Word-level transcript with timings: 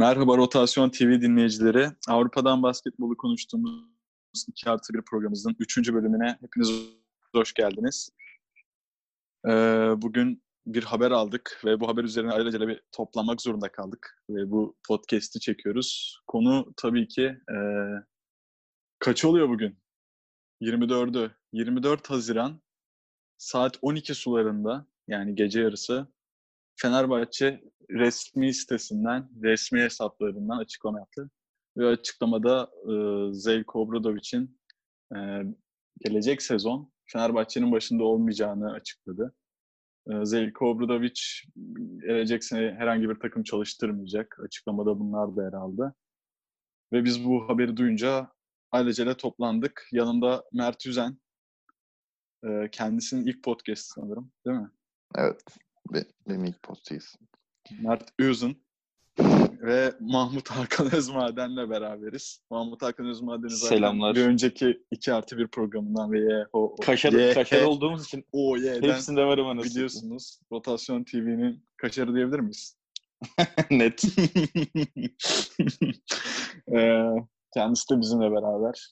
Merhaba 0.00 0.36
Rotasyon 0.36 0.90
TV 0.90 1.20
dinleyicileri. 1.20 1.88
Avrupa'dan 2.08 2.62
basketbolu 2.62 3.16
konuştuğumuz 3.16 4.44
2 4.48 4.70
artı 4.70 4.94
1 4.94 5.02
programımızın 5.02 5.56
3. 5.58 5.92
bölümüne 5.92 6.38
hepiniz 6.40 6.70
hoş 7.34 7.54
geldiniz. 7.54 8.10
Ee, 9.46 9.50
bugün 9.96 10.42
bir 10.66 10.82
haber 10.82 11.10
aldık 11.10 11.60
ve 11.64 11.80
bu 11.80 11.88
haber 11.88 12.04
üzerine 12.04 12.32
ayrıca 12.32 12.68
bir 12.68 12.82
toplamak 12.92 13.42
zorunda 13.42 13.72
kaldık. 13.72 14.22
Ve 14.30 14.50
bu 14.50 14.76
podcast'i 14.88 15.40
çekiyoruz. 15.40 16.20
Konu 16.26 16.72
tabii 16.76 17.08
ki 17.08 17.24
e, 17.24 17.56
kaç 18.98 19.24
oluyor 19.24 19.48
bugün? 19.48 19.78
24'ü. 20.62 21.30
24 21.52 22.10
Haziran 22.10 22.60
saat 23.38 23.78
12 23.82 24.14
sularında 24.14 24.86
yani 25.08 25.34
gece 25.34 25.60
yarısı 25.60 26.06
Fenerbahçe 26.82 27.60
resmi 27.90 28.54
sitesinden, 28.54 29.28
resmi 29.42 29.80
hesaplarından 29.80 30.58
açıklama 30.58 30.98
yaptı. 30.98 31.30
Ve 31.76 31.86
açıklamada 31.86 32.70
e, 32.84 32.92
Zeljko 33.34 33.80
Obradovic'in 33.80 34.60
e, 35.16 35.18
gelecek 36.00 36.42
sezon 36.42 36.92
Fenerbahçe'nin 37.06 37.72
başında 37.72 38.04
olmayacağını 38.04 38.72
açıkladı. 38.72 39.34
E, 40.10 40.24
Zeljko 40.24 40.66
Obradovic 40.70 41.20
gelecek 42.00 42.44
sene 42.44 42.74
herhangi 42.78 43.08
bir 43.08 43.20
takım 43.20 43.42
çalıştırmayacak. 43.42 44.40
Açıklamada 44.44 45.00
bunlar 45.00 45.36
da 45.36 45.44
yer 45.44 45.52
aldı. 45.52 45.94
Ve 46.92 47.04
biz 47.04 47.24
bu 47.24 47.48
haberi 47.48 47.76
duyunca 47.76 48.32
ailece 48.72 49.16
toplandık. 49.16 49.88
Yanında 49.92 50.44
Mert 50.52 50.86
Üzen, 50.86 51.18
e, 52.44 52.68
kendisinin 52.72 53.26
ilk 53.26 53.44
podcast 53.44 53.92
sanırım 53.94 54.32
değil 54.46 54.56
mi? 54.56 54.70
Evet. 55.16 55.40
Benim 55.94 56.44
ilk 56.44 56.62
podcast'im. 56.62 57.28
Mert 57.82 58.08
Üzün 58.18 58.62
ve 59.62 59.92
Mahmut 60.00 60.50
Hakan 60.50 60.94
Özmaden'le 60.94 61.70
beraberiz. 61.70 62.40
Mahmut 62.50 62.82
Hakan 62.82 63.06
Özmaden'i 63.06 63.50
zaten 63.50 63.76
Selamlar. 63.76 64.16
bir 64.16 64.24
önceki 64.24 64.82
2 64.90 65.12
artı 65.12 65.38
1 65.38 65.46
programından 65.46 66.12
ve 66.12 66.18
ye, 66.20 66.46
ho, 66.52 66.76
Kaşar, 66.82 67.12
ye, 67.12 67.34
kaşar 67.34 67.62
olduğumuz 67.62 68.04
için 68.04 68.24
o 68.32 68.56
ye'den 68.56 68.88
hepsinde 68.88 69.24
varım 69.24 69.46
anasını. 69.46 69.70
biliyorsunuz. 69.70 70.40
Rotasyon 70.52 71.04
TV'nin 71.04 71.64
kaşarı 71.76 72.14
diyebilir 72.14 72.40
miyiz? 72.40 72.76
Net. 73.70 74.02
Ee, 76.76 77.04
kendisi 77.54 77.94
de 77.94 78.00
bizimle 78.00 78.30
beraber. 78.30 78.90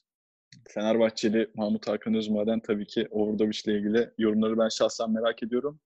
Fenerbahçeli 0.69 1.51
Mahmut 1.55 1.87
Hakan 1.87 2.13
Özmaden 2.13 2.59
tabii 2.59 2.87
ki 2.87 3.07
Overdovic'le 3.11 3.67
ilgili 3.67 4.11
yorumları 4.17 4.57
ben 4.57 4.69
şahsen 4.69 5.11
merak 5.11 5.43
ediyorum. 5.43 5.79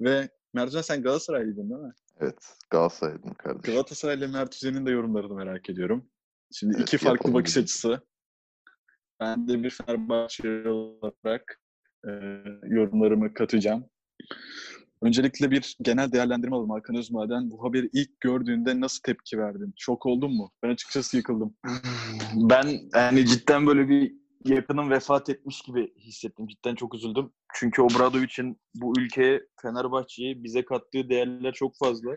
Ve 0.00 0.28
Mercan 0.54 0.80
sen 0.80 1.02
Galatasaraylıydın 1.02 1.70
değil 1.70 1.80
mi? 1.80 1.92
Evet. 2.20 2.56
Galatasaray'dım 2.70 3.34
kardeşim. 3.34 3.74
Galatasaray 3.74 4.16
ile 4.16 4.26
Mert 4.26 4.54
Üzen'in 4.54 4.86
de 4.86 4.90
yorumlarını 4.90 5.34
merak 5.34 5.70
ediyorum. 5.70 6.08
Şimdi 6.52 6.74
Evet, 6.76 6.88
iki 6.88 6.98
farklı 6.98 7.34
bakış 7.34 7.56
açısı. 7.56 8.00
Ben 9.20 9.48
de 9.48 9.62
bir 9.62 9.70
Fenerbahçeli 9.70 10.68
olarak 10.68 11.60
e, 12.06 12.10
yorumlarımı 12.62 13.34
katacağım. 13.34 13.84
Öncelikle 15.02 15.50
bir 15.50 15.76
genel 15.82 16.12
değerlendirme 16.12 16.56
alalım 16.56 16.70
Hakan 16.70 16.96
Özmaden. 16.96 17.50
Bu 17.50 17.64
haberi 17.64 17.90
ilk 17.92 18.20
gördüğünde 18.20 18.80
nasıl 18.80 19.00
tepki 19.02 19.38
verdin? 19.38 19.74
Şok 19.76 20.06
oldun 20.06 20.36
mu? 20.36 20.50
Ben 20.62 20.70
açıkçası 20.70 21.16
yıkıldım. 21.16 21.56
ben 22.34 22.80
yani 22.94 23.26
cidden 23.26 23.66
böyle 23.66 23.88
bir 23.88 24.14
yakınım 24.44 24.90
vefat 24.90 25.28
etmiş 25.28 25.62
gibi 25.62 25.94
hissettim. 25.98 26.46
Cidden 26.46 26.74
çok 26.74 26.94
üzüldüm. 26.94 27.32
Çünkü 27.54 27.82
Obradovic'in 27.82 28.60
bu 28.74 29.00
ülkeye, 29.00 29.46
Fenerbahçe'ye 29.62 30.42
bize 30.44 30.64
kattığı 30.64 31.08
değerler 31.08 31.52
çok 31.52 31.78
fazla. 31.78 32.10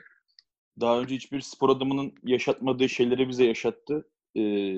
Daha 0.79 0.99
önce 0.99 1.16
hiçbir 1.16 1.41
spor 1.41 1.69
adamının 1.69 2.13
yaşatmadığı 2.23 2.89
şeyleri 2.89 3.29
bize 3.29 3.45
yaşattı. 3.45 4.09
Ee, 4.38 4.75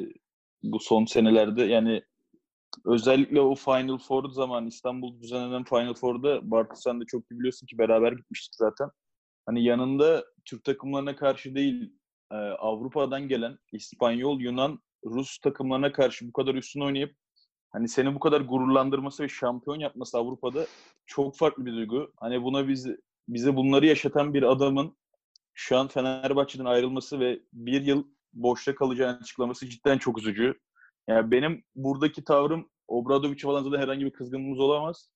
bu 0.63 0.79
son 0.79 1.05
senelerde 1.05 1.63
yani 1.63 2.03
özellikle 2.85 3.41
o 3.41 3.55
Final 3.55 3.97
Four 3.97 4.29
zaman 4.29 4.67
İstanbul 4.67 5.21
düzenlenen 5.21 5.63
Final 5.63 5.93
Four'da 5.93 6.51
Bartu 6.51 6.75
sen 6.75 7.01
de 7.01 7.05
çok 7.05 7.31
iyi 7.31 7.39
biliyorsun 7.39 7.67
ki 7.67 7.77
beraber 7.77 8.11
gitmiştik 8.11 8.55
zaten. 8.55 8.89
Hani 9.45 9.63
yanında 9.63 10.25
Türk 10.45 10.63
takımlarına 10.63 11.15
karşı 11.15 11.55
değil 11.55 11.93
e, 12.31 12.35
Avrupa'dan 12.35 13.27
gelen 13.27 13.57
İspanyol, 13.71 14.39
Yunan, 14.39 14.79
Rus 15.05 15.37
takımlarına 15.37 15.91
karşı 15.91 16.27
bu 16.27 16.33
kadar 16.33 16.55
üstün 16.55 16.81
oynayıp 16.81 17.15
hani 17.69 17.87
seni 17.87 18.15
bu 18.15 18.19
kadar 18.19 18.41
gururlandırması 18.41 19.23
ve 19.23 19.29
şampiyon 19.29 19.79
yapması 19.79 20.17
Avrupa'da 20.17 20.65
çok 21.05 21.37
farklı 21.37 21.65
bir 21.65 21.73
duygu. 21.73 22.11
Hani 22.17 22.43
buna 22.43 22.67
biz 22.67 22.87
bize 23.27 23.55
bunları 23.55 23.85
yaşatan 23.85 24.33
bir 24.33 24.43
adamın 24.43 24.97
şu 25.53 25.77
an 25.77 25.87
Fenerbahçe'den 25.87 26.65
ayrılması 26.65 27.19
ve 27.19 27.39
bir 27.53 27.81
yıl 27.81 28.03
boşta 28.33 28.75
kalacağını 28.75 29.17
açıklaması 29.17 29.69
cidden 29.69 29.97
çok 29.97 30.19
üzücü. 30.19 30.59
Yani 31.07 31.31
benim 31.31 31.63
buradaki 31.75 32.23
tavrım 32.23 32.69
Obradoviç'e 32.87 33.47
falan 33.47 33.63
zaten 33.63 33.79
herhangi 33.81 34.05
bir 34.05 34.13
kızgınlığımız 34.13 34.59
olamaz. 34.59 35.09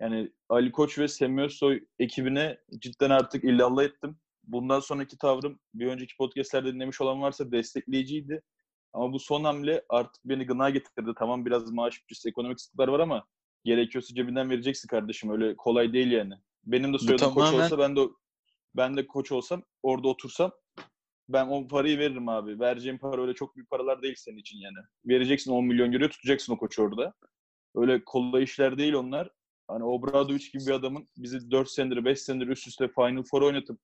Yani 0.00 0.32
Ali 0.48 0.72
Koç 0.72 0.98
ve 0.98 1.08
Semih 1.08 1.50
ekibine 1.98 2.58
cidden 2.78 3.10
artık 3.10 3.44
illallah 3.44 3.84
ettim. 3.84 4.18
Bundan 4.44 4.80
sonraki 4.80 5.18
tavrım 5.18 5.58
bir 5.74 5.86
önceki 5.86 6.16
podcastlerde 6.16 6.74
dinlemiş 6.74 7.00
olan 7.00 7.22
varsa 7.22 7.52
destekleyiciydi. 7.52 8.42
Ama 8.92 9.12
bu 9.12 9.18
son 9.18 9.44
hamle 9.44 9.84
artık 9.88 10.24
beni 10.24 10.46
gına 10.46 10.70
getirdi. 10.70 11.10
Tamam 11.18 11.46
biraz 11.46 11.70
maaş 11.72 12.02
bütçesi, 12.02 12.28
ekonomik 12.28 12.60
sıkıntılar 12.60 12.88
var 12.88 13.00
ama 13.00 13.26
gerekiyorsa 13.64 14.14
cebinden 14.14 14.50
vereceksin 14.50 14.88
kardeşim. 14.88 15.30
Öyle 15.30 15.56
kolay 15.56 15.92
değil 15.92 16.10
yani. 16.10 16.34
Benim 16.64 16.94
de 16.94 16.98
soyadım 16.98 17.34
koç 17.34 17.44
tamamen- 17.44 17.64
olsa 17.64 17.78
ben 17.78 17.96
de 17.96 18.00
ben 18.76 18.96
de 18.96 19.06
koç 19.06 19.32
olsam 19.32 19.62
orada 19.82 20.08
otursam 20.08 20.52
ben 21.28 21.46
o 21.46 21.68
parayı 21.68 21.98
veririm 21.98 22.28
abi. 22.28 22.60
Vereceğim 22.60 22.98
para 22.98 23.22
öyle 23.22 23.34
çok 23.34 23.56
büyük 23.56 23.70
paralar 23.70 24.02
değil 24.02 24.14
senin 24.18 24.38
için 24.38 24.58
yani. 24.58 24.76
Vereceksin 25.04 25.52
10 25.52 25.64
milyon 25.64 25.92
euro 25.92 26.08
tutacaksın 26.08 26.52
o 26.52 26.58
koçu 26.58 26.82
orada. 26.82 27.14
Öyle 27.74 28.04
kolay 28.04 28.42
işler 28.42 28.78
değil 28.78 28.92
onlar. 28.92 29.30
Hani 29.68 29.84
Obradoviç 29.84 30.52
gibi 30.52 30.66
bir 30.66 30.70
adamın 30.72 31.08
bizi 31.16 31.50
4 31.50 31.70
senedir 31.70 32.04
5 32.04 32.20
senedir 32.20 32.48
üst 32.48 32.68
üste 32.68 32.88
Final 32.88 33.22
Four 33.30 33.42
oynatıp 33.42 33.80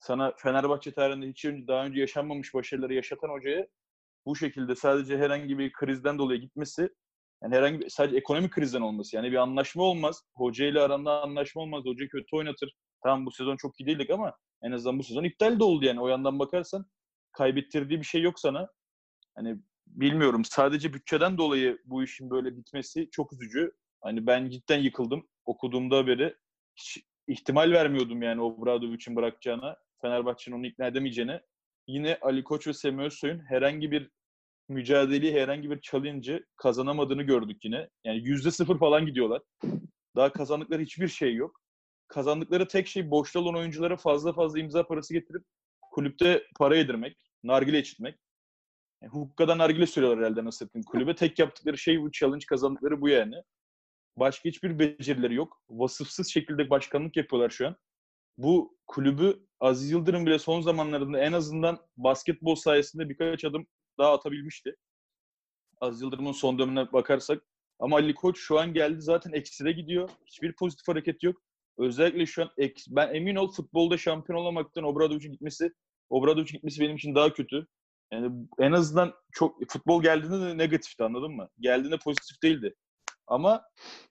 sana 0.00 0.32
Fenerbahçe 0.36 0.92
tarihinde 0.92 1.28
hiç 1.28 1.44
önce, 1.44 1.66
daha 1.68 1.84
önce 1.86 2.00
yaşanmamış 2.00 2.54
başarıları 2.54 2.94
yaşatan 2.94 3.28
hocaya 3.28 3.66
bu 4.28 4.36
şekilde 4.36 4.74
sadece 4.74 5.18
herhangi 5.18 5.58
bir 5.58 5.72
krizden 5.72 6.18
dolayı 6.18 6.40
gitmesi 6.40 6.90
yani 7.42 7.54
herhangi 7.54 7.80
bir 7.80 7.88
sadece 7.88 8.16
ekonomik 8.16 8.52
krizden 8.52 8.80
olması 8.80 9.16
yani 9.16 9.32
bir 9.32 9.36
anlaşma 9.36 9.82
olmaz. 9.82 10.22
Hoca 10.34 10.66
ile 10.66 10.80
aranda 10.80 11.22
anlaşma 11.22 11.62
olmaz. 11.62 11.84
Hoca 11.84 12.08
kötü 12.08 12.36
oynatır. 12.36 12.74
Tamam 13.02 13.26
bu 13.26 13.30
sezon 13.30 13.56
çok 13.56 13.80
iyi 13.80 13.86
değildik 13.86 14.10
ama 14.10 14.34
en 14.62 14.72
azından 14.72 14.98
bu 14.98 15.02
sezon 15.02 15.24
iptal 15.24 15.60
de 15.60 15.64
oldu 15.64 15.84
yani. 15.84 16.00
O 16.00 16.08
yandan 16.08 16.38
bakarsan 16.38 16.86
kaybettirdiği 17.32 18.00
bir 18.00 18.04
şey 18.04 18.22
yok 18.22 18.40
sana. 18.40 18.68
Hani 19.34 19.56
bilmiyorum 19.86 20.44
sadece 20.44 20.94
bütçeden 20.94 21.38
dolayı 21.38 21.78
bu 21.84 22.02
işin 22.02 22.30
böyle 22.30 22.56
bitmesi 22.56 23.08
çok 23.10 23.32
üzücü. 23.32 23.72
Hani 24.00 24.26
ben 24.26 24.50
cidden 24.50 24.78
yıkıldım 24.78 25.28
okuduğumda 25.44 25.96
haberi. 25.96 26.36
Hiç 26.76 27.04
ihtimal 27.26 27.72
vermiyordum 27.72 28.22
yani 28.22 28.40
Obradovic'in 28.40 29.16
bırakacağına. 29.16 29.76
Fenerbahçe'nin 30.02 30.56
onu 30.56 30.66
ikna 30.66 30.86
edemeyeceğine. 30.86 31.40
Yine 31.86 32.18
Ali 32.22 32.44
Koç 32.44 32.66
ve 32.66 32.72
Semih 32.72 33.04
Özsoy'un 33.04 33.38
herhangi 33.48 33.90
bir 33.90 34.10
mücadeleyi, 34.68 35.34
herhangi 35.34 35.70
bir 35.70 35.80
challenge'ı 35.80 36.44
kazanamadığını 36.56 37.22
gördük 37.22 37.64
yine. 37.64 37.88
Yani 38.04 38.18
yüzde 38.18 38.50
sıfır 38.50 38.78
falan 38.78 39.06
gidiyorlar. 39.06 39.42
Daha 40.16 40.32
kazandıkları 40.32 40.82
hiçbir 40.82 41.08
şey 41.08 41.34
yok. 41.34 41.60
Kazandıkları 42.08 42.68
tek 42.68 42.86
şey 42.86 43.10
boşta 43.10 43.40
olan 43.40 43.54
oyunculara 43.54 43.96
fazla 43.96 44.32
fazla 44.32 44.58
imza 44.58 44.86
parası 44.86 45.14
getirip 45.14 45.42
kulüpte 45.92 46.42
para 46.58 46.76
yedirmek, 46.76 47.16
nargile 47.44 47.78
içitmek. 47.78 48.18
Yani 49.02 49.12
hukukadan 49.12 49.58
nargile 49.58 49.86
sürüyorlar 49.86 50.24
herhalde 50.24 50.44
nasıl. 50.44 50.68
Kulübe 50.86 51.14
tek 51.14 51.38
yaptıkları 51.38 51.78
şey 51.78 52.00
bu 52.02 52.12
challenge 52.12 52.46
kazandıkları 52.48 53.00
bu 53.00 53.08
yani. 53.08 53.34
Başka 54.16 54.48
hiçbir 54.48 54.78
becerileri 54.78 55.34
yok. 55.34 55.62
Vasıfsız 55.70 56.28
şekilde 56.28 56.70
başkanlık 56.70 57.16
yapıyorlar 57.16 57.50
şu 57.50 57.66
an. 57.66 57.76
Bu 58.38 58.78
kulübü 58.86 59.46
Aziz 59.60 59.90
Yıldırım 59.90 60.26
bile 60.26 60.38
son 60.38 60.60
zamanlarında 60.60 61.20
en 61.20 61.32
azından 61.32 61.78
basketbol 61.96 62.54
sayesinde 62.54 63.08
birkaç 63.08 63.44
adım 63.44 63.66
daha 63.98 64.14
atabilmişti. 64.14 64.76
Aziz 65.80 66.02
Yıldırım'ın 66.02 66.32
son 66.32 66.58
dönemine 66.58 66.92
bakarsak. 66.92 67.42
Ama 67.78 67.96
Ali 67.96 68.14
Koç 68.14 68.38
şu 68.38 68.58
an 68.58 68.74
geldi 68.74 69.00
zaten 69.00 69.32
ekside 69.32 69.72
gidiyor. 69.72 70.10
Hiçbir 70.26 70.52
pozitif 70.52 70.88
hareket 70.88 71.22
yok. 71.22 71.42
Özellikle 71.78 72.26
şu 72.26 72.42
an 72.42 72.50
eks, 72.56 72.86
ben 72.88 73.14
emin 73.14 73.36
ol 73.36 73.52
futbolda 73.52 73.98
şampiyon 73.98 74.38
olamaktan 74.38 74.84
Obradovic'in 74.84 75.32
gitmesi 75.32 75.72
Obradovic'in 76.10 76.56
gitmesi 76.56 76.80
benim 76.80 76.96
için 76.96 77.14
daha 77.14 77.32
kötü. 77.32 77.66
Yani 78.12 78.46
en 78.58 78.72
azından 78.72 79.14
çok 79.32 79.70
futbol 79.70 80.02
geldiğinde 80.02 80.40
de 80.40 80.58
negatifti 80.58 81.04
anladın 81.04 81.32
mı? 81.32 81.48
Geldiğinde 81.60 81.98
pozitif 81.98 82.42
değildi. 82.42 82.74
Ama 83.26 83.62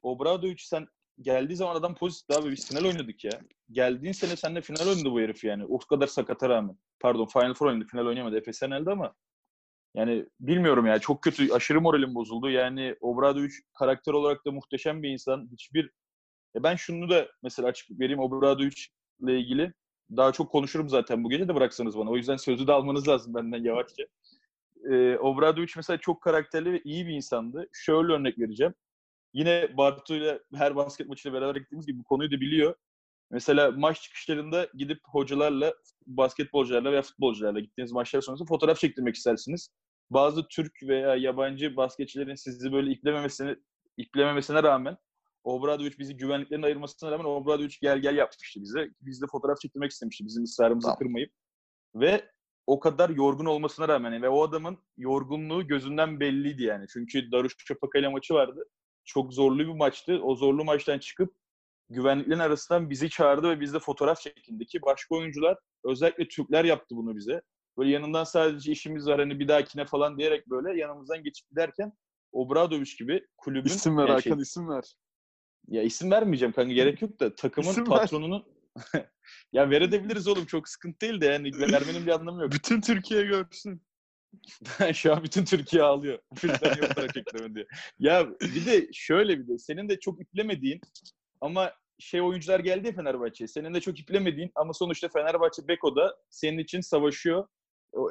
Obradovic 0.02 0.58
sen 0.60 0.88
geldiği 1.22 1.56
zaman 1.56 1.76
adam 1.76 1.96
pozitif 1.96 2.38
abi 2.38 2.52
biz 2.52 2.68
final 2.68 2.86
oynadık 2.86 3.24
ya. 3.24 3.42
Geldiğin 3.72 4.14
sene 4.14 4.36
seninle 4.36 4.62
final 4.62 4.88
oynadı 4.88 5.12
bu 5.12 5.22
herif 5.22 5.44
yani. 5.44 5.66
O 5.66 5.78
kadar 5.78 6.08
sakata 6.08 6.50
rağmen. 6.50 6.78
Pardon 7.00 7.26
Final 7.26 7.54
Four 7.54 7.68
oynadı. 7.68 7.86
Final 7.92 8.06
oynayamadı. 8.06 8.38
Efes 8.38 8.64
Enel'de 8.64 8.92
ama 8.92 9.16
yani 9.98 10.26
bilmiyorum 10.40 10.86
ya. 10.86 11.00
Çok 11.00 11.22
kötü. 11.22 11.54
Aşırı 11.54 11.82
moralim 11.82 12.16
bozuldu. 12.16 12.50
Yani 12.50 12.96
Obradovic 13.02 13.52
karakter 13.80 14.14
olarak 14.14 14.46
da 14.46 14.52
muhteşem 14.52 15.04
bir 15.04 15.10
insan. 15.10 15.50
Hiçbir 15.52 15.92
ya 16.56 16.64
ben 16.64 16.76
şunu 16.76 17.10
da 17.10 17.28
mesela 17.44 17.70
açık 17.70 18.00
vereyim 18.00 18.20
Obradovic 18.20 18.76
ile 19.22 19.40
ilgili. 19.40 19.74
daha 20.18 20.32
çok 20.32 20.52
konuşurum 20.52 20.90
zaten 20.90 21.24
bu 21.24 21.30
gece 21.30 21.48
de 21.48 21.56
bıraksanız 21.56 21.98
bana. 21.98 22.10
O 22.10 22.18
yüzden 22.18 22.38
sözü 22.38 22.68
de 22.68 22.72
almanız 22.74 23.08
lazım 23.08 23.34
benden 23.34 23.64
yavaşça. 23.64 24.04
Ee, 24.92 25.18
Obradovic 25.18 25.74
mesela 25.78 25.98
çok 25.98 26.22
karakterli 26.22 26.74
ve 26.74 26.82
iyi 26.84 27.08
bir 27.08 27.14
insandı. 27.14 27.68
Şöyle 27.74 28.14
örnek 28.14 28.40
vereceğim. 28.40 28.74
Yine 29.34 29.78
Bartu 29.78 30.16
ile 30.16 30.40
her 30.56 30.76
basket 30.76 31.10
maçıyla 31.10 31.42
beraber 31.42 31.60
gittiğimiz 31.62 31.88
gibi 31.88 32.00
bu 32.00 32.04
konuyu 32.04 32.32
da 32.32 32.42
biliyor. 32.42 32.76
Mesela 33.32 33.72
maç 33.72 34.02
çıkışlarında 34.02 34.68
gidip 34.74 35.00
hocalarla, 35.04 35.74
basketbolcularla 36.08 36.92
veya 36.92 37.02
futbolcularla 37.02 37.60
gittiğiniz 37.60 37.92
maçlar 37.92 38.22
sonrası 38.22 38.46
fotoğraf 38.46 38.80
çektirmek 38.80 39.16
istersiniz. 39.16 39.70
Bazı 40.10 40.48
Türk 40.48 40.74
veya 40.84 41.16
yabancı 41.16 41.76
basketçilerin 41.76 42.36
sizi 42.36 42.72
böyle 42.72 42.92
iplememesine, 42.92 43.56
iplememesine 43.98 44.64
rağmen 44.64 44.98
Obradovic 45.44 45.98
bizi 46.00 46.18
güvenliklerin 46.18 46.64
ayırmasına 46.64 47.12
rağmen 47.12 47.26
Obradovic 47.26 47.76
gel 47.82 48.00
gel 48.00 48.16
yapmıştı 48.18 48.62
bize. 48.62 48.90
Biz 49.02 49.22
de 49.22 49.26
fotoğraf 49.32 49.60
çektirmek 49.60 49.92
istemişti 49.92 50.26
bizim 50.26 50.44
ısrarımızı 50.44 50.86
Tamam. 50.86 50.98
kırmayıp. 50.98 51.32
Ve 51.96 52.32
o 52.68 52.80
kadar 52.80 53.10
yorgun 53.10 53.46
olmasına 53.46 53.88
rağmen 53.88 54.22
ve 54.22 54.30
o 54.30 54.44
adamın 54.44 54.78
yorgunluğu 54.98 55.68
gözünden 55.68 56.20
belliydi 56.20 56.64
yani. 56.64 56.86
Çünkü 56.94 57.32
Darüşşafaka 57.32 58.00
ile 58.00 58.08
maçı 58.08 58.34
vardı. 58.34 58.64
Çok 59.06 59.34
zorlu 59.34 59.60
bir 59.60 59.74
maçtı. 59.74 60.20
O 60.24 60.36
zorlu 60.36 60.66
maçtan 60.66 61.00
çıkıp 61.00 61.34
güvenliklerin 61.90 62.40
arasından 62.40 62.90
bizi 62.90 63.10
çağırdı 63.10 63.50
ve 63.50 63.60
biz 63.60 63.74
de 63.74 63.80
fotoğraf 63.80 64.22
çekildi 64.22 64.66
ki 64.66 64.82
başka 64.82 65.16
oyuncular 65.16 65.58
özellikle 65.84 66.28
Türkler 66.28 66.66
yaptı 66.66 66.96
bunu 66.96 67.16
bize. 67.16 67.42
Böyle 67.78 67.92
yanından 67.92 68.24
sadece 68.24 68.72
işimiz 68.72 69.08
var 69.08 69.20
hani 69.20 69.40
bir 69.40 69.48
dahakine 69.48 69.86
falan 69.86 70.18
diyerek 70.18 70.48
böyle 70.48 70.80
yanımızdan 70.80 71.24
geçip 71.24 71.50
giderken 71.50 71.94
Obradovic 72.32 72.92
gibi 73.00 73.28
kulübün 73.38 73.70
İsim 73.70 73.98
ver 73.98 74.08
yani 74.08 74.24
şey- 74.24 74.32
Hakan 74.32 74.42
isim 74.42 74.70
ver. 74.70 74.84
ya 75.68 75.84
isim 75.84 76.12
vermeyeceğim 76.12 76.54
kanka 76.54 76.74
gerek 76.74 77.02
yok 77.02 77.20
da 77.20 77.36
takımın 77.36 77.70
İsim 77.70 77.86
patronunun 77.86 78.46
ya 79.54 79.70
verebiliriz 79.70 80.28
oğlum 80.28 80.46
çok 80.46 80.70
sıkıntı 80.70 81.00
değil 81.00 81.22
de 81.22 81.26
yani 81.26 81.52
vermenin 81.60 82.06
bir 82.06 82.12
anlamı 82.12 82.42
yok. 82.42 82.52
Bütün 82.52 82.82
Türkiye 82.82 83.24
görsün. 83.24 83.82
Şu 84.94 85.14
an 85.14 85.24
bütün 85.24 85.46
Türkiye 85.46 85.84
ağlıyor. 85.84 86.20
Filmden 86.36 86.76
yok 86.76 87.18
ekleme 87.18 87.56
diye. 87.56 87.66
Ya 88.00 88.28
bir 88.42 88.66
de 88.66 88.88
şöyle 88.94 89.40
bir 89.40 89.48
de 89.48 89.58
senin 89.58 89.90
de 89.90 90.00
çok 90.00 90.22
iplemediğin 90.22 90.82
ama 91.42 91.74
şey 92.00 92.22
oyuncular 92.22 92.60
geldi 92.60 92.88
ya 92.88 92.94
Fenerbahçe'ye. 92.94 93.48
Senin 93.48 93.74
de 93.74 93.82
çok 93.82 94.00
iplemediğin 94.00 94.52
ama 94.56 94.74
sonuçta 94.74 95.10
Fenerbahçe 95.10 95.68
Beko'da 95.68 96.18
senin 96.30 96.58
için 96.58 96.82
savaşıyor. 96.82 97.48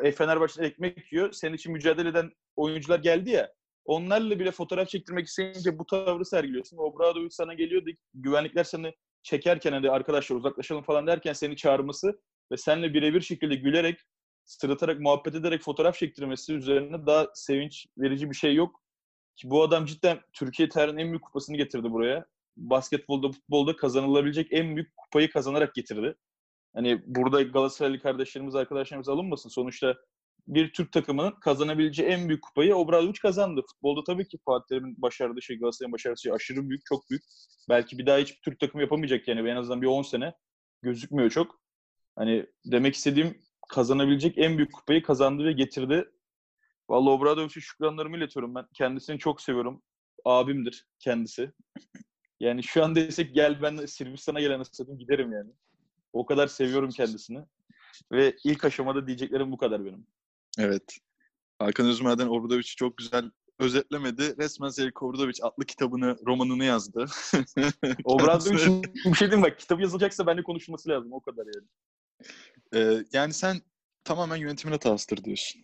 E, 0.02 0.12
Fenerbahçe'de 0.12 0.66
ekmek 0.66 1.12
yiyor. 1.12 1.32
Senin 1.32 1.54
için 1.54 1.72
mücadele 1.72 2.08
eden 2.08 2.30
oyuncular 2.56 2.98
geldi 2.98 3.30
ya. 3.30 3.52
Onlarla 3.84 4.40
bile 4.40 4.50
fotoğraf 4.50 4.88
çektirmek 4.88 5.26
isteyince 5.26 5.78
bu 5.78 5.86
tavrı 5.86 6.24
sergiliyorsun. 6.24 6.76
Obradovic 6.76 7.30
sana 7.30 7.54
geliyordu. 7.54 7.90
Güvenlikler 8.14 8.64
seni 8.64 8.94
çekerken 9.22 9.72
hani 9.72 9.90
arkadaşlar 9.90 10.36
uzaklaşalım 10.36 10.82
falan 10.82 11.06
derken 11.06 11.32
seni 11.32 11.56
çağırması 11.56 12.20
ve 12.52 12.56
seninle 12.56 12.94
birebir 12.94 13.20
şekilde 13.20 13.54
gülerek 13.54 14.00
sırıtarak, 14.44 15.00
muhabbet 15.00 15.34
ederek 15.34 15.62
fotoğraf 15.62 15.96
çektirmesi 15.98 16.54
üzerine 16.54 17.06
daha 17.06 17.26
sevinç 17.34 17.86
verici 17.98 18.30
bir 18.30 18.36
şey 18.36 18.54
yok. 18.54 18.80
Ki 19.36 19.50
bu 19.50 19.62
adam 19.62 19.86
cidden 19.86 20.20
Türkiye 20.32 20.68
tarihinin 20.68 21.00
en 21.00 21.08
büyük 21.08 21.24
kupasını 21.24 21.56
getirdi 21.56 21.92
buraya. 21.92 22.26
Basketbolda, 22.56 23.32
futbolda 23.32 23.76
kazanılabilecek 23.76 24.52
en 24.52 24.76
büyük 24.76 24.96
kupayı 24.96 25.30
kazanarak 25.30 25.74
getirdi. 25.74 26.16
Hani 26.76 27.02
burada 27.06 27.43
Galatasaraylı 27.43 28.00
kardeşlerimiz, 28.00 28.55
arkadaşlarımız 28.55 29.08
alınmasın. 29.08 29.49
Sonuçta 29.49 29.96
bir 30.49 30.73
Türk 30.73 30.93
takımının 30.93 31.31
kazanabileceği 31.31 32.08
en 32.08 32.28
büyük 32.28 32.43
kupayı 32.43 32.76
Obradovic 32.76 33.19
kazandı. 33.23 33.62
Futbolda 33.70 34.05
tabii 34.05 34.28
ki 34.28 34.38
Fatih 34.44 34.67
Terim'in 34.69 35.02
başardığı 35.02 35.43
şey, 35.43 35.58
Galatasaray'ın 35.58 35.93
başardığı 35.93 36.20
şey 36.20 36.32
aşırı 36.32 36.69
büyük, 36.69 36.82
çok 36.84 37.11
büyük. 37.11 37.23
Belki 37.69 37.99
bir 37.99 38.06
daha 38.06 38.19
hiç 38.19 38.40
Türk 38.44 38.61
takımı 38.61 38.82
yapamayacak 38.82 39.28
yani 39.28 39.50
en 39.50 39.56
azından 39.56 39.82
bir 39.82 39.87
10 39.87 40.02
sene 40.02 40.34
gözükmüyor 40.82 41.31
çok. 41.31 41.61
Hani 42.17 42.46
demek 42.64 42.94
istediğim 42.94 43.43
kazanabilecek 43.69 44.38
en 44.38 44.56
büyük 44.58 44.72
kupayı 44.72 45.02
kazandı 45.02 45.44
ve 45.44 45.52
getirdi. 45.52 46.11
Vallahi 46.88 47.11
Obradovic'e 47.11 47.61
şükranlarımı 47.61 48.17
iletiyorum 48.17 48.55
ben. 48.55 48.67
Kendisini 48.75 49.19
çok 49.19 49.40
seviyorum. 49.40 49.82
Abimdir 50.25 50.87
kendisi. 50.99 51.52
Yani 52.40 52.62
şu 52.62 52.84
an 52.84 52.94
desek 52.94 53.34
gel 53.34 53.62
ben 53.62 53.87
Sırbistan'a 53.87 54.40
gelen 54.40 54.61
istedim 54.61 54.99
giderim 54.99 55.32
yani. 55.32 55.50
O 56.16 56.26
kadar 56.26 56.46
seviyorum 56.46 56.90
kendisini. 56.90 57.44
Ve 58.12 58.36
ilk 58.44 58.64
aşamada 58.64 59.06
diyeceklerim 59.06 59.52
bu 59.52 59.56
kadar 59.56 59.84
benim. 59.84 60.06
Evet. 60.58 60.98
Hakan 61.58 61.86
Özmer'den 61.86 62.26
Obradovic'i 62.26 62.76
çok 62.76 62.96
güzel 62.96 63.30
özetlemedi. 63.58 64.36
Resmen 64.38 64.68
Zeljko 64.68 65.06
Obradovic 65.06 65.34
adlı 65.42 65.64
kitabını, 65.64 66.16
romanını 66.26 66.64
yazdı. 66.64 67.06
Obradovic'in 68.04 68.82
bir 69.04 69.14
şey 69.14 69.30
diyeyim 69.30 69.42
bak 69.42 69.58
kitap 69.58 69.80
yazılacaksa 69.80 70.26
benimle 70.26 70.42
konuşulması 70.42 70.88
lazım 70.88 71.12
o 71.12 71.20
kadar 71.20 71.44
yani. 71.54 71.66
Ee, 72.74 73.04
yani 73.12 73.32
sen 73.32 73.56
tamamen 74.04 74.36
yönetimin 74.36 74.72
hatasıdır 74.72 75.24
diyorsun. 75.24 75.62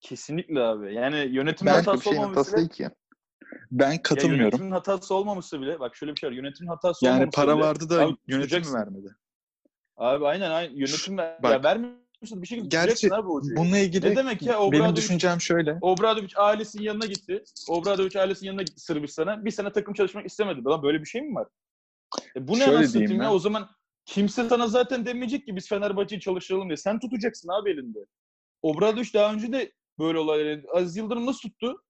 Kesinlikle 0.00 0.60
abi. 0.60 0.94
Yani 0.94 1.16
yönetimin 1.16 1.72
Ben- 1.72 1.78
hatası 1.78 2.04
şeyin 2.04 2.16
olmaması 2.16 2.50
hatası 2.50 2.56
bile, 2.56 2.68
ki. 2.68 2.88
Ben 3.70 3.92
ya 3.92 4.02
katılmıyorum. 4.02 4.44
yönetimin 4.44 4.70
hatası 4.70 5.14
olmaması 5.14 5.60
bile 5.60 5.80
bak 5.80 5.96
şöyle 5.96 6.12
bir 6.12 6.20
şey 6.20 6.30
var. 6.30 6.34
Yönetimin 6.34 6.68
hatası 6.68 7.04
yani 7.04 7.14
olmaması 7.14 7.36
para 7.36 7.56
bile, 7.56 7.64
vardı 7.64 7.88
da 7.90 8.00
Abi 8.00 8.16
yönetim 8.26 8.60
mi 8.60 8.72
vermedi? 8.72 9.16
Abi 9.96 10.26
aynen 10.26 10.50
aynen 10.50 10.74
yönetim 10.76 11.18
ver, 11.18 11.42
Bak. 11.42 11.52
ya 11.52 11.62
vermiyorsun 11.62 12.42
bir 12.42 12.46
şekilde 12.46 12.68
Gerçi 12.68 13.14
abi 13.14 13.28
hocayı. 13.28 13.56
Bununla 13.56 13.78
ilgili 13.78 14.06
Ne 14.10 14.16
demek 14.16 14.42
ya? 14.42 14.52
benim 14.52 14.84
Obradovic- 14.84 14.96
düşüncem 14.96 15.40
şöyle. 15.40 15.78
Obradovic 15.80 16.32
ailesinin 16.36 16.82
yanına 16.82 17.06
gitti. 17.06 17.44
Obradovic 17.68 18.20
ailesinin 18.20 18.46
yanına 18.46 18.62
gitti 18.62 18.80
Sırbistan'a. 18.80 19.44
Bir 19.44 19.50
sene 19.50 19.72
takım 19.72 19.94
çalışmak 19.94 20.26
istemedi. 20.26 20.64
Lan 20.64 20.82
böyle 20.82 21.00
bir 21.00 21.06
şey 21.06 21.22
mi 21.22 21.34
var? 21.34 21.48
E 22.36 22.48
bu 22.48 22.52
ne 22.52 22.64
Şöyle 22.64 22.76
anasını 22.78 23.14
ya? 23.14 23.32
O 23.32 23.38
zaman 23.38 23.70
kimse 24.04 24.48
sana 24.48 24.66
zaten 24.68 25.06
demeyecek 25.06 25.46
ki 25.46 25.56
biz 25.56 25.68
Fenerbahçe'yi 25.68 26.20
çalıştıralım 26.20 26.68
diye. 26.68 26.76
Sen 26.76 27.00
tutacaksın 27.00 27.48
abi 27.48 27.70
elinde. 27.70 27.98
Obradovic 28.62 29.08
daha 29.14 29.32
önce 29.32 29.52
de 29.52 29.72
böyle 29.98 30.18
olaylar. 30.18 30.60
Aziz 30.74 30.96
Yıldırım 30.96 31.26
nasıl 31.26 31.40
tuttu? 31.40 31.82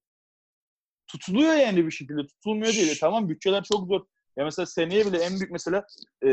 Tutuluyor 1.07 1.55
yani 1.55 1.87
bir 1.87 1.91
şekilde. 1.91 2.27
Tutulmuyor 2.27 2.73
değil. 2.73 2.99
Tamam 3.01 3.29
bütçeler 3.29 3.63
çok 3.65 3.89
zor. 3.89 4.01
Ya 4.37 4.45
mesela 4.45 4.67
seneye 4.67 5.07
bile 5.07 5.19
en 5.19 5.31
büyük 5.39 5.51
mesela 5.51 5.87
e, 6.25 6.29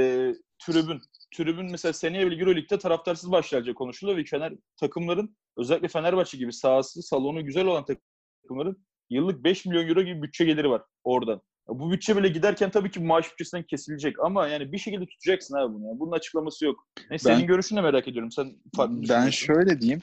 tribün. 0.60 1.02
Tribün 1.36 1.72
mesela 1.72 1.94
seneye 1.94 2.26
bile 2.28 2.36
Euroleague'de 2.42 2.80
taraftarsız 2.80 3.32
başlayacak 3.32 3.76
konuşuluyor 3.76 4.18
ve 4.18 4.24
Fener 4.24 4.54
takımların 4.78 5.36
özellikle 5.58 5.88
Fenerbahçe 5.88 6.38
gibi 6.38 6.54
sahası, 6.54 7.02
salonu 7.02 7.46
güzel 7.46 7.66
olan 7.66 7.86
takımların 7.86 8.86
yıllık 9.10 9.44
5 9.44 9.66
milyon 9.66 9.88
euro 9.88 10.02
gibi 10.02 10.22
bütçe 10.22 10.46
geliri 10.46 10.70
var 10.70 10.82
oradan. 11.04 11.42
Bu 11.68 11.92
bütçe 11.92 12.18
bile 12.18 12.28
giderken 12.28 12.72
tabii 12.72 12.92
ki 12.92 13.00
maaş 13.00 13.32
bütçesinden 13.32 13.64
kesilecek 13.64 14.20
ama 14.20 14.48
yani 14.48 14.72
bir 14.72 14.78
şekilde 14.78 15.06
tutacaksın 15.06 15.56
abi 15.56 15.74
bunu. 15.74 15.88
ya. 15.88 16.00
Bunun 16.00 16.12
açıklaması 16.12 16.66
yok. 16.66 16.88
Neyse 17.10 17.30
Ben- 17.30 17.36
senin 17.36 17.48
görüşünü 17.48 17.78
de 17.78 17.82
merak 17.82 18.08
ediyorum. 18.08 18.32
Sen 18.32 18.56
farklı 18.76 19.10
Ben 19.10 19.30
şöyle 19.30 19.82
diyeyim. 19.82 20.02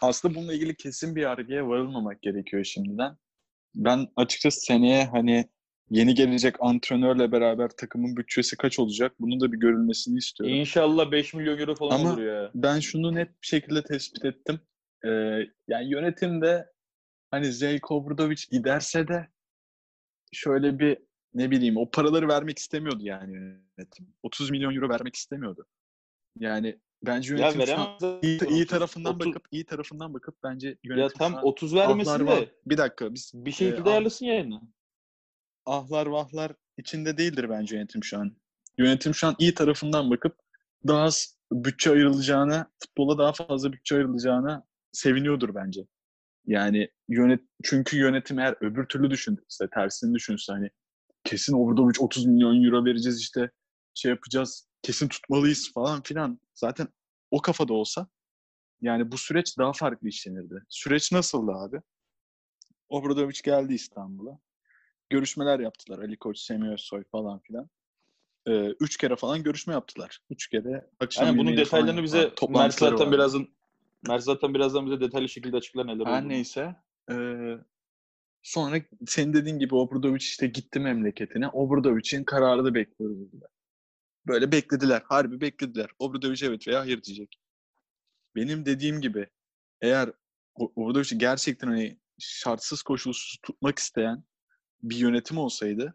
Aslında 0.00 0.34
bununla 0.34 0.54
ilgili 0.54 0.76
kesin 0.76 1.16
bir 1.16 1.22
yargıya 1.22 1.68
varılmamak 1.68 2.22
gerekiyor 2.22 2.64
şimdiden. 2.64 3.16
Ben 3.74 4.08
açıkçası 4.16 4.60
seneye 4.60 5.04
hani 5.04 5.48
yeni 5.90 6.14
gelecek 6.14 6.54
antrenörle 6.60 7.32
beraber 7.32 7.68
takımın 7.68 8.16
bütçesi 8.16 8.56
kaç 8.56 8.78
olacak? 8.78 9.12
Bunun 9.20 9.40
da 9.40 9.52
bir 9.52 9.56
görülmesini 9.58 10.18
istiyorum. 10.18 10.56
İnşallah 10.56 11.10
5 11.10 11.34
milyon 11.34 11.58
euro 11.58 11.74
falan 11.74 12.00
Ama- 12.00 12.12
olur 12.12 12.22
ya. 12.22 12.50
Ben 12.54 12.80
şunu 12.80 13.14
net 13.14 13.28
bir 13.42 13.46
şekilde 13.46 13.82
tespit 13.82 14.24
ettim. 14.24 14.60
Ee, 15.04 15.08
yani 15.68 15.90
yönetimde 15.90 16.66
hani 17.30 17.52
Zeljko 17.52 17.94
Obradovic 17.94 18.42
giderse 18.50 19.08
de 19.08 19.28
şöyle 20.32 20.78
bir 20.78 20.98
ne 21.34 21.50
bileyim 21.50 21.76
o 21.76 21.90
paraları 21.90 22.28
vermek 22.28 22.58
istemiyordu 22.58 23.00
yani 23.02 23.32
yönetim. 23.32 24.14
30 24.22 24.50
milyon 24.50 24.74
euro 24.74 24.88
vermek 24.88 25.16
istemiyordu. 25.16 25.66
Yani 26.38 26.78
bence 27.06 27.34
Ya 27.34 27.38
yönetim 27.50 27.60
an 27.60 27.68
veremez. 27.68 28.24
iyi, 28.24 28.40
iyi 28.48 28.62
30 28.62 28.66
tarafından 28.66 29.14
30 29.14 29.26
bakıp 29.28 29.42
iyi 29.50 29.64
tarafından 29.64 30.14
bakıp 30.14 30.36
bence 30.42 30.76
yönetim 30.84 31.02
Ya 31.02 31.08
tam 31.08 31.34
an 31.36 31.44
30 31.46 31.74
ahlar 31.74 31.88
vermesin 31.88 32.26
de 32.26 32.50
Bir 32.66 32.76
dakika 32.78 33.14
biz 33.14 33.32
bir 33.34 33.50
e, 33.50 33.52
şekilde 33.52 33.82
ah- 33.82 33.92
ayarlasın 33.92 34.26
yani. 34.26 34.60
Ahlar 35.68 36.06
vahlar 36.06 36.52
içinde 36.76 37.18
değildir 37.18 37.50
bence 37.50 37.76
yönetim 37.76 38.04
şu 38.04 38.18
an. 38.18 38.36
Yönetim 38.78 39.14
şu 39.14 39.26
an 39.26 39.36
iyi 39.38 39.54
tarafından 39.54 40.10
bakıp 40.10 40.36
daha 40.86 41.02
az 41.02 41.38
bütçe 41.52 41.90
ayrılacağına, 41.90 42.70
futbola 42.82 43.18
daha 43.18 43.32
fazla 43.32 43.72
bütçe 43.72 43.96
ayrılacağına 43.96 44.64
seviniyordur 44.92 45.54
bence. 45.54 45.86
Yani 46.46 46.88
yönet 47.08 47.40
çünkü 47.62 47.96
yönetim 47.96 48.38
eğer 48.38 48.56
öbür 48.60 48.86
türlü 48.86 49.10
düşünürse, 49.10 49.68
tersini 49.74 50.14
düşünürse 50.14 50.52
hani 50.52 50.70
kesin 51.24 51.52
Obradovic 51.52 52.00
30 52.00 52.26
milyon 52.26 52.64
euro 52.64 52.84
vereceğiz 52.84 53.20
işte 53.20 53.50
şey 53.94 54.10
yapacağız, 54.10 54.68
kesin 54.82 55.08
tutmalıyız 55.08 55.72
falan 55.72 56.02
filan. 56.02 56.40
Zaten 56.54 56.88
o 57.30 57.42
kafada 57.42 57.72
olsa 57.72 58.08
yani 58.80 59.12
bu 59.12 59.18
süreç 59.18 59.58
daha 59.58 59.72
farklı 59.72 60.08
işlenirdi. 60.08 60.64
Süreç 60.68 61.12
nasıldı 61.12 61.52
abi? 61.52 61.80
Obradovic 62.88 63.40
geldi 63.44 63.74
İstanbul'a. 63.74 64.38
Görüşmeler 65.10 65.60
yaptılar. 65.60 65.98
Ali 65.98 66.16
Koç, 66.16 66.38
Semih 66.38 66.68
Özsoy 66.68 67.04
falan 67.12 67.38
filan. 67.38 67.70
Ee, 68.46 68.74
üç 68.80 68.96
kere 68.96 69.16
falan 69.16 69.42
görüşme 69.42 69.74
yaptılar. 69.74 70.18
Üç 70.30 70.48
kere 70.48 70.90
akşam 71.00 71.24
Aynen 71.24 71.38
bunun 71.38 71.56
detaylarını 71.56 72.02
bize. 72.02 72.32
Mert 72.48 72.74
zaten 72.74 72.98
vardı. 72.98 73.12
birazdan 73.12 73.48
Mert 74.08 74.22
zaten 74.22 74.54
birazdan 74.54 74.86
bize 74.86 75.00
detaylı 75.00 75.28
şekilde 75.28 75.56
açıklar 75.56 75.86
neler 75.86 76.06
Her 76.06 76.18
olduğunu. 76.18 76.28
neyse. 76.28 76.76
ee, 77.10 77.58
sonra 78.42 78.76
senin 79.06 79.34
dediğin 79.34 79.58
gibi 79.58 79.74
Obradovic 79.74 80.18
işte 80.18 80.46
gitti 80.46 80.80
memleketine. 80.80 81.48
Obradovic'in 81.48 82.24
kararını 82.24 82.74
bekliyoruz 82.74 83.20
dediler. 83.20 83.48
Böyle 84.26 84.52
beklediler. 84.52 85.02
Harbi 85.04 85.40
beklediler. 85.40 85.90
Obradoviç 85.98 86.42
evet 86.42 86.68
veya 86.68 86.80
hayır 86.80 87.02
diyecek. 87.02 87.40
Benim 88.36 88.66
dediğim 88.66 89.00
gibi 89.00 89.26
eğer 89.80 90.12
Obradoviç'i 90.54 91.18
gerçekten 91.18 91.68
hani 91.68 91.98
şartsız 92.18 92.82
koşulsuz 92.82 93.38
tutmak 93.42 93.78
isteyen 93.78 94.24
bir 94.82 94.96
yönetim 94.96 95.38
olsaydı 95.38 95.94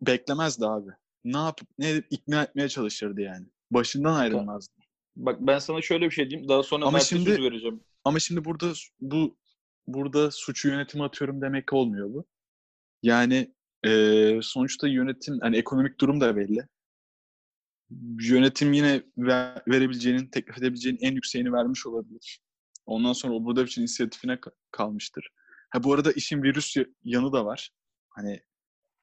beklemezdi 0.00 0.66
abi. 0.66 0.90
Ne 1.24 1.38
yapıp 1.38 1.68
ne 1.78 1.90
edip 1.90 2.06
ikna 2.10 2.42
etmeye 2.42 2.68
çalışırdı 2.68 3.20
yani. 3.20 3.46
Başından 3.70 4.14
ayrılmazdı. 4.14 4.72
Bak 5.16 5.36
ben 5.40 5.58
sana 5.58 5.82
şöyle 5.82 6.06
bir 6.06 6.10
şey 6.10 6.30
diyeyim. 6.30 6.48
Daha 6.48 6.62
sonra 6.62 6.86
Ama 6.86 7.00
şimdi- 7.00 7.30
söz 7.30 7.40
vereceğim. 7.42 7.80
Ama 8.04 8.18
şimdi 8.18 8.44
burada 8.44 8.72
bu 9.00 9.36
burada 9.86 10.30
suçu 10.30 10.68
yönetime 10.68 11.04
atıyorum 11.04 11.40
demek 11.42 11.72
olmuyor 11.72 12.10
bu. 12.14 12.24
Yani 13.02 13.54
eee, 13.84 14.40
sonuçta 14.42 14.88
yönetim 14.88 15.38
hani 15.40 15.56
ekonomik 15.56 16.00
durum 16.00 16.20
da 16.20 16.36
belli. 16.36 16.66
Yönetim 18.22 18.72
yine 18.72 19.02
ver- 19.18 19.62
verebileceğinin, 19.68 20.26
teklif 20.26 20.58
edebileceğinin 20.58 20.98
en 21.02 21.14
yükseğini 21.14 21.52
vermiş 21.52 21.86
olabilir. 21.86 22.40
Ondan 22.86 23.12
sonra 23.12 23.34
Obradovic'in 23.34 23.80
inisiyatifine 23.82 24.32
ka- 24.32 24.52
kalmıştır. 24.70 25.28
Ha 25.72 25.82
bu 25.82 25.92
arada 25.94 26.12
işin 26.12 26.42
virüs 26.42 26.76
ya- 26.76 26.86
yanı 27.04 27.32
da 27.32 27.44
var. 27.46 27.70
Hani 28.08 28.40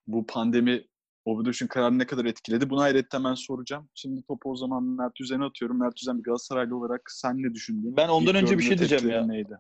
bu 0.07 0.25
pandemi 0.25 0.85
Obradovic'in 1.25 1.67
kararını 1.67 1.99
ne 1.99 2.07
kadar 2.07 2.25
etkiledi? 2.25 2.69
Bunu 2.69 2.81
ayrıca 2.81 3.23
ben 3.23 3.33
soracağım. 3.33 3.89
Şimdi 3.95 4.23
topu 4.23 4.51
o 4.51 4.55
zaman 4.55 4.83
Mert 4.83 5.21
Üzen'e 5.21 5.43
atıyorum. 5.45 5.79
Mert 5.79 6.01
Üzen 6.01 6.17
bir 6.17 6.23
Galatasaraylı 6.23 6.77
olarak 6.77 7.01
sen 7.11 7.43
ne 7.43 7.53
düşündün? 7.53 7.97
Ben 7.97 8.09
ondan 8.09 8.35
İlk 8.35 8.43
önce 8.43 8.57
bir 8.57 8.63
şey 8.63 8.77
diyeceğim 8.77 9.09
ya. 9.09 9.25
Neydi? 9.25 9.57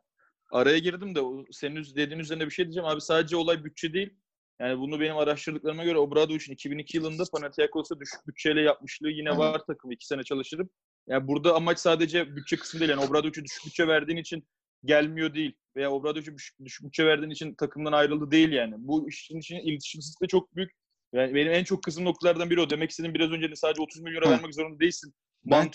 Araya 0.51 0.79
girdim 0.79 1.15
de 1.15 1.21
senin 1.51 1.83
dediğin 1.95 2.19
üzerine 2.19 2.45
bir 2.45 2.51
şey 2.51 2.65
diyeceğim. 2.65 2.89
Abi 2.89 3.01
sadece 3.01 3.35
olay 3.35 3.63
bütçe 3.63 3.93
değil. 3.93 4.13
Yani 4.59 4.79
bunu 4.79 4.99
benim 4.99 5.17
araştırdıklarıma 5.17 5.83
göre 5.83 5.97
Obradovic'in 5.97 6.53
2002 6.53 6.97
yılında 6.97 7.23
Panathinaikos'a 7.33 7.99
düşük 7.99 8.27
bütçeyle 8.27 8.61
yapmışlığı 8.61 9.09
yine 9.09 9.37
var 9.37 9.61
takımı 9.67 9.93
iki 9.93 10.07
sene 10.07 10.23
çalıştırıp. 10.23 10.71
Yani 11.07 11.27
burada 11.27 11.55
amaç 11.55 11.79
sadece 11.79 12.35
bütçe 12.35 12.57
kısmı 12.57 12.79
değil. 12.79 12.91
Yani 12.91 13.05
Obradovic'e 13.05 13.43
düşük 13.43 13.65
bütçe 13.65 13.87
verdiğin 13.87 14.17
için 14.17 14.47
gelmiyor 14.85 15.33
değil. 15.33 15.55
Veya 15.79 15.91
Obradovic'e 15.91 16.35
düşük, 16.65 16.85
bütçe 16.85 17.05
verdiğin 17.05 17.29
için 17.29 17.53
takımdan 17.53 17.91
ayrıldı 17.91 18.31
değil 18.31 18.51
yani. 18.51 18.75
Bu 18.77 19.09
işin 19.09 19.39
için 19.39 19.55
iletişimsizlik 19.55 20.21
de 20.21 20.27
çok 20.27 20.55
büyük. 20.55 20.71
Yani 21.13 21.35
benim 21.35 21.51
en 21.51 21.63
çok 21.63 21.83
kızım 21.83 22.05
noktalardan 22.05 22.49
biri 22.49 22.61
o. 22.61 22.69
Demek 22.69 22.89
istediğim 22.89 23.13
biraz 23.13 23.31
önce 23.31 23.51
de 23.51 23.55
sadece 23.55 23.81
30 23.81 24.01
milyon 24.01 24.21
lira 24.21 24.31
vermek 24.31 24.55
zorunda 24.55 24.79
değilsin. 24.79 25.13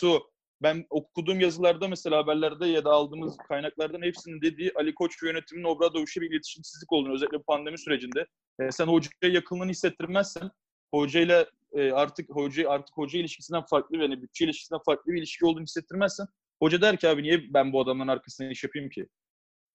O. 0.04 0.20
Ben 0.62 0.86
okuduğum 0.90 1.40
yazılarda 1.40 1.88
mesela 1.88 2.16
haberlerde 2.16 2.66
ya 2.66 2.84
da 2.84 2.90
aldığımız 2.90 3.36
kaynaklardan 3.48 4.02
hepsinin 4.02 4.40
dediği 4.42 4.72
Ali 4.74 4.94
Koç 4.94 5.22
ve 5.22 5.28
yönetiminin 5.28 5.64
Obradovic'e 5.64 6.20
bir 6.20 6.30
iletişimsizlik 6.30 6.92
olduğunu 6.92 7.14
özellikle 7.14 7.38
bu 7.38 7.42
pandemi 7.42 7.78
sürecinde. 7.78 8.26
E, 8.60 8.70
sen 8.70 8.86
hocaya 8.86 9.32
yakınlığını 9.34 9.70
hissettirmezsen 9.70 10.50
hocayla 10.94 11.46
e, 11.72 11.92
artık 11.92 12.30
hoca 12.30 12.70
artık 12.70 12.96
hoca 12.96 13.18
ilişkisinden 13.18 13.62
farklı 13.70 13.96
yani 13.96 14.22
bütçe 14.22 14.44
ilişkisinden 14.44 14.80
farklı 14.86 15.12
bir 15.12 15.18
ilişki 15.18 15.46
olduğunu 15.46 15.62
hissettirmezsen 15.62 16.26
hoca 16.62 16.80
der 16.80 16.96
ki 16.96 17.08
abi 17.08 17.22
niye 17.22 17.54
ben 17.54 17.72
bu 17.72 17.80
adamın 17.80 18.08
arkasına 18.08 18.50
iş 18.50 18.64
yapayım 18.64 18.90
ki? 18.90 19.06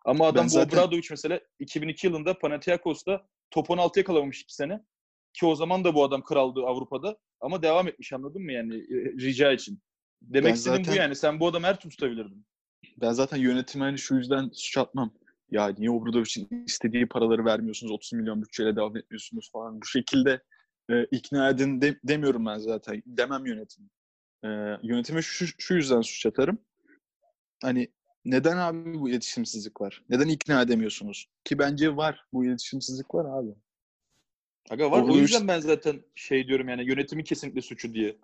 Ama 0.06 0.28
adam 0.28 0.42
Ben 0.42 0.46
bu 0.46 0.50
zaten- 0.50 0.78
Obradovic 0.78 1.08
mesela 1.12 1.40
2002 1.60 2.08
yılında 2.08 2.38
Panathinaikos'ta 2.40 3.28
top 3.52 3.70
16'ya 3.70 4.04
kalamamış 4.04 4.42
iki 4.42 4.56
sene. 4.56 4.84
Ki 5.34 5.46
o 5.46 5.56
zaman 5.56 5.84
da 5.84 5.96
bu 5.96 6.04
adam 6.04 6.24
kraldı 6.24 6.60
Avrupa'da. 6.66 7.18
Ama 7.42 7.62
devam 7.64 7.88
etmiş 7.88 8.14
anladın 8.14 8.42
mı 8.42 8.52
yani 8.52 8.76
e, 8.76 8.96
rica 9.22 9.52
için. 9.52 9.80
Demek 10.22 10.50
Ben 10.50 10.54
istediğim 10.56 10.86
zaten- 10.86 10.98
bu 10.98 11.02
yani. 11.02 11.16
Sen 11.16 11.40
bu 11.40 11.48
adamı 11.48 11.66
her 11.68 11.80
türlü 11.80 11.92
tutabilirdin. 11.92 12.46
Ben 13.02 13.12
zaten 13.12 13.38
yönetime 13.38 13.86
hani 13.86 13.98
şu 13.98 14.16
yüzden 14.16 14.50
suç 14.54 14.78
atmam. 14.78 15.14
Ya 15.52 15.68
niye 15.78 15.92
Obradovic'in 15.92 16.66
istediği 16.66 17.08
paraları 17.08 17.46
vermiyorsunuz, 17.46 17.92
30 17.92 18.14
milyon 18.14 18.42
bütçeyle 18.42 18.76
devam 18.76 18.98
etmiyorsunuz 18.98 19.50
falan. 19.52 19.82
Bu 19.82 19.86
şekilde 19.86 20.42
e, 20.92 21.04
ikna 21.12 21.50
edin 21.50 21.82
de- 21.82 22.00
demiyorum 22.04 22.46
ben 22.46 22.58
zaten. 22.58 23.04
Demem 23.06 23.46
yönetim. 23.46 23.90
E, 24.44 24.48
yönetime 24.84 25.22
şu, 25.22 25.46
şu 25.58 25.74
yüzden 25.74 26.02
suç 26.02 26.26
atarım. 26.26 26.60
Hani 27.64 27.88
neden 28.26 28.58
abi 28.58 29.00
bu 29.00 29.10
iletişimsizlik 29.10 29.82
var? 29.82 30.04
Neden 30.10 30.28
ikna 30.28 30.62
edemiyorsunuz? 30.62 31.28
Ki 31.44 31.60
bence 31.60 31.96
var. 31.96 32.26
Bu 32.34 32.46
iletişimsizlik 32.46 33.16
var 33.16 33.40
abi. 33.40 33.52
Aga 34.70 34.92
var. 34.92 35.02
O 35.02 35.06
Obradovic- 35.06 35.20
yüzden 35.20 35.48
ben 35.48 35.60
zaten 35.60 36.02
şey 36.16 36.48
diyorum 36.48 36.70
yani 36.70 36.84
yönetimin 36.90 37.24
kesinlikle 37.24 37.62
suçu 37.62 37.94
diye. 37.94 38.18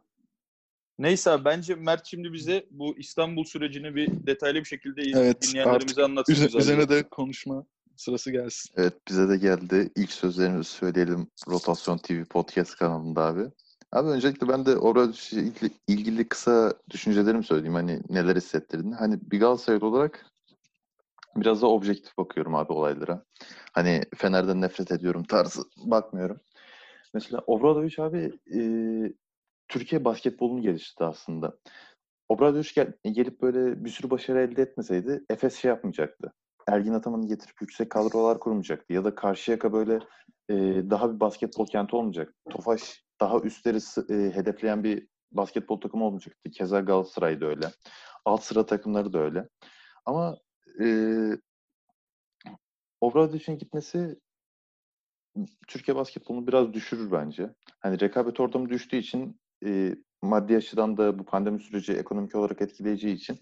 Neyse 1.00 1.32
abi, 1.32 1.46
bence 1.46 1.76
Mert 1.76 2.06
şimdi 2.06 2.34
bize 2.34 2.66
bu 2.72 2.98
İstanbul 2.98 3.44
sürecini 3.44 3.96
bir 3.96 4.08
detaylı 4.28 4.60
bir 4.60 4.66
şekilde 4.66 5.02
Evet, 5.20 5.42
dinleyenlerimize 5.42 6.04
anlatsın. 6.04 6.34
Üze- 6.34 6.58
üzerine 6.58 6.90
de 6.90 7.10
konuşma 7.10 7.66
sırası 7.98 8.32
gelsin. 8.32 8.72
Evet 8.78 8.94
bize 9.08 9.30
de 9.30 9.38
geldi. 9.38 9.90
İlk 9.96 10.12
sözlerimizi 10.12 10.70
söyleyelim 10.70 11.28
Rotasyon 11.48 11.98
TV 11.98 12.24
Podcast 12.26 12.76
kanalında 12.76 13.22
abi. 13.22 13.44
Abi 13.92 14.10
öncelikle 14.10 14.48
ben 14.48 14.66
de 14.66 14.78
orada 14.78 15.12
ilgili, 15.32 15.72
ilgili 15.88 16.28
kısa 16.28 16.74
düşüncelerimi 16.90 17.44
söyleyeyim. 17.44 17.74
Hani 17.76 18.02
neler 18.10 18.36
hissettirdiğini. 18.36 18.96
Hani 18.96 19.20
bir 19.22 19.40
Galatasaraylı 19.40 19.88
olarak 19.88 20.26
biraz 21.36 21.62
da 21.62 21.68
objektif 21.68 22.18
bakıyorum 22.18 22.56
abi 22.56 22.74
olaylara. 22.74 23.24
Hani 23.74 24.02
Fener'den 24.16 24.62
nefret 24.62 24.92
ediyorum 24.92 25.24
tarzı 25.24 25.62
bakmıyorum. 25.78 26.40
Mesela 27.14 27.44
Obradovic 27.48 27.96
abi 27.98 28.40
e, 28.56 28.60
Türkiye 29.68 30.06
basketbolunu 30.06 30.62
geliştirdi 30.62 31.06
aslında. 31.06 31.58
Obradovic 32.30 32.70
gel- 32.76 32.94
gelip 33.04 33.42
böyle 33.42 33.86
bir 33.86 33.90
sürü 33.90 34.10
başarı 34.10 34.42
elde 34.42 34.62
etmeseydi 34.62 35.26
Efes 35.30 35.56
şey 35.56 35.70
yapmayacaktı. 35.70 36.34
Ergin 36.68 36.94
Ataman'ı 36.94 37.28
getirip 37.28 37.62
yüksek 37.62 37.90
kadrolar 37.90 38.40
kurmayacaktı. 38.40 38.94
Ya 38.94 39.04
da 39.04 39.16
Karşıyaka 39.16 39.74
böyle 39.74 40.00
e, 40.50 40.56
daha 40.90 41.14
bir 41.16 41.20
basketbol 41.20 41.68
kenti 41.68 41.96
olmayacak. 41.96 42.34
Tofaş 42.50 43.05
daha 43.20 43.40
üstleri 43.40 43.78
e, 44.10 44.36
hedefleyen 44.36 44.84
bir 44.84 45.08
basketbol 45.32 45.82
takımı 45.82 46.06
olmayacaktı. 46.06 46.52
Keza 46.52 46.80
Galatasaray 46.80 47.42
da 47.42 47.46
öyle. 47.46 47.72
Alt 48.26 48.44
sıra 48.44 48.66
takımları 48.66 49.14
da 49.14 49.20
öyle. 49.20 49.50
Ama 50.06 50.38
e, 50.82 50.88
Obradovic'in 53.02 53.58
gitmesi 53.58 54.20
Türkiye 55.68 55.96
basketbolunu 55.96 56.48
biraz 56.48 56.74
düşürür 56.74 57.12
bence. 57.12 57.54
Hani 57.80 58.00
rekabet 58.00 58.40
ortamı 58.40 58.70
düştüğü 58.70 58.98
için 58.98 59.40
e, 59.66 59.96
maddi 60.22 60.58
açıdan 60.58 60.98
da 60.98 61.20
bu 61.20 61.26
pandemi 61.26 61.60
süreci 61.60 61.94
ekonomik 61.94 62.36
olarak 62.36 62.62
etkileyeceği 62.62 63.16
için 63.16 63.40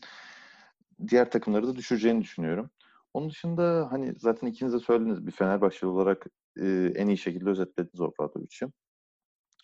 diğer 1.07 1.31
takımları 1.31 1.67
da 1.67 1.75
düşüreceğini 1.75 2.21
düşünüyorum. 2.21 2.69
Onun 3.13 3.29
dışında 3.29 3.87
hani 3.91 4.13
zaten 4.17 4.47
ikiniz 4.47 4.73
de 4.73 4.79
söylediniz 4.79 5.27
bir 5.27 5.31
Fenerbahçeli 5.31 5.89
olarak 5.89 6.25
e, 6.61 6.91
en 6.95 7.07
iyi 7.07 7.17
şekilde 7.17 7.49
özetlediniz 7.49 8.01
Obradovic'i. 8.01 8.71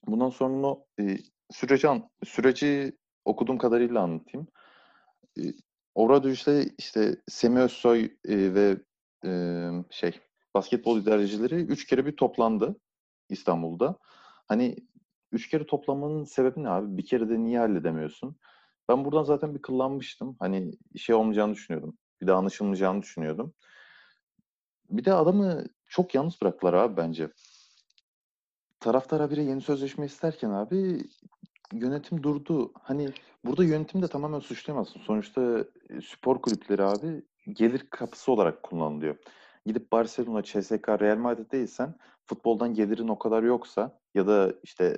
Bundan 0.08 0.30
sonra 0.30 0.76
e, 1.00 1.18
süreci 1.52 1.88
süreci 2.24 2.98
okuduğum 3.26 3.58
kadarıyla 3.58 4.02
anlatayım. 4.02 4.48
E, 5.40 5.42
Obradovic'le 5.96 6.74
işte 6.78 7.16
Semih 7.28 7.62
Özsoy 7.62 8.04
e, 8.06 8.54
ve 8.54 8.78
e, 9.26 9.32
şey 9.90 10.20
basketbol 10.56 11.02
idarecileri 11.02 11.56
üç 11.56 11.88
kere 11.88 12.06
bir 12.06 12.16
toplandı 12.16 12.80
İstanbul'da. 13.30 13.98
Hani 14.48 14.76
üç 15.32 15.50
kere 15.50 15.66
toplanmanın 15.66 16.24
sebebi 16.24 16.64
ne 16.64 16.70
abi? 16.70 16.98
Bir 16.98 17.06
kere 17.06 17.30
de 17.30 17.40
niye 17.40 17.60
halledemiyorsun? 17.60 18.36
Ben 18.90 19.06
buradan 19.06 19.24
zaten 19.24 19.56
bir 19.56 19.62
kıllanmıştım. 19.62 20.36
Hani 20.40 20.72
şey 20.98 21.16
olmayacağını 21.16 21.54
düşünüyordum. 21.54 21.98
Bir 22.22 22.28
daha 22.28 22.38
anlaşılmayacağını 22.38 23.02
düşünüyordum. 23.02 23.54
Bir 24.90 25.06
de 25.06 25.14
adamı 25.14 25.64
çok 25.88 26.16
yalnız 26.16 26.42
bıraktılar 26.42 26.74
abi 26.74 26.98
bence. 26.98 27.30
Taraftar 28.80 29.22
habire 29.22 29.44
yeni 29.44 29.62
sözleşme 29.62 30.06
isterken 30.06 30.50
abi 30.50 31.04
yönetim 31.74 32.24
durdu. 32.24 32.72
Hani 32.82 33.10
burada 33.46 33.64
yönetim 33.64 34.02
de 34.02 34.08
tamamen 34.08 34.40
suçlayamazsın. 34.40 35.00
Sonuçta 35.00 35.66
e, 35.90 36.02
spor 36.02 36.42
kulüpleri 36.42 36.84
abi 36.84 37.22
gelir 37.54 37.90
kapısı 37.90 38.32
olarak 38.32 38.64
kullanılıyor. 38.64 39.16
Gidip 39.66 39.92
Barcelona, 39.92 40.44
CSK, 40.44 40.90
Real 40.90 41.18
Madrid 41.18 41.52
değilsen 41.52 41.96
futboldan 42.26 42.74
gelirin 42.74 43.08
o 43.08 43.20
kadar 43.20 43.44
yoksa 43.44 44.00
ya 44.14 44.28
da 44.28 44.54
işte 44.64 44.98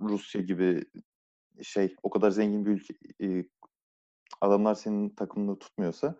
Rusya 0.00 0.40
gibi 0.40 0.84
şey 1.62 1.96
o 2.02 2.10
kadar 2.10 2.30
zengin 2.30 2.66
bir 2.66 2.70
ülke 2.70 2.94
e, 3.22 3.44
adamlar 4.40 4.74
senin 4.74 5.08
takımını 5.10 5.58
tutmuyorsa 5.58 6.14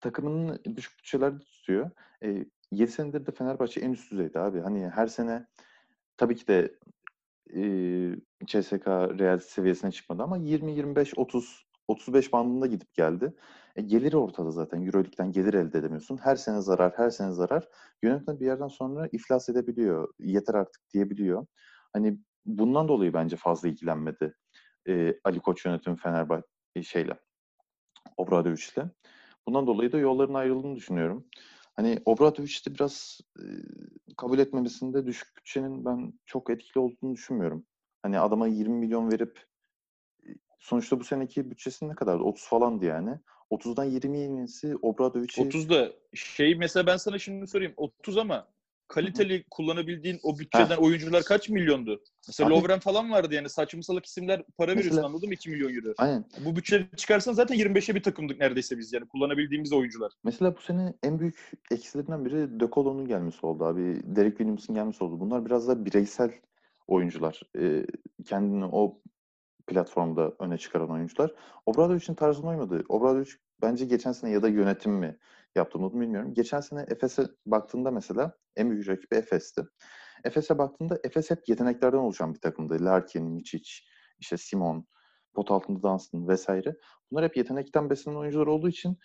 takımının 0.00 0.60
düşük 0.76 0.98
bütçelerde 0.98 1.38
tutuyor. 1.44 1.90
E, 2.22 2.44
7 2.70 2.92
senedir 2.92 3.26
de 3.26 3.30
Fenerbahçe 3.30 3.80
en 3.80 3.92
üst 3.92 4.12
düzeyde 4.12 4.38
abi. 4.38 4.60
Hani 4.60 4.88
her 4.88 5.06
sene 5.06 5.46
tabii 6.16 6.36
ki 6.36 6.46
de 6.48 6.78
e, 7.54 7.62
CSK 8.46 8.86
Real 9.18 9.38
seviyesine 9.38 9.92
çıkmadı 9.92 10.22
ama 10.22 10.36
20 10.36 10.72
25 10.72 11.12
30 11.18 11.64
35 11.88 12.32
bandında 12.32 12.66
gidip 12.66 12.94
geldi. 12.94 13.34
E, 13.76 13.82
geliri 13.82 14.16
ortada 14.16 14.50
zaten. 14.50 14.86
Euroleague'den 14.86 15.32
gelir 15.32 15.54
elde 15.54 15.78
edemiyorsun. 15.78 16.16
Her 16.16 16.36
sene 16.36 16.60
zarar, 16.60 16.92
her 16.96 17.10
sene 17.10 17.32
zarar. 17.32 17.68
Yönetim 18.02 18.40
bir 18.40 18.46
yerden 18.46 18.68
sonra 18.68 19.08
iflas 19.12 19.48
edebiliyor. 19.48 20.08
Yeter 20.18 20.54
artık 20.54 20.82
diyebiliyor. 20.94 21.46
Hani 21.92 22.18
bundan 22.46 22.88
dolayı 22.88 23.14
bence 23.14 23.36
fazla 23.36 23.68
ilgilenmedi 23.68 24.34
e, 24.88 25.14
Ali 25.24 25.40
Koç 25.40 25.64
yönetimi 25.64 25.96
Fenerbahçe 25.96 26.82
şeyle 26.82 27.18
Obradovic'le. 28.16 28.84
Bundan 29.46 29.66
dolayı 29.66 29.92
da 29.92 29.98
yolların 29.98 30.34
ayrıldığını 30.34 30.76
düşünüyorum. 30.76 31.26
Hani 31.76 31.98
Obradovic'te 32.04 32.74
biraz 32.74 33.20
e, 33.38 33.44
kabul 34.16 34.38
etmemesinde 34.38 35.06
düşük 35.06 35.36
bütçenin 35.36 35.84
ben 35.84 36.12
çok 36.26 36.50
etkili 36.50 36.78
olduğunu 36.78 37.14
düşünmüyorum. 37.14 37.66
Hani 38.02 38.18
adama 38.18 38.46
20 38.46 38.78
milyon 38.78 39.10
verip 39.10 39.46
e, 40.26 40.28
sonuçta 40.58 41.00
bu 41.00 41.04
seneki 41.04 41.50
bütçesi 41.50 41.88
ne 41.88 41.94
kadardı? 41.94 42.22
30 42.22 42.44
falandı 42.44 42.84
yani. 42.84 43.18
30'dan 43.50 43.90
20'ye 43.90 44.24
inmesi 44.24 44.76
Obradovic'i 44.82 45.42
30 45.42 45.70
da 45.70 45.92
şey 46.14 46.54
mesela 46.54 46.86
ben 46.86 46.96
sana 46.96 47.18
şimdi 47.18 47.46
sorayım 47.46 47.74
30 47.76 48.16
ama 48.16 48.48
kaliteli 48.92 49.44
kullanabildiğin 49.50 50.20
o 50.22 50.38
bütçeden 50.38 50.76
oyuncular 50.76 51.22
kaç 51.22 51.48
milyondu? 51.48 52.02
Mesela 52.28 52.46
Abi- 52.48 52.54
Lovren 52.56 52.78
falan 52.78 53.10
vardı 53.10 53.34
yani 53.34 53.48
saçma 53.48 53.82
salak 53.82 54.06
isimler 54.06 54.42
para 54.58 54.70
veriyorsun 54.70 54.90
Mesela- 54.90 55.06
anladın 55.06 55.28
mı 55.28 55.34
2 55.34 55.50
milyon 55.50 55.74
euro. 55.74 55.94
Aynen. 55.98 56.24
Bu 56.44 56.56
bütçeleri 56.56 56.86
çıkarsan 56.96 57.32
zaten 57.32 57.56
25'e 57.56 57.94
bir 57.94 58.02
takımdık 58.02 58.40
neredeyse 58.40 58.78
biz 58.78 58.92
yani 58.92 59.06
kullanabildiğimiz 59.08 59.72
oyuncular. 59.72 60.12
Mesela 60.24 60.56
bu 60.56 60.60
sene 60.60 60.94
en 61.02 61.18
büyük 61.20 61.50
eksilerinden 61.70 62.24
biri 62.24 62.60
De 62.60 62.68
Colo'nun 62.72 63.08
gelmesi 63.08 63.46
oldu 63.46 63.64
abi. 63.64 64.00
Derek 64.04 64.32
Williams'ın 64.38 64.74
gelmesi 64.74 65.04
oldu. 65.04 65.20
Bunlar 65.20 65.46
biraz 65.46 65.68
da 65.68 65.84
bireysel 65.84 66.30
oyuncular. 66.86 67.42
Ee, 67.58 67.86
kendini 68.24 68.64
o 68.64 69.00
platformda 69.66 70.32
öne 70.38 70.58
çıkaran 70.58 70.90
oyuncular. 70.90 71.34
Obradovic'in 71.66 72.14
tarzına 72.14 72.50
uymadı. 72.50 72.84
Obradovic 72.88 73.30
bence 73.62 73.84
geçen 73.84 74.12
sene 74.12 74.30
ya 74.30 74.42
da 74.42 74.48
yönetim 74.48 74.92
mi 74.92 75.16
yaptı 75.56 75.78
onu 75.78 76.00
bilmiyorum. 76.00 76.34
Geçen 76.34 76.60
sene 76.60 76.86
Efes'e 76.88 77.26
baktığında 77.46 77.90
mesela 77.90 78.36
en 78.56 78.70
büyük 78.70 78.88
rakibi 78.88 79.14
Efes'ti. 79.14 79.62
Efes'e 80.24 80.58
baktığında 80.58 80.98
Efes 81.04 81.30
hep 81.30 81.48
yeteneklerden 81.48 81.98
oluşan 81.98 82.34
bir 82.34 82.40
takımdı. 82.40 82.84
Larkin, 82.84 83.38
Mičić, 83.38 83.82
işte 84.18 84.36
Simon, 84.36 84.86
pot 85.34 85.50
altında 85.50 85.82
Dunstan 85.82 86.28
vesaire. 86.28 86.76
Bunlar 87.10 87.24
hep 87.24 87.36
yetenekten 87.36 87.90
beslenen 87.90 88.16
oyuncular 88.16 88.46
olduğu 88.46 88.68
için 88.68 88.98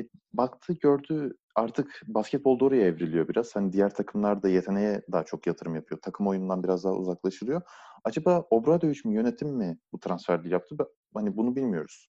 e, 0.00 0.02
baktı 0.32 0.72
gördü 0.72 1.36
artık 1.54 2.00
basketbol 2.06 2.60
da 2.60 2.64
oraya 2.64 2.86
evriliyor 2.86 3.28
biraz. 3.28 3.56
Hani 3.56 3.72
diğer 3.72 3.94
takımlar 3.94 4.42
da 4.42 4.48
yeteneğe 4.48 5.02
daha 5.12 5.24
çok 5.24 5.46
yatırım 5.46 5.74
yapıyor. 5.74 6.00
Takım 6.00 6.28
oyunundan 6.28 6.62
biraz 6.62 6.84
daha 6.84 6.92
uzaklaşılıyor. 6.92 7.62
Acaba 8.04 8.46
Obradovic 8.50 9.00
mi 9.04 9.14
yönetim 9.14 9.48
mi 9.48 9.78
bu 9.92 10.00
transferleri 10.00 10.52
yaptı? 10.52 10.76
Hani 11.14 11.36
bunu 11.36 11.56
bilmiyoruz. 11.56 12.08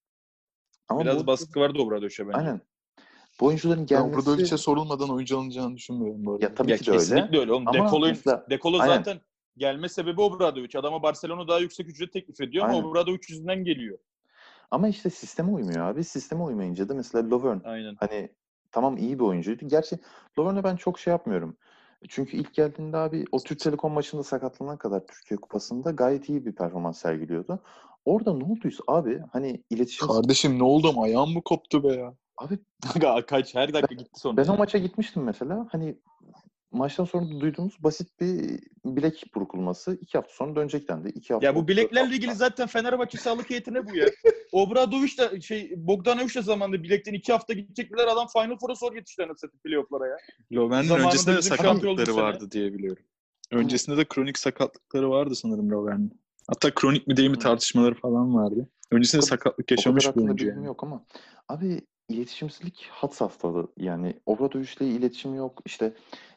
Ama 0.87 1.01
Biraz 1.01 1.23
bu, 1.23 1.27
baskı 1.27 1.59
vardı 1.59 1.79
Obradovic'e 1.79 2.27
bence. 2.27 2.37
Aynen. 2.37 2.61
Bu 3.43 3.47
oyuncuların 3.47 3.79
Ben 3.79 3.85
gelmesi... 3.85 4.15
Obradovic'e 4.15 4.57
sorulmadan 4.57 5.09
oyuncu 5.09 5.37
alınacağını 5.37 5.75
düşünmüyorum 5.75 6.25
bu 6.25 6.31
arada. 6.33 6.45
Ya 6.45 6.55
tabii 6.55 6.71
ya 6.71 6.77
ki 6.77 6.85
de 6.85 6.91
öyle. 6.91 6.99
kesinlikle 6.99 7.39
öyle. 7.39 7.53
Oğlum, 7.53 7.67
Ama 7.67 7.85
Dekolo, 7.85 8.07
mesela- 8.07 8.45
Dekolo 8.49 8.77
Aynen. 8.81 8.95
zaten 8.97 9.21
gelme 9.57 9.89
sebebi 9.89 10.21
Obradovic. 10.21 10.79
Adama 10.79 11.03
Barcelona 11.03 11.47
daha 11.47 11.59
yüksek 11.59 11.87
ücret 11.87 12.13
teklif 12.13 12.41
ediyor 12.41 12.65
ama 12.65 12.73
Aynen. 12.73 12.87
Obradovic 12.87 13.19
yüzünden 13.29 13.63
geliyor. 13.63 13.97
Ama 14.71 14.87
işte 14.87 15.09
sisteme 15.09 15.51
uymuyor 15.51 15.85
abi. 15.85 16.03
Sisteme 16.03 16.43
uymayınca 16.43 16.89
da 16.89 16.93
mesela 16.93 17.29
Lovern 17.29 17.59
Aynen. 17.63 17.95
Hani 17.99 18.29
tamam 18.71 18.97
iyi 18.97 19.19
bir 19.19 19.23
oyuncuydu. 19.23 19.67
Gerçi 19.67 19.99
Lovren'e 20.39 20.63
ben 20.63 20.75
çok 20.75 20.99
şey 20.99 21.11
yapmıyorum. 21.11 21.57
Çünkü 22.09 22.37
ilk 22.37 22.53
geldiğinde 22.53 22.97
abi 22.97 23.25
o 23.31 23.39
Türk 23.39 23.59
Telekom 23.59 23.93
maçında 23.93 24.23
sakatlanan 24.23 24.77
kadar 24.77 25.07
Türkiye 25.07 25.37
Kupası'nda 25.37 25.91
gayet 25.91 26.29
iyi 26.29 26.45
bir 26.45 26.55
performans 26.55 26.99
sergiliyordu. 26.99 27.59
Orada 28.05 28.33
ne 28.33 28.43
olduysa 28.43 28.83
abi 28.87 29.21
hani 29.31 29.63
iletişim... 29.69 30.07
Kardeşim 30.07 30.59
ne 30.59 30.63
oldu 30.63 30.89
ama 30.89 31.03
ayağım 31.03 31.33
mı 31.33 31.41
koptu 31.45 31.83
be 31.83 31.87
ya? 31.87 32.13
Abi 32.37 32.57
Kaç 33.27 33.55
her 33.55 33.73
dakika 33.73 33.95
gitti 33.95 34.19
sonra. 34.19 34.37
ben 34.37 34.47
o 34.47 34.57
maça 34.57 34.77
gitmiştim 34.77 35.23
mesela. 35.23 35.67
Hani 35.71 35.97
maçtan 36.71 37.05
sonra 37.05 37.39
duyduğumuz 37.41 37.83
basit 37.83 38.19
bir 38.19 38.59
bilek 38.85 39.23
burkulması. 39.35 39.97
iki 40.01 40.17
hafta 40.17 40.33
sonra 40.33 40.55
dönecek 40.55 40.89
dendi. 40.89 41.09
İki 41.09 41.33
hafta 41.33 41.47
Ya 41.47 41.55
bu 41.55 41.67
bileklerle 41.67 41.99
hafta. 41.99 42.15
ilgili 42.15 42.35
zaten 42.35 42.67
Fenerbahçe 42.67 43.17
sağlık 43.17 43.49
heyetine 43.49 43.87
bu 43.87 43.95
ya. 43.95 44.07
Obradoviç 44.51 45.19
de 45.19 45.41
şey 45.41 45.73
Bogdanoviç 45.77 46.35
de 46.35 46.41
zamanında 46.41 46.83
bilekten 46.83 47.13
iki 47.13 47.31
hafta 47.31 47.53
gidecekler 47.53 48.07
adam 48.07 48.27
Final 48.33 48.57
Four'a 48.57 48.75
zor 48.75 48.95
yetişti 48.95 49.23
anasını 49.23 49.51
playoff'lara 49.65 50.07
ya. 50.07 50.17
Lovren'in 50.53 50.87
Zamanında 50.87 51.07
öncesinde 51.07 51.35
de 51.35 51.41
sakatlıkları 51.41 52.15
vardı 52.15 52.51
diye 52.51 52.73
biliyorum. 52.73 53.03
Öncesinde 53.51 53.97
de 53.97 54.05
kronik 54.05 54.37
sakatlıkları 54.37 55.09
vardı 55.09 55.35
sanırım 55.35 55.71
Lovren'in. 55.71 56.21
Hatta 56.47 56.73
kronik 56.73 57.07
mi 57.07 57.17
değil 57.17 57.29
mi 57.29 57.39
tartışmaları 57.39 57.95
falan 57.95 58.35
vardı. 58.35 58.69
Öncesinde 58.91 59.21
O 59.21 59.25
sakatlık 59.25 59.71
yaşamış 59.71 60.15
bir 60.15 60.21
oyuncu 60.21 60.47
yani. 60.47 60.65
yok 60.65 60.83
ama 60.83 61.05
abi 61.47 61.81
iletişimsizlik 62.27 62.87
had 62.91 63.11
safhada. 63.11 63.67
Yani 63.77 64.19
Obradovic'le 64.25 64.81
iletişim 64.81 65.35
yok. 65.35 65.61
İşte 65.65 65.93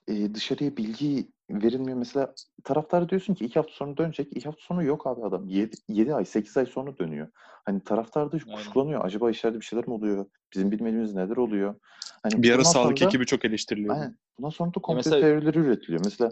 e, 0.09 0.35
dışarıya 0.35 0.77
bilgi 0.77 1.29
verilmiyor. 1.51 1.99
Mesela 1.99 2.35
taraftar 2.65 3.09
diyorsun 3.09 3.35
ki 3.35 3.45
iki 3.45 3.55
hafta 3.55 3.73
sonra 3.73 3.97
dönecek. 3.97 4.37
İki 4.37 4.45
hafta 4.45 4.63
sonra 4.65 4.83
yok 4.83 5.07
abi 5.07 5.25
adam. 5.25 5.49
7, 5.89 6.15
ay 6.15 6.25
8 6.25 6.57
ay 6.57 6.67
sonra 6.67 6.99
dönüyor. 6.99 7.29
Hani 7.65 7.81
taraftar 7.81 8.33
da 8.33 8.37
Aynen. 8.47 8.57
kuşkulanıyor. 8.57 9.05
Acaba 9.05 9.31
içeride 9.31 9.61
bir 9.61 9.65
şeyler 9.65 9.89
mi 9.89 9.95
oluyor? 9.95 10.27
Bizim 10.55 10.71
bilmediğimiz 10.71 11.15
neler 11.15 11.37
oluyor? 11.37 11.75
Hani 12.23 12.43
Bir 12.43 12.51
ara 12.51 12.59
bundan 12.59 12.71
sağlık 12.71 12.99
sonra 12.99 13.01
da- 13.01 13.05
ekibi 13.05 13.27
çok 13.27 13.45
eleştiriliyordu. 13.45 13.99
Aynen. 14.01 14.17
Bundan 14.39 14.51
sonra 14.51 14.71
da 14.71 14.81
komplo 14.81 14.95
mesela- 14.97 15.21
teorileri 15.21 15.59
üretiliyor. 15.59 16.01
Mesela 16.05 16.31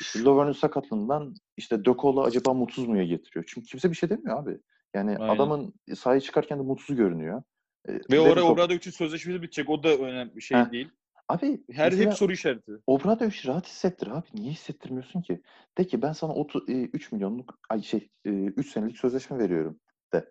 işte 0.00 0.22
Lovren'in 0.24 0.52
sakatlığından 0.52 1.34
işte 1.56 1.84
De 1.84 1.94
Colo 1.98 2.22
acaba 2.22 2.54
mutsuz 2.54 2.86
muya 2.88 3.04
getiriyor? 3.04 3.44
Çünkü 3.48 3.66
kimse 3.66 3.90
bir 3.90 3.96
şey 3.96 4.10
demiyor 4.10 4.38
abi. 4.38 4.58
Yani 4.94 5.16
Aynen. 5.18 5.34
adamın 5.34 5.74
sahaya 5.94 6.20
çıkarken 6.20 6.58
de 6.58 6.62
mutsuz 6.62 6.96
görünüyor. 6.96 7.42
E, 7.88 7.92
Ve 7.92 7.98
verin 8.10 8.20
oraya 8.20 8.34
topu. 8.34 8.52
Obradovic'in 8.52 8.90
sözleşmesi 8.90 9.42
bitecek. 9.42 9.70
O 9.70 9.82
da 9.82 9.88
önemli 9.96 10.36
bir 10.36 10.40
şey 10.40 10.58
Heh. 10.58 10.72
değil. 10.72 10.88
Abi 11.28 11.62
Her 11.72 11.92
hep 11.92 12.14
soru 12.14 12.32
işareti. 12.32 12.72
Obradovic'i 12.86 13.46
rahat 13.48 13.66
hissettir 13.66 14.06
abi. 14.06 14.26
Niye 14.34 14.52
hissettirmiyorsun 14.52 15.22
ki? 15.22 15.42
De 15.78 15.86
ki 15.86 16.02
ben 16.02 16.12
sana 16.12 16.32
30, 16.32 16.68
e, 16.68 16.72
3 16.72 17.12
milyonluk 17.12 17.58
ay 17.68 17.82
şey 17.82 18.08
3 18.24 18.70
senelik 18.72 18.98
sözleşme 18.98 19.38
veriyorum 19.38 19.80
de. 20.12 20.30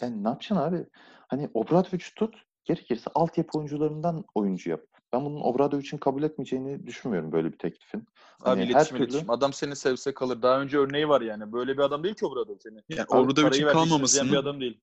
Yani 0.00 0.24
ne 0.24 0.28
yapacaksın 0.28 0.56
abi? 0.56 0.86
Hani 1.28 1.50
Obradovic 1.54 2.04
tut 2.16 2.34
gerekirse 2.64 3.10
altyapı 3.14 3.58
oyuncularından 3.58 4.24
oyuncu 4.34 4.70
yap. 4.70 4.80
Ben 5.12 5.24
bunun 5.24 5.40
Obradovic'in 5.40 5.98
kabul 5.98 6.22
etmeyeceğini 6.22 6.86
düşünmüyorum 6.86 7.32
böyle 7.32 7.52
bir 7.52 7.58
teklifin. 7.58 7.98
Abi 7.98 8.06
Hani 8.48 8.60
her 8.60 8.66
iletişim 8.66 8.96
türlü- 8.96 9.08
iletişim. 9.08 9.30
Adam 9.30 9.52
seni 9.52 9.76
sevse 9.76 10.14
kalır. 10.14 10.42
Daha 10.42 10.60
önce 10.60 10.78
örneği 10.78 11.08
var 11.08 11.20
yani. 11.20 11.52
Böyle 11.52 11.72
bir 11.72 11.82
adam 11.82 12.04
değil 12.04 12.14
ki 12.14 12.26
Obradovic. 12.26 12.58
Yani. 12.64 12.80
Yani 12.88 13.06
Abi 13.10 13.32
için 13.32 13.46
izleyen 13.50 13.72
kalmamasının 13.72 14.32
bir 14.32 14.36
adam 14.36 14.60
değil. 14.60 14.80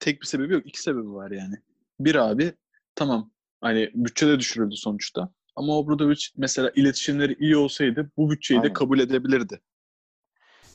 Tek 0.00 0.20
bir 0.20 0.26
sebebi 0.26 0.52
yok. 0.52 0.66
iki 0.66 0.82
sebebi 0.82 1.12
var 1.12 1.30
yani. 1.30 1.54
Bir 2.00 2.14
abi 2.14 2.52
tamam 2.94 3.30
hani 3.60 3.90
bütçe 3.94 4.26
de 4.28 4.38
düşürüldü 4.38 4.76
sonuçta. 4.76 5.32
Ama 5.56 5.78
Obradovic 5.78 6.26
mesela 6.36 6.72
iletişimleri 6.74 7.36
iyi 7.40 7.56
olsaydı 7.56 8.10
bu 8.16 8.30
bütçeyi 8.30 8.58
de 8.58 8.62
Aynen. 8.62 8.72
kabul 8.72 8.98
edebilirdi. 9.00 9.60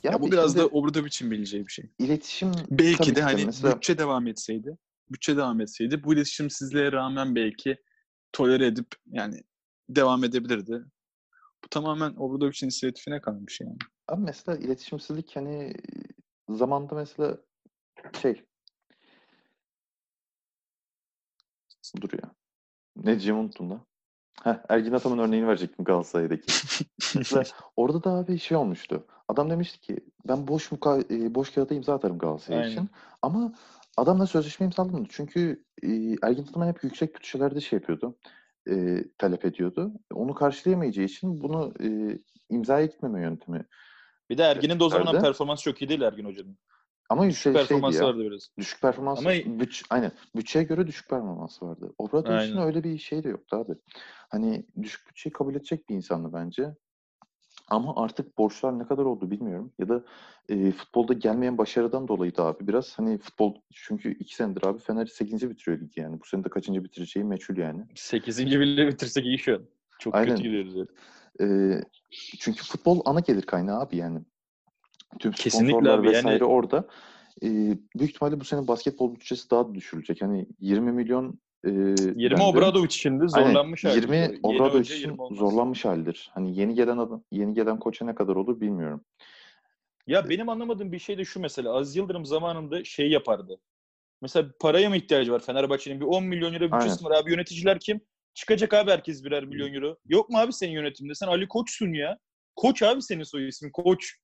Ya, 0.02 0.14
abi 0.14 0.22
bu 0.22 0.32
biraz 0.32 0.56
da 0.56 0.66
Obradovic'in 0.66 1.30
bileceği 1.30 1.66
bir 1.66 1.72
şey. 1.72 1.90
iletişim 1.98 2.52
Belki 2.70 3.16
de 3.16 3.22
hani 3.22 3.46
mesela 3.46 3.76
bütçe 3.76 3.98
devam 3.98 4.26
etseydi, 4.26 4.78
bütçe 5.10 5.36
devam 5.36 5.60
etseydi 5.60 6.04
bu 6.04 6.14
iletişimsizliğe 6.14 6.92
rağmen 6.92 7.34
belki 7.34 7.76
tolere 8.32 8.66
edip 8.66 8.86
yani 9.06 9.40
devam 9.88 10.24
edebilirdi. 10.24 10.84
Bu 11.64 11.68
tamamen 11.68 12.14
Obradovic'in 12.16 12.66
inisiyatifine 12.66 13.20
kalmış 13.20 13.60
yani. 13.60 13.76
Abi 14.08 14.22
mesela 14.22 14.58
iletişimsizlik 14.58 15.36
hani 15.36 15.74
zamanda 16.48 16.94
mesela 16.94 17.38
şey 18.22 18.44
dur 22.00 22.10
ya. 22.12 22.30
Ne 22.96 23.06
diyeceğimi 23.06 23.40
unuttum 23.40 23.70
da. 23.70 23.80
Heh, 24.42 24.54
Ergin 24.68 24.92
Ataman 24.92 25.18
örneğini 25.18 25.48
verecektim 25.48 25.84
Galatasaray'daki. 25.84 26.52
Mesela 27.16 27.44
orada 27.76 28.04
da 28.04 28.10
abi 28.10 28.38
şey 28.38 28.56
olmuştu. 28.56 29.06
Adam 29.28 29.50
demişti 29.50 29.80
ki 29.80 29.96
ben 30.28 30.48
boş 30.48 30.72
muka 30.72 30.98
e, 31.10 31.34
boş 31.34 31.50
kağıda 31.50 31.74
imza 31.74 31.94
atarım 31.94 32.18
Galatasaray 32.18 32.70
için. 32.70 32.90
Ama 33.22 33.52
adamla 33.96 34.26
sözleşme 34.26 34.66
imzalamadı. 34.66 35.06
Çünkü 35.10 35.64
e, 35.82 35.88
Ergin 36.22 36.42
Ataman 36.42 36.68
hep 36.68 36.84
yüksek 36.84 37.14
bütçelerde 37.14 37.60
şey 37.60 37.78
yapıyordu. 37.78 38.18
E, 38.70 39.04
talep 39.18 39.44
ediyordu. 39.44 39.92
Onu 40.14 40.34
karşılayamayacağı 40.34 41.04
için 41.04 41.40
bunu 41.42 41.72
e, 41.82 42.18
imzaya 42.50 42.86
gitmeme 42.86 43.20
yöntemi. 43.22 43.66
Bir 44.30 44.38
de 44.38 44.42
Ergin'in 44.42 44.80
de 44.80 44.84
o 44.84 44.88
zamanlar 44.88 45.22
performansı 45.22 45.62
çok 45.62 45.82
iyi 45.82 45.88
değil 45.88 46.00
Ergin 46.00 46.24
Hoca'nın. 46.24 46.58
Ama 47.08 47.28
Düşük 47.28 47.42
şey, 47.42 47.52
şeydi 47.52 47.58
performansı 47.68 47.98
ya. 47.98 48.04
vardı 48.04 48.18
biraz. 48.18 48.50
Düşük 48.58 48.82
performans, 48.82 49.18
Ama- 49.18 49.60
bütç, 49.60 49.84
aynen. 49.90 50.12
Bütçeye 50.36 50.64
göre 50.64 50.86
düşük 50.86 51.08
performans 51.10 51.62
vardı. 51.62 51.92
Obradovic'in 51.98 52.56
Aynen. 52.56 52.66
öyle 52.66 52.84
bir 52.84 52.98
şey 52.98 53.24
de 53.24 53.28
yoktu 53.28 53.56
abi. 53.56 53.72
Hani 54.28 54.66
düşük 54.82 55.08
bütçeyi 55.08 55.32
kabul 55.32 55.54
edecek 55.54 55.88
bir 55.88 55.94
insandı 55.94 56.30
bence. 56.32 56.74
Ama 57.68 57.96
artık 57.96 58.38
borçlar 58.38 58.78
ne 58.78 58.86
kadar 58.86 59.04
oldu 59.04 59.30
bilmiyorum. 59.30 59.72
Ya 59.78 59.88
da 59.88 60.04
e, 60.48 60.72
futbolda 60.72 61.12
gelmeyen 61.12 61.58
başarıdan 61.58 62.08
dolayı 62.08 62.36
da 62.36 62.44
abi 62.44 62.66
biraz 62.68 62.98
hani 62.98 63.18
futbol 63.18 63.54
çünkü 63.72 64.14
iki 64.18 64.34
senedir 64.34 64.64
abi 64.66 64.78
Fener 64.78 65.06
8. 65.06 65.50
bitiriyor 65.50 65.80
ligi 65.80 66.00
yani. 66.00 66.20
Bu 66.20 66.24
sene 66.26 66.44
de 66.44 66.48
kaçıncı 66.48 66.84
bitireceği 66.84 67.24
meçhul 67.24 67.56
yani. 67.56 67.84
8. 67.94 68.60
bile 68.60 68.88
bitirsek 68.88 69.24
iyi 69.26 69.38
şu 69.38 69.54
an. 69.54 69.62
Çok 69.98 70.14
Aynen. 70.14 70.28
kötü 70.36 70.42
gidiyoruz 70.42 70.74
yani. 70.76 70.88
E, 71.40 71.80
çünkü 72.38 72.64
futbol 72.64 73.00
ana 73.04 73.20
gelir 73.20 73.42
kaynağı 73.42 73.80
abi 73.80 73.96
yani. 73.96 74.20
Tüm 75.18 75.32
Kesinlikle 75.32 75.68
sponsorlar 75.68 75.98
abi, 75.98 76.06
yani- 76.06 76.16
vesaire 76.16 76.44
orada. 76.44 76.88
E, 77.42 77.48
büyük 77.98 78.10
ihtimalle 78.10 78.40
bu 78.40 78.44
sene 78.44 78.68
basketbol 78.68 79.14
bütçesi 79.14 79.50
daha 79.50 79.68
da 79.68 79.74
düşürülecek. 79.74 80.22
Hani 80.22 80.46
20 80.60 80.92
milyon 80.92 81.40
e, 81.64 81.70
20 81.70 82.18
dendi. 82.18 82.42
Obradovic 82.42 82.90
şimdi 82.90 83.28
zorlanmış 83.28 83.84
hali. 83.84 83.96
20 83.96 84.16
Yeni 84.16 84.40
Obradovic 84.42 84.78
hoca 84.78 84.94
için 84.94 85.08
20 85.08 85.20
olmaz. 85.22 85.38
zorlanmış 85.38 85.84
haldir. 85.84 86.30
Hani 86.34 86.58
yeni 86.58 86.74
gelen 86.74 86.98
adam, 86.98 87.24
yeni 87.30 87.54
gelen 87.54 87.78
koça 87.78 88.04
ne 88.04 88.14
kadar 88.14 88.36
olur 88.36 88.60
bilmiyorum. 88.60 89.04
Ya 90.06 90.28
benim 90.28 90.48
anlamadığım 90.48 90.92
bir 90.92 90.98
şey 90.98 91.18
de 91.18 91.24
şu 91.24 91.40
mesela. 91.40 91.74
Aziz 91.74 91.96
Yıldırım 91.96 92.26
zamanında 92.26 92.84
şey 92.84 93.10
yapardı. 93.10 93.60
Mesela 94.22 94.50
paraya 94.60 94.88
mı 94.88 94.96
ihtiyacı 94.96 95.32
var 95.32 95.40
Fenerbahçe'nin? 95.40 96.00
Bir 96.00 96.06
10 96.06 96.24
milyon 96.24 96.54
euro 96.54 96.72
bütçesi 96.72 97.04
var 97.04 97.10
abi. 97.10 97.30
Yöneticiler 97.30 97.80
kim? 97.80 98.00
Çıkacak 98.34 98.74
abi 98.74 98.90
herkes 98.90 99.24
birer 99.24 99.44
milyon 99.44 99.74
euro. 99.74 99.96
Yok 100.08 100.30
mu 100.30 100.38
abi 100.38 100.52
senin 100.52 100.72
yönetimde? 100.72 101.14
Sen 101.14 101.26
Ali 101.26 101.48
Koç'sun 101.48 101.92
ya. 101.92 102.18
Koç 102.56 102.82
abi 102.82 103.02
senin 103.02 103.22
soy 103.22 103.48
ismin. 103.48 103.70
Koç. 103.70 104.14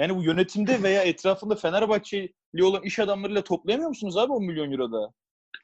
Yani 0.00 0.16
bu 0.16 0.22
yönetimde 0.22 0.82
veya 0.82 1.02
etrafında 1.02 1.54
Fenerbahçeli 1.54 2.32
olan 2.62 2.82
iş 2.82 2.98
adamlarıyla 2.98 3.44
toplayamıyor 3.44 3.88
musunuz 3.88 4.16
abi 4.16 4.32
10 4.32 4.44
milyon 4.44 4.72
euro 4.72 4.92
da? 4.92 5.12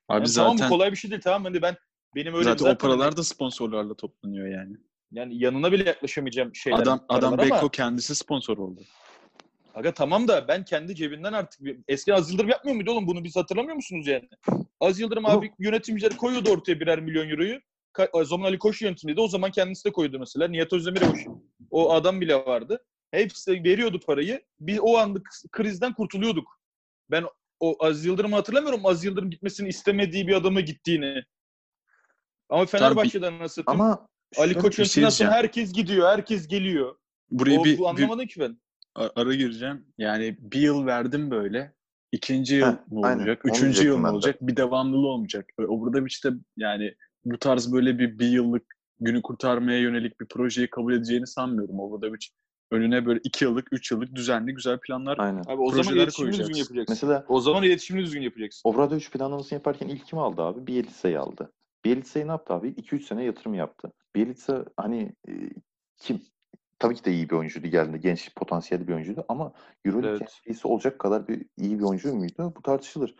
Abi 0.09 0.19
Yani 0.19 0.27
zaten 0.29 0.57
Tamam 0.57 0.71
bu 0.71 0.75
kolay 0.75 0.93
bir 0.93 0.97
şey 0.97 1.11
değil 1.11 1.23
tamam 1.23 1.45
hani 1.45 1.63
ben 1.63 1.77
benim 2.15 2.35
öyle 2.35 2.45
zaten, 2.45 2.57
zaten, 2.59 2.75
o 2.75 2.79
paralar 2.79 3.17
da 3.17 3.25
sponsorlarla 3.25 3.95
toplanıyor 3.95 4.49
yani. 4.49 4.77
yani 5.13 5.43
yanına 5.43 5.73
bile 5.73 5.85
yaklaşamayacağım 5.85 6.55
şeyler. 6.55 6.79
Adam 6.79 7.05
adam 7.09 7.31
paralar 7.31 7.47
ama- 7.47 7.57
Beko 7.57 7.69
kendisi 7.69 8.15
sponsor 8.15 8.59
oldu. 8.59 8.81
Aga 9.75 9.95
tamam 9.95 10.29
da 10.29 10.49
ben 10.49 10.65
kendi 10.65 10.95
cebinden 10.95 11.33
artık 11.33 11.61
eski 11.89 12.15
Az 12.15 12.31
Yıldırım 12.31 12.51
yapmıyor 12.51 12.77
muydu 12.77 12.91
oğlum 12.91 13.07
bunu 13.07 13.25
biz 13.25 13.37
hatırlamıyor 13.37 13.77
musunuz 13.77 14.07
yani? 14.07 14.29
Az 14.81 15.01
Yıldırım 15.01 15.27
abi 15.27 15.53
yönetimciler 15.59 16.17
koyuyordu 16.17 16.51
ortaya 16.51 16.81
birer 16.81 17.01
milyon 17.01 17.29
euroyu. 17.31 17.61
Ka- 17.95 18.25
zaman 18.25 18.47
Ali 18.49 18.59
Koç 18.59 18.83
yönetimiydi. 18.83 19.21
O 19.21 19.29
zaman 19.29 19.51
kendisi 19.51 19.85
de 19.85 19.93
koydu 19.93 20.19
mesela. 20.19 20.49
Nihat 20.49 20.73
Özdemir 20.73 21.03
o, 21.03 21.15
o 21.71 21.93
adam 21.93 22.21
bile 22.21 22.35
vardı. 22.35 22.85
Hepsi 23.11 23.51
de 23.51 23.65
veriyordu 23.71 24.01
parayı. 24.07 24.43
Biz 24.61 24.79
o 24.81 24.97
anlık 24.97 25.29
krizden 25.53 25.93
kurtuluyorduk. 25.95 26.61
Ben 27.11 27.25
o 27.61 27.77
Az 27.85 28.05
Yıldırım'ı 28.05 28.37
hatırlamıyorum. 28.37 28.87
Az 28.87 29.05
Yıldırım 29.05 29.31
gitmesini 29.31 29.69
istemediği 29.69 30.27
bir 30.29 30.35
adama 30.35 30.61
gittiğini. 30.61 31.23
Ama 32.49 32.67
Fenerbahçe'den 32.67 33.39
nasıl? 33.39 33.63
Ama 33.67 34.09
Ali 34.37 34.47
şöyle- 34.49 34.59
Koç 34.59 34.79
bir 34.79 34.85
şey 34.85 35.03
diyeceğim. 35.03 35.33
herkes 35.33 35.73
gidiyor. 35.73 36.09
Herkes 36.09 36.49
geliyor. 36.49 36.97
Buraya 37.31 37.61
O, 37.61 37.65
bir, 37.65 37.79
bu 37.79 37.83
bir 37.83 37.89
anlamadım 37.89 38.27
ki 38.27 38.41
ben. 38.41 38.59
ara 38.95 39.35
gireceğim. 39.35 39.87
Yani 39.99 40.37
bir 40.41 40.61
yıl 40.61 40.87
verdim 40.87 41.31
böyle. 41.31 41.75
İkinci 42.13 42.55
yıl 42.55 42.67
Heh, 42.67 42.73
mı 42.91 43.01
aynen. 43.07 43.19
olacak? 43.19 43.43
Onu 43.45 43.53
Üçüncü 43.53 43.87
yıl 43.87 43.97
mı 43.99 44.13
olacak? 44.13 44.37
Bir 44.41 44.57
devamlılığı 44.57 45.07
olmayacak. 45.09 45.51
E, 45.61 45.63
Obradoviç 45.63 46.25
de 46.25 46.29
yani 46.57 46.95
bu 47.25 47.39
tarz 47.39 47.73
böyle 47.73 47.99
bir 47.99 48.19
bir 48.19 48.29
yıllık 48.29 48.63
günü 49.01 49.23
kurtarmaya 49.23 49.79
yönelik 49.81 50.21
bir 50.21 50.27
projeyi 50.27 50.71
kabul 50.71 50.93
edeceğini 50.95 51.27
sanmıyorum. 51.27 51.81
Obradoviç 51.81 52.31
önüne 52.71 53.07
böyle 53.07 53.21
iki 53.25 53.45
yıllık, 53.45 53.73
üç 53.73 53.91
yıllık 53.91 54.15
düzenli 54.15 54.55
güzel 54.55 54.79
planlar 54.79 55.19
Aynen. 55.19 55.43
Abi 55.47 55.63
o 55.63 55.71
zaman 55.71 55.95
iletişimini 55.95 56.39
düzgün 56.39 56.55
yapacaksın. 56.55 56.87
Mesela 56.89 57.25
O 57.29 57.41
zaman 57.41 57.63
iletişimini 57.63 58.05
düzgün 58.05 58.23
yapacaksın. 58.23 58.69
Obradoviç 58.69 59.11
planlamasını 59.11 59.57
yaparken 59.57 59.89
ilk 59.89 60.07
kim 60.07 60.19
aldı 60.19 60.43
abi? 60.43 60.67
Bielitsa'yı 60.67 61.21
aldı. 61.21 61.53
Bielitsa'yı 61.85 62.27
ne 62.27 62.31
yaptı 62.31 62.55
abi? 62.55 62.69
2-3 62.69 63.03
sene 63.07 63.25
yatırım 63.25 63.55
yaptı. 63.55 63.93
Bielitsa 64.15 64.65
hani 64.77 65.13
e, 65.29 65.33
kim 65.97 66.21
tabii 66.79 66.95
ki 66.95 67.05
de 67.05 67.13
iyi 67.13 67.31
bir 67.31 67.35
oyuncuydu 67.35 67.67
geldi. 67.69 68.01
Genç 68.01 68.35
potansiyelli 68.35 68.89
bir 68.89 68.93
oyuncuydu 68.93 69.25
ama 69.29 69.53
Euroleague 69.85 70.27
Evet. 70.47 70.65
Olacak 70.65 70.99
kadar 70.99 71.29
bir 71.29 71.47
iyi 71.59 71.79
bir 71.79 71.85
oyuncu 71.85 72.15
muydu? 72.15 72.53
Bu 72.57 72.63
tartışılır. 72.63 73.15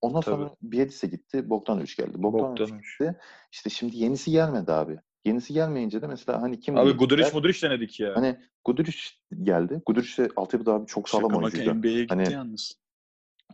Ondan 0.00 0.20
Tabii. 0.20 0.34
sonra 0.36 0.54
Bielitsa 0.62 1.06
gitti. 1.06 1.50
Bogdanovic 1.50 1.94
geldi. 1.96 2.22
Bogdanovic 2.22 2.60
Bogdanovic. 2.60 2.82
gitti. 2.82 3.16
İşte 3.52 3.70
şimdi 3.70 3.96
yenisi 3.96 4.30
gelmedi 4.30 4.72
abi. 4.72 4.98
Yenisi 5.24 5.52
gelmeyince 5.52 6.02
de 6.02 6.06
mesela 6.06 6.42
hani 6.42 6.60
kim 6.60 6.76
Abi? 6.76 6.92
Guduric 6.92 7.30
Muduric 7.34 7.68
denedik 7.68 8.00
ya. 8.00 8.16
Hani 8.16 8.40
Guduric 8.64 8.98
geldi. 9.42 9.82
Guduric 9.86 10.22
de 10.22 10.28
altyapıda 10.36 10.72
abi 10.74 10.86
çok 10.86 11.08
sağlam 11.08 11.30
Şaka 11.30 11.36
oyuncuydu. 11.38 11.74
NBA'ye 11.74 12.02
gitti 12.02 12.14
Hani- 12.14 12.32
yalnız. 12.32 12.80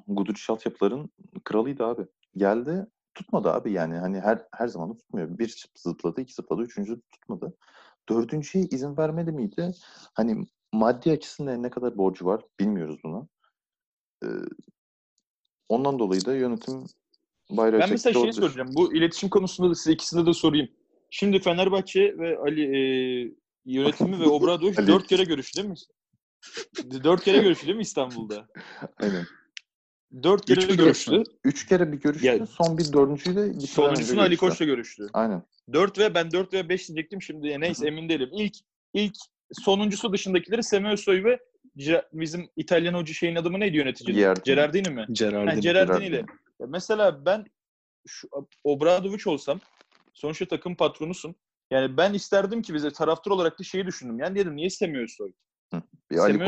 Guduric 0.06 0.42
altyapıların 0.48 1.10
kralıydı 1.44 1.84
abi. 1.84 2.06
Geldi 2.36 2.86
tutmadı 3.14 3.52
abi 3.52 3.72
yani 3.72 3.94
hani 3.94 4.20
her 4.20 4.46
her 4.52 4.68
zaman 4.68 4.90
da 4.90 4.96
tutmuyor. 4.96 5.38
Bir 5.38 5.64
zıpladı, 5.74 6.20
iki 6.20 6.34
zıpladı, 6.34 6.62
üçüncü 6.62 7.00
tutmadı. 7.12 7.54
Dördüncüye 8.08 8.64
izin 8.64 8.96
vermedi 8.96 9.32
miydi? 9.32 9.72
Hani 10.14 10.46
maddi 10.72 11.10
açısından 11.10 11.62
ne 11.62 11.70
kadar 11.70 11.96
borcu 11.96 12.26
var 12.26 12.42
bilmiyoruz 12.60 13.00
bunu. 13.04 13.28
Ee, 14.24 14.26
ondan 15.68 15.98
dolayı 15.98 16.24
da 16.24 16.34
yönetim 16.34 16.84
bayrağı 17.50 17.80
ben 17.80 17.90
mesela 17.90 18.20
şey 18.22 18.32
soracağım. 18.32 18.68
Bu 18.76 18.94
iletişim 18.94 19.28
konusunda 19.28 19.70
da 19.70 19.74
size 19.74 19.92
ikisinde 19.92 20.26
de 20.26 20.32
sorayım. 20.32 20.68
Şimdi 21.10 21.38
Fenerbahçe 21.38 22.18
ve 22.18 22.38
Ali 22.38 22.62
e, 22.62 22.80
yönetimi 23.64 24.20
ve 24.20 24.26
Obradoviç 24.26 24.78
dört 24.78 25.06
kere 25.06 25.24
görüştü 25.24 25.56
değil 25.56 25.68
mi? 25.68 25.74
Dört 27.04 27.24
kere 27.24 27.38
görüştü 27.38 27.66
değil 27.66 27.76
mi 27.76 27.82
İstanbul'da? 27.82 28.48
Aynen. 29.02 29.26
Dört 30.22 30.46
kere 30.46 30.60
Üç 30.60 30.76
görüştü. 30.76 31.22
Üç 31.44 31.66
kere 31.66 31.92
bir 31.92 32.00
görüştü. 32.00 32.26
Ya- 32.26 32.46
son 32.46 32.78
bir 32.78 32.92
dördüncüyü 32.92 33.36
de 33.36 33.48
gitmeden 33.48 33.66
Sonuncusunu 33.66 34.20
Ali. 34.20 34.36
Koç'la 34.36 34.64
görüştü. 34.64 35.06
Aynen. 35.12 35.42
4 35.72 35.98
ve 35.98 36.14
ben 36.14 36.30
4 36.30 36.52
ve 36.52 36.68
5 36.68 36.88
diyecektim 36.88 37.22
şimdi 37.22 37.48
ya 37.48 37.58
neyse 37.58 37.86
emin 37.86 38.08
değilim. 38.08 38.30
İlk 38.32 38.54
ilk 38.94 39.14
sonuncusu 39.52 40.12
dışındakileri 40.12 40.62
Semiosoy 40.62 41.24
ve 41.24 41.40
bizim 42.12 42.48
İtalyan 42.56 42.94
hoca 42.94 43.14
şeyin 43.14 43.36
adı 43.36 43.50
mı 43.50 43.60
neydi 43.60 43.76
yönetici? 43.76 44.16
Gerardini. 44.44 44.90
Mi? 44.90 45.06
Gerardini. 45.12 45.50
Ha, 45.50 45.60
Gerardini 45.60 46.06
ile. 46.06 46.24
Mesela 46.68 47.24
ben 47.26 47.44
şu 48.06 48.28
Obradovic 48.64 49.22
olsam 49.26 49.60
sonuçta 50.16 50.46
takım 50.48 50.74
patronusun. 50.76 51.34
Yani 51.70 51.96
ben 51.96 52.14
isterdim 52.14 52.62
ki 52.62 52.74
bize 52.74 52.90
taraftar 52.90 53.30
olarak 53.30 53.58
da 53.58 53.62
şeyi 53.64 53.86
düşündüm. 53.86 54.18
Yani 54.18 54.34
dedim 54.38 54.56
niye 54.56 54.68
Koç 54.68 54.74
Semiosoy'un 54.76 55.34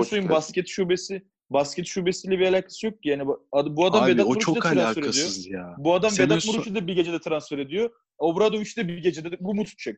stratejisi. 0.04 0.28
basket 0.28 0.68
şubesi 0.68 1.22
basket 1.50 1.86
şubesiyle 1.86 2.38
bir 2.38 2.46
alakası 2.48 2.86
yok 2.86 3.02
ki. 3.02 3.08
Yani 3.08 3.26
bu 3.26 3.46
ad- 3.52 3.76
bu 3.76 3.86
adam 3.86 4.02
Abi 4.02 4.10
Vedat 4.12 4.26
Muriç'i 4.26 4.54
de 4.54 4.60
transfer 4.60 5.02
ediyor. 5.02 5.58
ya. 5.60 5.74
Bu 5.78 5.94
adam 5.94 6.10
Vedat 6.18 6.38
Semiosoy- 6.42 6.56
Muriç'i 6.56 6.74
de 6.74 6.86
bir 6.86 6.92
gecede 6.94 7.20
transfer 7.20 7.58
ediyor. 7.58 7.90
Obradovic 8.18 8.76
de 8.76 8.88
bir 8.88 8.98
gecede 8.98 9.36
bu 9.40 9.54
mu 9.54 9.64
tutacak? 9.64 9.96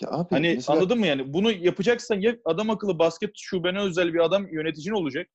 Ya 0.00 0.08
abi 0.10 0.26
Hani 0.30 0.52
mesela- 0.54 0.78
anladın 0.78 0.98
mı 0.98 1.06
yani? 1.06 1.32
Bunu 1.32 1.52
yapacaksan 1.52 2.20
ya 2.20 2.36
adam 2.44 2.70
akıllı 2.70 2.98
basket 2.98 3.30
şubene 3.36 3.80
özel 3.80 4.14
bir 4.14 4.18
adam 4.18 4.48
yöneticin 4.52 4.92
olacak 4.92 5.28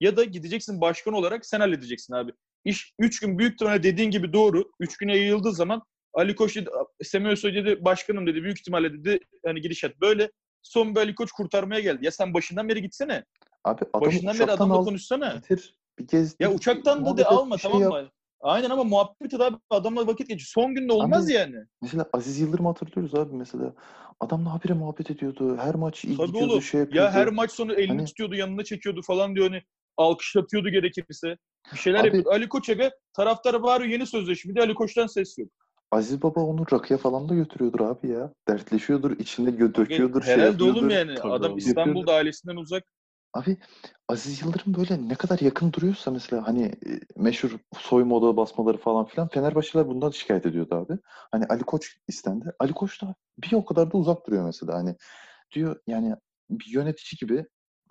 ya 0.00 0.16
da 0.16 0.24
gideceksin 0.24 0.80
başkan 0.80 1.14
olarak 1.14 1.46
sen 1.46 1.60
halledeceksin 1.60 2.14
abi. 2.14 2.32
İş 2.64 2.94
3 2.98 3.20
gün 3.20 3.38
büyük 3.38 3.52
ihtimalle 3.52 3.82
dediğin 3.82 4.10
gibi 4.10 4.32
doğru. 4.32 4.70
3 4.80 4.96
güne 4.96 5.16
yayıldığı 5.16 5.52
zaman 5.52 5.82
Ali 6.14 6.34
Koç 6.36 6.56
dedi, 6.56 6.70
Semih 7.02 7.30
Özsoy 7.30 7.54
dedi 7.54 7.84
başkanım 7.84 8.26
dedi 8.26 8.42
büyük 8.42 8.58
ihtimalle 8.58 8.92
dedi 8.92 9.20
hani 9.46 9.60
gidişat 9.60 10.00
böyle. 10.00 10.30
Son 10.62 10.94
bir 10.94 11.00
Ali 11.00 11.14
Koç 11.14 11.32
kurtarmaya 11.32 11.80
geldi. 11.80 12.04
Ya 12.04 12.10
sen 12.10 12.34
başından 12.34 12.68
beri 12.68 12.82
gitsene. 12.82 13.24
Abi 13.64 13.82
adamı 13.92 14.06
Başından 14.06 14.38
beri 14.38 14.52
adamla 14.52 14.74
al, 14.74 14.84
konuşsana. 14.84 15.32
getir, 15.34 15.74
bir 15.98 16.06
gez. 16.06 16.36
Ya 16.40 16.52
uçaktan 16.52 17.06
da 17.06 17.16
de 17.16 17.24
alma 17.24 17.58
şey 17.58 17.70
tamam 17.70 17.82
yap. 17.82 17.92
mı? 17.92 18.10
Aynen 18.40 18.70
ama 18.70 18.84
muhabbet 18.84 19.34
et 19.34 19.40
abi 19.40 19.56
adamla 19.70 20.06
vakit 20.06 20.28
geçiyor. 20.28 20.48
Son 20.54 20.74
günde 20.74 20.92
olmaz 20.92 21.26
Abi, 21.26 21.32
yani. 21.32 21.56
Mesela 21.82 22.06
Aziz 22.12 22.40
Yıldırım 22.40 22.66
hatırlıyoruz 22.66 23.14
abi 23.14 23.36
mesela. 23.36 23.74
Adamla 24.20 24.52
habire 24.54 24.72
muhabbet 24.72 25.10
ediyordu. 25.10 25.56
Her 25.56 25.74
maç 25.74 26.04
iyi 26.04 26.16
Tabii 26.16 26.26
gidiyordu, 26.26 26.52
oğlum. 26.52 26.62
şey 26.62 26.80
yapıyordu. 26.80 27.04
Ya 27.06 27.12
her 27.12 27.28
maç 27.28 27.50
sonu 27.50 27.72
elini 27.74 27.88
Hani- 27.88 28.04
tutuyordu, 28.04 28.34
yanına 28.34 28.64
çekiyordu 28.64 29.02
falan 29.02 29.34
diyor 29.36 29.50
hani 29.50 29.62
alkışlatıyordu 29.96 30.68
gerekirse. 30.68 31.36
Bir 31.72 31.78
şeyler 31.78 31.98
Abi- 31.98 32.06
yapıyordu. 32.06 32.30
Ali 32.30 32.48
Koç 32.48 32.70
Aga 32.70 32.90
taraftara 33.12 33.62
bağırıyor 33.62 33.90
yeni 33.90 34.06
sözleşme. 34.06 34.50
Bir 34.50 34.56
de 34.56 34.60
Ali 34.62 34.74
Koç'tan 34.74 35.06
ses 35.06 35.38
yok. 35.38 35.48
Aziz 35.92 36.22
Baba 36.22 36.40
onu 36.40 36.66
rakıya 36.72 36.98
falan 36.98 37.28
da 37.28 37.34
götürüyordur 37.34 37.80
abi 37.80 38.08
ya. 38.08 38.32
Dertleşiyordur, 38.48 39.10
içinde 39.18 39.50
gö- 39.50 39.74
döküyordur, 39.74 40.22
şey 40.22 40.32
Herhalde 40.32 40.46
yapıyordur. 40.50 40.76
oğlum 40.76 40.90
yani. 40.90 41.14
Tabii 41.14 41.32
Adam 41.32 41.50
oğlum. 41.50 41.58
İstanbul'da 41.58 42.14
ailesinden 42.14 42.56
uzak. 42.56 42.84
Abi 43.34 43.56
Aziz 44.08 44.42
Yıldırım 44.42 44.74
böyle 44.74 45.08
ne 45.08 45.14
kadar 45.14 45.38
yakın 45.38 45.72
duruyorsa 45.72 46.10
mesela 46.10 46.46
hani 46.46 46.64
e, 46.64 47.00
meşhur 47.16 47.58
soyma 47.78 48.16
odağı 48.16 48.36
basmaları 48.36 48.78
falan 48.78 49.06
filan 49.06 49.28
Fenerbahçeliler 49.28 49.88
bundan 49.88 50.10
şikayet 50.10 50.46
ediyordu 50.46 50.74
abi. 50.74 50.98
Hani 51.04 51.46
Ali 51.46 51.62
Koç 51.62 51.96
istendi. 52.08 52.52
Ali 52.58 52.72
Koç 52.72 53.02
da 53.02 53.14
bir 53.38 53.52
o 53.52 53.64
kadar 53.64 53.92
da 53.92 53.98
uzak 53.98 54.26
duruyor 54.26 54.44
mesela. 54.44 54.74
Hani 54.74 54.96
diyor 55.54 55.76
yani 55.86 56.16
bir 56.50 56.66
yönetici 56.72 57.18
gibi 57.20 57.46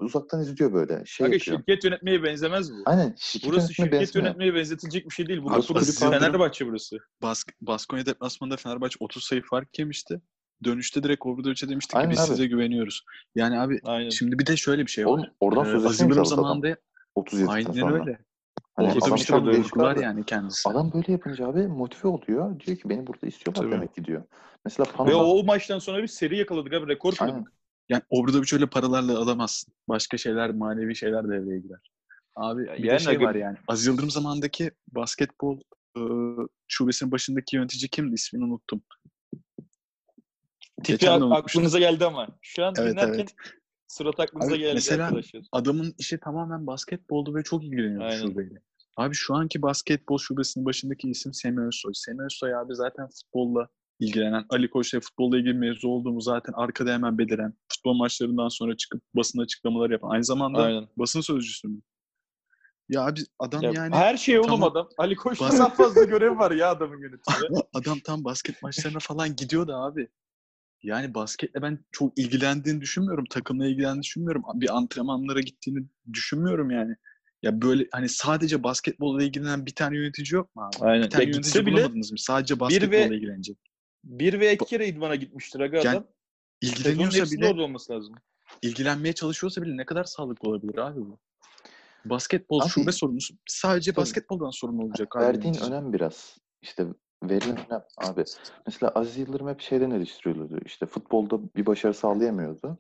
uzaktan 0.06 0.42
izliyor 0.42 0.74
böyle 0.74 1.04
şey 1.06 1.26
Aga 1.28 1.36
yapıyor. 1.36 1.58
şirket 1.58 1.84
yönetmeye 1.84 2.24
benzemez 2.24 2.72
bu. 2.74 2.76
Aynen 2.86 3.16
şirket 3.18 3.50
Burası 3.52 3.62
yönetime 3.66 3.86
şirket 3.86 4.00
benzemiyor. 4.02 4.26
yönetmeye 4.26 4.56
benzetilecek 4.56 5.06
bir 5.10 5.14
şey 5.14 5.28
değil. 5.28 5.40
Bu 5.44 5.52
Abi, 5.52 5.62
burası 5.70 5.92
Yıldırım- 6.06 6.20
Fenerbahçe 6.20 6.66
burası. 6.68 6.98
Bask 7.22 7.52
Baskonya 7.62 8.06
deplasmanında 8.06 8.58
Fenerbahçe 8.58 8.98
30 9.00 9.24
sayı 9.24 9.42
fark 9.44 9.80
yemişti. 9.80 10.22
Dönüşte 10.64 11.04
direkt 11.04 11.26
Obradovic'e 11.26 11.70
demiştik 11.70 11.92
ki 11.92 11.98
Aynen 11.98 12.12
biz 12.12 12.20
abi. 12.20 12.28
size 12.28 12.46
güveniyoruz. 12.48 13.04
Yani 13.36 13.60
abi 13.60 13.80
Aynen. 13.84 14.10
şimdi 14.10 14.40
bir 14.40 14.46
de 14.46 14.58
şöyle 14.58 14.86
bir 14.86 14.92
şey 14.92 15.06
var. 15.06 15.12
Oğlum 15.12 15.26
oradan 15.40 15.62
Ee, 15.66 15.66
sözleşme 15.66 15.88
Aziz 15.90 16.02
Yıldırım 16.02 16.18
imzaladı 16.20 16.42
adam. 16.42 16.46
zamanında 16.62 16.78
37'den 17.16 17.48
aynen 17.48 17.72
sonra. 17.72 17.94
öyle. 18.02 18.20
Hani 18.76 18.88
değişik 18.88 19.32
vurgular 19.34 19.96
yani 19.96 20.26
kendisi. 20.26 20.70
Adam 20.70 20.94
böyle 20.94 21.12
yapınca 21.12 21.48
abi 21.48 21.68
motive 21.68 22.08
oluyor. 22.08 22.60
Diyor 22.60 22.78
ki 22.78 22.90
beni 22.90 23.08
burada 23.08 23.28
istiyorlar 23.28 23.62
Tabii. 23.62 23.72
demek 23.72 23.96
ki 23.96 24.06
diyor. 24.06 24.24
Mesela 24.66 24.86
Ve 24.90 24.92
Pano'da 24.98 25.26
o 25.26 25.44
maçtan 25.44 25.80
sonra 25.80 26.02
bir 26.04 26.08
seri 26.08 26.38
yakaladık 26.38 26.74
abi. 26.74 26.88
Rekor 26.88 27.16
kırdık. 27.16 27.54
Yani 27.92 28.04
Obradovic 28.10 28.48
öyle 28.54 28.66
paralarla 28.66 29.18
alamazsın. 29.20 29.74
Başka 29.90 30.18
şeyler, 30.18 30.50
manevi 30.52 30.96
şeyler 30.96 31.24
devreye 31.24 31.60
girer. 31.60 31.92
Abi 32.36 32.68
Ya 32.68 32.78
bir 32.78 32.90
de 32.90 33.00
şey 33.00 33.20
var 33.22 33.36
yani. 33.36 33.58
Aziz 33.68 33.86
Yıldırım 33.88 34.12
zamanındaki 34.12 34.72
basketbol 34.88 35.60
e, 35.98 36.02
şubesinin 36.68 37.12
başındaki 37.12 37.56
yönetici 37.56 37.90
kimdi? 37.90 38.14
İsmini 38.16 38.44
unuttum. 38.44 38.82
Tipi 40.84 40.92
Geçen 40.92 41.22
aklınıza 41.22 41.80
geldi 41.80 42.06
ama. 42.06 42.28
Şu 42.42 42.66
an 42.66 42.74
Evet, 42.78 42.92
dinlerken 42.92 43.14
evet. 43.14 43.36
surat 43.88 44.20
aklınıza 44.20 44.52
Abi 44.52 44.60
geldi 44.60 44.74
mesela- 44.74 45.06
arkadaşlar. 45.06 45.42
Adamın 45.52 45.94
işi 45.98 46.20
tamamen 46.20 46.68
basketboldu 46.68 47.36
ve 47.36 47.44
çok 47.44 47.64
ilgileniyordu 47.64 48.04
Aynen. 48.06 48.28
şubeyle. 48.28 48.62
Abi 48.98 49.16
şu 49.16 49.36
anki 49.36 49.62
basketbol 49.62 50.18
şubesinin 50.18 50.66
başındaki 50.66 51.10
isim 51.10 51.34
Semih 51.34 51.68
Özsoy. 51.68 51.92
Semih 51.96 52.26
Özsoy 52.26 52.56
abi 52.56 52.76
zaten 52.76 53.08
futbolla 53.08 53.68
ilgilenen, 54.06 54.46
Ali 54.50 54.70
Koç'la 54.70 55.00
futbolla 55.00 55.38
ilgili 55.38 55.54
mevzu 55.54 55.88
olduğumu 55.88 56.22
zaten 56.22 56.54
arkada 56.56 56.94
hemen 56.94 57.18
beliren, 57.18 57.54
futbol 57.68 57.94
maçlarından 57.94 58.48
sonra 58.48 58.78
çıkıp 58.78 59.02
basın 59.16 59.40
açıklamaları 59.40 59.94
yapan. 59.94 60.10
Aynı 60.10 60.24
zamanda 60.24 60.64
Aynen. 60.64 60.88
basın 60.98 61.22
sözcüsü 61.22 61.68
mü? 61.68 61.82
Ya 62.90 63.06
abi 63.06 63.20
adam 63.40 63.64
Ya 63.64 63.72
yani 63.72 63.96
her 63.96 64.18
şey 64.18 64.40
oğlum 64.40 64.64
adam. 64.64 64.90
Ali 64.98 65.16
Koç'tan 65.16 65.50
Bas- 65.50 65.60
daha 65.60 65.70
fazla 65.70 66.04
görev 66.04 66.38
var 66.40 66.52
ya 66.52 66.70
adamın 66.72 66.98
yönetiminde. 67.02 67.62
adam 67.74 68.00
tam 68.00 68.24
basket 68.24 68.62
maçlarına 68.62 69.00
falan 69.00 69.36
gidiyordu 69.36 69.74
abi. 69.74 70.08
Yani 70.84 71.14
basketle 71.14 71.62
ben 71.62 71.80
çok 71.92 72.20
ilgilendiğini 72.20 72.82
düşünmüyorum. 72.82 73.26
Takımla 73.30 73.66
ilgilendiğini 73.68 74.04
düşünmüyorum. 74.04 74.44
Bir 74.54 74.78
antrenmanlara 74.78 75.40
gittiğini 75.40 75.86
düşünmüyorum 76.14 76.72
yani. 76.72 76.96
Ya 77.44 77.62
böyle 77.62 77.88
hani 77.92 78.10
sadece 78.10 78.64
basketbolla 78.64 79.24
ilgilenen 79.24 79.66
bir 79.66 79.76
tane 79.76 79.98
yönetici 79.98 80.36
yok 80.36 80.56
mu 80.56 80.62
abi? 80.64 80.78
Aynen. 80.86 81.06
Bir 81.06 81.10
tane 81.10 81.24
Ya 81.24 81.30
yönetici 81.30 81.66
bile 81.66 81.76
bulamadınız 81.76 82.12
mı? 82.12 82.18
Sadece 82.20 82.60
basketbolla 82.60 83.10
ve- 83.10 83.16
ilgilenecek. 83.16 83.58
Bir 84.04 84.40
ve 84.40 84.54
iki 84.54 84.66
kere 84.66 84.88
idmana 84.88 85.16
gitmiştir 85.16 85.60
aga 85.60 85.78
Yani 85.78 85.90
adam. 85.90 86.08
İlgileniyorsa 86.62 87.38
bile 87.38 87.48
orada 87.48 87.62
olması 87.64 87.94
lazım. 87.94 88.16
ilgilenmeye 88.62 89.14
çalışıyorsa 89.14 89.62
bile 89.62 89.78
ne 89.78 89.86
kadar 89.86 90.04
sağlıklı 90.04 90.50
olabilir 90.50 90.78
abi 90.78 91.00
bu? 91.00 91.20
Basketbol 92.06 92.62
Abi- 92.62 92.70
şube 92.70 92.92
sorunu 92.92 93.18
sadece 93.48 93.92
Tabii. 93.92 94.02
basketboldan 94.02 94.50
sorun 94.50 94.78
olacak 94.78 95.16
abi. 95.16 95.24
Verdiğin 95.24 95.54
yönetici. 95.54 95.72
önem 95.72 95.94
biraz. 95.94 96.38
İşte 96.62 96.86
verilen 97.24 97.58
önem 97.70 97.84
abi. 97.98 98.24
Mesela 98.66 98.92
Aziz 98.96 99.18
Yıldırım 99.18 99.48
hep 99.50 99.62
şeyden 99.62 99.92
eleştiriliyordu. 99.92 100.60
İşte 100.66 100.86
futbolda 100.86 101.40
bir 101.56 101.66
başarı 101.66 101.94
sağlayamıyordu. 101.94 102.78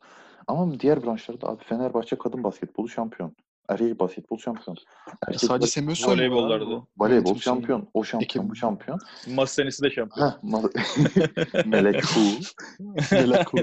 Ama 0.47 0.79
diğer 0.79 1.03
branşlarda 1.03 1.47
abi 1.47 1.63
Fenerbahçe 1.63 2.17
kadın 2.17 2.43
basketbolu 2.43 2.89
şampiyon. 2.89 3.35
Erkek 3.71 3.99
basketbol 3.99 4.37
şampiyon. 4.37 4.77
Erkek 5.27 5.41
Sadece 5.41 5.67
Semih 5.71 6.03
abi 6.05 6.11
Voleybollarda. 6.11 6.65
bu. 6.67 6.87
voleybol 6.97 7.29
şeyi. 7.33 7.41
şampiyon. 7.41 7.89
O 7.93 8.03
şampiyon, 8.03 8.49
bu 8.49 8.55
şampiyon. 8.55 8.99
Maç 9.27 9.49
senesi 9.49 9.83
de 9.83 9.89
şampiyon. 9.91 10.27
Heh, 10.29 10.33
mal- 10.43 10.69
Melek 11.65 12.05
Hu. 12.05 12.19
Melek 13.11 13.53
Hu. 13.53 13.57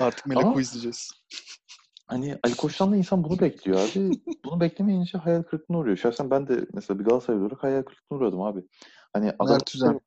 Artık 0.00 0.26
Melek 0.26 0.44
Ama- 0.44 0.54
Hu 0.54 0.60
izleyeceğiz. 0.60 1.10
Hani 2.06 2.38
Ali 2.44 2.54
Koç'tan 2.56 2.92
da 2.92 2.96
insan 2.96 3.24
bunu 3.24 3.40
bekliyor 3.40 3.78
abi. 3.80 4.10
Bunu 4.44 4.60
beklemeyince 4.60 5.18
hayal 5.18 5.42
kırıklığına 5.42 5.78
uğruyor. 5.78 5.96
Şahsen 5.96 6.30
ben 6.30 6.48
de 6.48 6.66
mesela 6.74 6.98
bir 6.98 7.04
Galatasaray 7.04 7.40
olarak 7.40 7.62
hayal 7.62 7.82
kırıklığına 7.82 8.20
uğradım 8.20 8.40
abi. 8.42 8.60
Hani 9.12 9.32
adam 9.38 9.58
Mert 9.82 10.00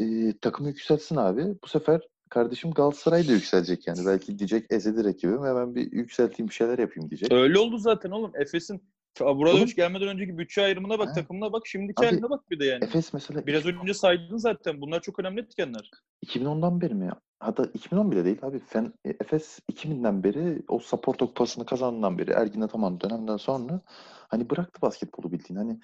e, 0.00 0.38
takımı 0.38 0.68
yükseltsin 0.68 1.16
abi. 1.16 1.54
Bu 1.64 1.68
sefer 1.68 2.00
kardeşim 2.30 2.70
Galatasaray 2.70 3.28
da 3.28 3.32
yükselecek 3.32 3.86
yani. 3.86 4.06
Belki 4.06 4.38
diyecek 4.38 4.66
ezeli 4.70 5.04
rakibim 5.04 5.44
hemen 5.44 5.74
bir 5.74 5.92
yükselteyim 5.92 6.48
bir 6.48 6.54
şeyler 6.54 6.78
yapayım 6.78 7.10
diyecek. 7.10 7.32
Öyle 7.32 7.58
oldu 7.58 7.78
zaten 7.78 8.10
oğlum. 8.10 8.32
Efes'in 8.34 8.82
burada 9.20 9.50
Oğlum- 9.54 9.66
hiç 9.66 9.76
gelmeden 9.76 10.08
önceki 10.08 10.38
bütçe 10.38 10.62
ayrımına 10.62 10.98
bak, 10.98 11.08
Ha. 11.08 11.12
takımına 11.12 11.52
bak, 11.52 11.66
şimdiki 11.66 12.00
Abi, 12.00 12.06
haline 12.06 12.30
bak 12.30 12.50
bir 12.50 12.60
de 12.60 12.64
yani. 12.64 12.84
Efes 12.84 13.12
mesela 13.12 13.46
Biraz 13.46 13.66
önce 13.66 13.94
saydın 13.94 14.36
zaten. 14.36 14.80
Bunlar 14.80 15.00
çok 15.00 15.18
önemli 15.20 15.40
etkenler. 15.40 15.90
2010'dan 16.26 16.80
beri 16.80 16.94
mi? 16.94 17.10
Hatta 17.40 17.64
2010 17.74 18.10
bile 18.12 18.24
değil 18.24 18.38
abi. 18.42 18.58
Fen, 18.58 18.92
e, 19.04 19.10
Efes 19.10 19.60
2000'den 19.72 20.24
beri 20.24 20.62
o 20.68 20.78
Saporto 20.78 21.26
kupasını 21.26 21.66
kazandığından 21.66 22.18
beri 22.18 22.30
Ergin 22.30 22.60
Ataman 22.60 23.00
dönemden 23.00 23.36
sonra 23.36 23.80
hani 24.28 24.50
bıraktı 24.50 24.82
basketbolu 24.82 25.32
bildiğin. 25.32 25.58
Hani 25.58 25.80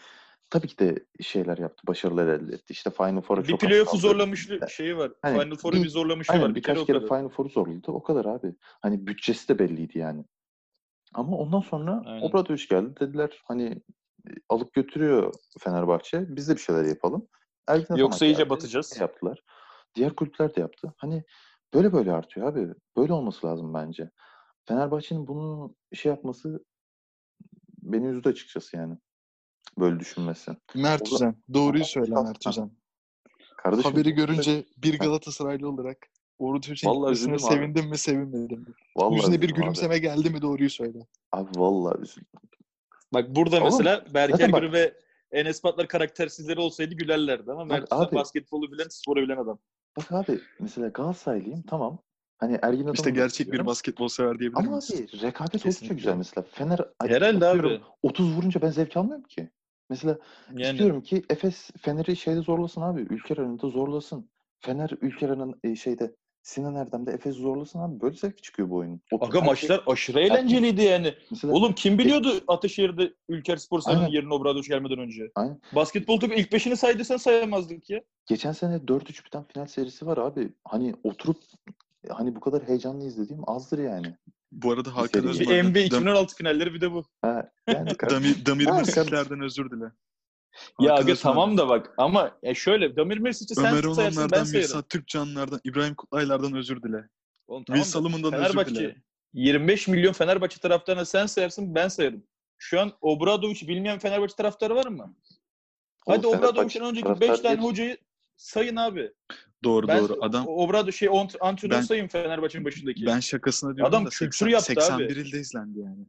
tabii 0.50 0.66
ki 0.68 0.78
de 0.78 1.06
şeyler 1.20 1.59
yaptı. 1.59 1.87
Başarılar 1.87 2.26
elde 2.26 2.54
etti. 2.54 2.72
İşte 2.72 2.90
Final 2.90 3.20
Four'a 3.20 3.42
Bir 3.42 3.48
çok 3.48 3.64
az 3.64 3.68
playoff'u 3.68 3.96
Ya, 4.61 4.68
şeyi 4.68 4.96
var. 4.96 5.12
Hani 5.22 5.40
Final 5.42 5.56
Four'u 5.56 5.76
bir- 5.76 5.82
bir 5.85 5.88
zorlamışı 5.88 6.32
Aynen 6.32 6.44
var. 6.44 6.54
Bir 6.54 6.62
kere 6.62 6.74
birkaç 6.74 6.87
kere. 6.87 7.00
Final 7.06 7.28
Four'u 7.28 7.48
zorladı. 7.48 7.90
O 7.90 8.02
kadar 8.02 8.24
abi. 8.24 8.54
Hani 8.61 9.06
bütçesi 9.06 9.48
de 9.48 9.59
belliydi 9.59 9.98
yani. 9.98 10.24
Ama 11.14 11.37
ondan 11.37 11.61
sonra. 11.61 12.20
Obradoviç 12.22 12.68
geldi. 12.68 12.94
Dediler 13.00 13.42
hani 13.44 13.82
e, 14.28 14.30
alıp 14.48 14.72
götürüyor 14.72 15.35
Fenerbahçe. 15.59 16.37
Biz 16.37 16.48
de 16.48 16.54
bir 16.54 16.61
şeyler 16.61 16.85
yapalım. 16.85 17.28
Ergin 17.68 17.94
Yoksa 17.94 18.26
iyice 18.26 18.38
geldi, 18.42 18.50
batacağız. 18.50 18.90
şey 18.90 19.00
yaptılar. 19.00 19.42
Diğer 19.94 20.16
kulüpler 20.16 20.54
de 20.54 20.61
yaptı. 20.61 20.94
Hani 20.96 21.24
böyle 21.74 21.92
böyle 21.92 22.12
artıyor 22.12 22.46
abi. 22.48 22.74
Böyle 22.96 23.12
olması 23.12 23.46
lazım 23.46 23.74
bence. 23.74 24.11
Fenerbahçe'nin 24.68 25.26
bunu 25.26 25.74
şey 25.92 26.11
yapması 26.11 26.64
beni 27.82 28.06
üzdü 28.06 28.28
açıkçası 28.28 28.76
yani. 28.76 28.96
Böyle 29.79 30.00
düşünmesi. 30.00 30.52
Mert 30.74 31.12
Üzen. 31.12 31.37
Doğruyu 31.55 31.85
söyle. 31.85 32.14
Mert 32.14 32.46
Üzen. 32.46 32.70
Kardeşim, 33.57 33.90
Haberi 33.90 34.11
görünce 34.12 34.64
bir. 34.76 34.98
Galatasaraylı 34.98 35.68
olarak 35.68 35.98
Uğur 36.38 36.61
Türkçe'nin 36.62 37.05
abi. 37.33 37.38
sevindim 37.38 37.88
mi 37.88 37.98
sevinmedim 37.98 38.59
mi? 38.61 38.66
vallahi 38.96 39.14
Yüzüne 39.16 39.35
bir 39.35 39.37
üzüldüm 39.38 39.55
abi. 39.55 39.61
gülümseme 39.61 39.98
geldi 39.98 40.31
mi 40.31 40.42
doğruyu 40.42 40.70
söyle. 40.70 40.98
Abi 41.33 41.50
vallahi 41.57 42.00
üzüldüm. 42.02 42.26
Bak 43.14 43.37
burada 43.37 43.57
Oğlum, 43.57 43.64
mesela 43.64 44.05
Berker 44.14 44.52
bak- 44.52 44.61
Gürü 44.61 44.72
ve 44.72 44.94
Enes 45.33 45.62
Patlar 45.62 45.88
karaktersizleri 45.88 46.61
olsaydı 46.61 46.94
gülerlerdi 46.94 47.52
ama 47.52 47.64
Mert 47.64 47.92
abi- 47.92 48.14
basketbolu 48.14 48.72
bilen, 48.72 48.88
sporu 48.88 49.20
bilen 49.22 49.37
adam. 49.37 49.59
Bak 49.96 50.12
abi 50.12 50.40
mesela 50.61 50.88
Galatasaraylıyım 50.88 51.62
tamam. 51.62 51.98
Hani 52.38 52.52
Ergin 52.62 52.81
Ataman'ı 52.81 52.94
İşte 52.94 53.11
gerçek 53.11 53.52
bir 53.52 53.66
basketbol 53.66 54.09
sever 54.09 54.38
diyebilir 54.38 54.59
Ama 54.61 54.68
miyiz? 54.70 54.90
abi 54.90 55.22
rekabet 55.22 55.66
oldukça 55.66 55.94
güzel 55.94 56.16
mesela. 56.16 56.46
Fener 56.52 56.79
Herhalde 57.02 57.46
abi. 57.46 57.81
30 58.02 58.33
vurunca 58.37 58.62
ben 58.62 58.70
zevk 58.70 58.96
almıyorum 58.96 59.24
ki. 59.24 59.50
Mesela 59.90 60.18
Yani 60.53 60.62
istiyorum 60.70 61.03
ki 61.03 61.22
Efes 61.31 61.70
Fener'i 61.81 62.16
şeyde 62.16 62.40
zorlasın 62.40 62.81
abi. 62.81 63.01
Ülker 63.01 63.38
arenada 63.38 63.68
zorlasın. 63.68 64.31
Fener 64.61 64.90
Ülker 65.01 65.29
arenada 65.29 65.57
e, 65.64 65.77
şeyde 65.77 66.14
Sinan 66.42 66.75
Erdem'de 66.75 67.12
Efes 67.12 67.37
zorlasın 67.37 67.79
abi. 67.79 68.01
Böyle 68.01 68.16
zevk 68.16 68.42
çıkıyor 68.42 68.70
bu 68.70 68.77
oyunun. 68.77 69.01
O- 69.12 69.25
aga 69.25 69.40
her 69.40 69.46
maçlar 69.46 69.77
şey- 69.77 69.92
aşırı 69.92 70.20
eğlenceliydi 70.20 70.83
yani. 70.83 71.14
Mesela, 71.31 71.53
Oğlum 71.55 71.72
kim 71.72 71.99
biliyordu 71.99 72.29
Ataşehir'de 72.49 73.14
Ülker 73.29 73.57
Spor 73.57 73.81
Sarı'nın 73.81 74.09
yerine 74.09 74.35
Obradoviç 74.35 74.68
gelmeden 74.68 74.99
önce? 74.99 75.31
Aynen. 75.35 75.61
Basketbol 75.75 76.20
takımı 76.20 76.40
ilk 76.40 76.53
beşini 76.53 76.77
saydıysan 76.77 77.16
sayamazdık 77.16 77.90
ya. 77.90 78.01
geçen 78.27 78.53
sene 78.53 78.75
4-3 78.88 79.25
biten 79.25 79.44
final 79.44 79.66
serisi 79.66 80.07
var 80.07 80.16
abi. 80.18 80.53
Hani 80.64 80.94
oturup 81.05 81.37
hani 82.09 82.37
bu 82.37 82.40
kadar 82.40 82.68
heyecanlı 82.68 83.05
izlediğim 83.05 83.51
azdır 83.51 83.79
yani. 83.79 84.16
Bu 84.52 84.72
arada 84.72 84.96
Hakan 84.96 85.06
seri. 85.06 85.24
Bir 85.24 85.28
Özman'dan 85.28 85.70
NBA 85.70 85.78
Dam- 85.78 85.87
2016 85.87 86.37
finalleri 86.37 86.74
bir 86.74 86.80
de 86.80 86.92
bu. 86.92 87.04
Ha, 87.22 87.50
yani 87.68 87.90
Damir, 88.11 88.46
Damir 88.46 88.66
Ha, 88.66 88.78
Mirsiklerden 88.78 89.40
özür 89.40 89.70
dile. 89.70 89.85
Ya 90.80 90.94
aga 90.94 91.12
Özman, 91.12 91.32
tamam 91.32 91.59
da 91.59 91.68
bak 91.68 91.94
ama 91.96 92.38
ya 92.42 92.54
şöyle 92.54 92.96
Damir 92.96 93.18
Mirsic'i 93.18 93.54
sen 93.54 93.64
Ömer 93.66 93.94
sayarsın 93.94 94.30
ben 94.32 94.44
sayarım. 94.44 94.52
Mirsat 94.52 94.90
Türkcanlardan, 94.90 95.61
İbrahim 95.64 95.94
Kutlaylardan 95.94 96.54
özür 96.54 96.82
dile. 96.82 97.09
Oğlum, 97.46 97.64
Will 97.64 97.80
da 97.80 97.85
Salomon'dan 97.85 98.32
özür 98.32 98.44
Fenerbahçe 98.44 98.74
dile. 98.74 98.96
25 99.32 99.88
milyon 99.88 100.12
Fenerbahçe 100.12 100.59
taraftarına 100.61 101.04
sen 101.04 101.26
sayarsın 101.26 101.74
ben 101.74 101.88
sayarım. 101.88 102.22
Şu 102.59 102.80
an 102.80 102.92
Obradoviç 103.00 103.68
bilmeyen 103.68 103.98
Fenerbahçe 103.98 104.35
taraftarı 104.37 104.74
var 104.74 104.87
mı? 104.87 105.16
Hadi 106.06 106.22
Fenerbahçe 106.22 106.46
Obradoviç'ten 106.46 106.85
önceki 106.85 107.04
taraftarı 107.04 107.30
5 107.32 107.40
tane 107.40 107.61
hocayı 107.61 107.98
sayın 108.37 108.76
abi. 108.76 109.12
Doğru 109.66 109.88
Ben 109.88 109.98
doğru. 110.09 110.18
Adam 110.20 110.44
Obrado 110.48 110.92
şey 110.92 111.09
Ben- 111.76 111.81
sayın 111.81 112.09
Fenerbahçe'nin 112.09 112.64
başındaki. 112.64 113.07
ben 113.07 113.20
şakasına 113.20 113.76
diyorum 113.76 113.88
Adam 113.94 114.07
da 114.07 114.09
kültürü 114.09 114.31
80, 114.31 114.48
yaptı 114.48 114.94
abi. 114.94 115.02
81 115.05 115.16
ilde 115.26 115.40
izlendi 115.40 115.81
yani. 115.81 116.07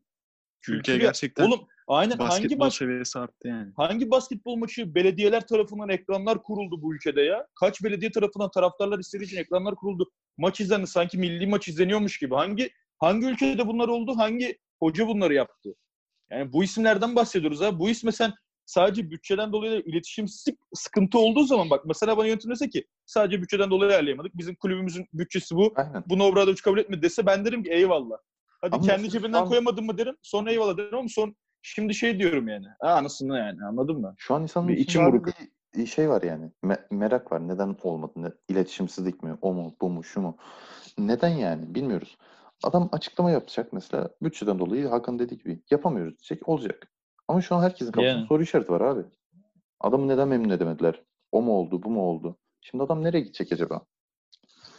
Kültürü 0.61 0.79
Ülke 0.79 0.91
yap- 0.91 1.01
gerçekten 1.01 1.43
Oğlum 1.47 1.59
aynen 1.87 2.17
hangi 2.17 2.59
baş 2.59 2.73
seviyesi 2.75 3.19
arttı 3.19 3.47
yani. 3.47 3.71
hangi 3.77 4.11
basketbol 4.11 4.55
maçı 4.55 4.95
belediyeler 4.95 5.47
tarafından 5.47 5.89
ekranlar 5.89 6.43
kuruldu 6.43 6.81
bu 6.81 6.95
ülkede 6.95 7.21
ya? 7.21 7.47
Kaç 7.59 7.83
belediye 7.83 8.11
tarafından 8.11 8.51
taraftarlar 8.51 8.99
istediği 8.99 9.25
için 9.25 9.37
ekranlar 9.37 9.75
kuruldu. 9.75 10.11
Maç 10.37 10.59
izlendi 10.61 10.87
sanki 10.87 11.17
milli 11.17 11.47
maç 11.47 11.67
izleniyormuş 11.67 12.17
gibi. 12.19 12.35
Hangi 12.35 12.69
hangi 12.99 13.25
ülkede 13.27 13.67
bunlar 13.67 13.87
oldu? 13.87 14.13
Hangi 14.17 14.57
hoca 14.79 15.07
bunları 15.07 15.33
yaptı? 15.33 15.69
Yani 16.31 16.53
bu 16.53 16.63
isimlerden 16.63 17.15
bahsediyoruz 17.15 17.61
ha. 17.61 17.79
Bu 17.79 17.89
isme 17.89 18.11
sen 18.11 18.33
sadece 18.67 19.11
bütçeden 19.11 19.51
dolayı 19.51 19.71
da 19.71 19.89
iletişimsizlik 19.89 20.59
sıkıntı 20.73 21.19
olduğu 21.19 21.43
zaman 21.43 21.69
bak 21.69 21.85
mesela 21.85 22.17
bana 22.17 22.27
yönetim 22.27 22.51
dese 22.51 22.69
ki 22.69 22.85
sadece 23.05 23.41
bütçeden 23.41 23.69
dolayı 23.71 23.91
ayarlayamadık. 23.91 24.37
Bizim 24.37 24.55
kulübümüzün 24.55 25.05
bütçesi 25.13 25.55
bu. 25.55 25.73
Aynen. 25.75 26.03
Bunu 26.07 26.23
Obradoviç 26.23 26.61
kabul 26.61 26.77
etmedi 26.77 27.01
dese 27.01 27.25
ben 27.25 27.45
derim 27.45 27.63
ki 27.63 27.69
eyvallah. 27.71 28.17
Hadi 28.61 28.75
Ama 28.75 28.85
kendi 28.85 29.09
cebinden 29.09 29.41
an- 29.41 29.47
koyamadın 29.47 29.85
mı 29.85 29.97
derim. 29.97 30.15
Sonra 30.21 30.51
eyvallah 30.51 30.77
derim 30.77 30.97
ama 30.97 31.07
son 31.09 31.35
şimdi 31.61 31.93
şey 31.93 32.19
diyorum 32.19 32.47
yani. 32.47 32.65
Ha 32.81 32.89
anasını 32.93 33.37
yani 33.37 33.63
anladın 33.65 34.01
mı? 34.01 34.13
Şu 34.17 34.35
an 34.35 34.43
insanın 34.43 34.67
Bir 34.67 34.77
içim 34.77 35.05
buruk. 35.05 35.27
bir 35.75 35.85
şey 35.85 36.09
var 36.09 36.21
yani. 36.21 36.51
Me- 36.63 36.85
merak 36.91 37.31
var. 37.31 37.47
Neden 37.47 37.75
olmadı? 37.83 38.11
Ne- 38.15 38.31
İletişimsizlik 38.49 39.23
mi? 39.23 39.37
O 39.41 39.53
mu? 39.53 39.75
Bu 39.81 39.89
mu? 39.89 40.03
Şu 40.03 40.21
mu? 40.21 40.37
Neden 40.97 41.29
yani? 41.29 41.75
Bilmiyoruz. 41.75 42.17
Adam 42.63 42.89
açıklama 42.91 43.31
yapacak 43.31 43.73
mesela. 43.73 44.09
Bütçeden 44.21 44.59
dolayı 44.59 44.87
Hakan 44.87 45.19
dediği 45.19 45.37
gibi 45.37 45.61
yapamıyoruz 45.71 46.13
diyecek. 46.19 46.49
Olacak. 46.49 46.87
Ama 47.27 47.41
şu 47.41 47.55
an 47.55 47.61
herkesin 47.63 47.91
kafasında 47.91 48.17
Yani. 48.19 48.27
soru 48.27 48.43
işareti 48.43 48.71
var 48.71 48.81
abi. 48.81 49.01
Adamı 49.79 50.07
neden 50.07 50.27
memnun 50.27 50.49
edemediler? 50.49 51.01
O 51.31 51.41
mu 51.41 51.51
oldu? 51.53 51.83
Bu 51.83 51.89
mu 51.89 52.01
oldu? 52.09 52.37
Şimdi 52.61 52.83
adam 52.83 53.03
nereye 53.03 53.19
gidecek 53.19 53.51
acaba? 53.51 53.85